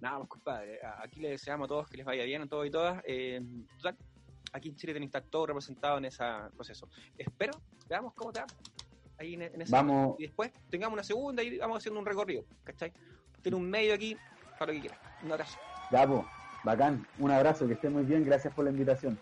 nada 0.00 0.18
más, 0.18 0.26
compadre. 0.26 0.80
Aquí 0.98 1.20
les 1.20 1.30
deseamos 1.32 1.66
a 1.66 1.68
todos 1.68 1.88
que 1.88 1.96
les 1.96 2.04
vaya 2.04 2.24
bien 2.24 2.42
a 2.42 2.48
todos 2.48 2.66
y 2.66 2.70
todas. 2.70 3.00
Eh, 3.06 3.40
aquí 4.52 4.70
en 4.70 4.74
Chile 4.74 4.94
tienen 4.94 5.08
que 5.08 5.16
estar 5.16 5.30
todos 5.30 5.46
representados 5.46 5.98
en 5.98 6.06
ese 6.06 6.24
proceso. 6.56 6.88
Espero, 7.16 7.52
veamos 7.88 8.14
cómo 8.14 8.32
te 8.32 8.40
va. 8.40 8.46
Ahí 9.18 9.34
en, 9.34 9.42
ese 9.42 9.70
vamos. 9.70 10.16
Y 10.18 10.24
después 10.24 10.50
tengamos 10.68 10.94
una 10.94 11.04
segunda 11.04 11.40
y 11.44 11.58
vamos 11.58 11.78
haciendo 11.78 12.00
un 12.00 12.06
recorrido. 12.06 12.44
¿Cachai? 12.64 12.92
Tiene 13.42 13.56
un 13.56 13.70
medio 13.70 13.94
aquí 13.94 14.16
para 14.58 14.72
lo 14.72 14.80
que 14.80 14.88
quieras. 14.88 14.98
Un 15.22 15.30
abrazo. 15.30 15.56
Ya, 15.92 16.08
bacán. 16.64 17.06
Un 17.20 17.30
abrazo, 17.30 17.68
que 17.68 17.74
esté 17.74 17.88
muy 17.88 18.02
bien. 18.02 18.24
Gracias 18.24 18.52
por 18.52 18.64
la 18.64 18.72
invitación. 18.72 19.16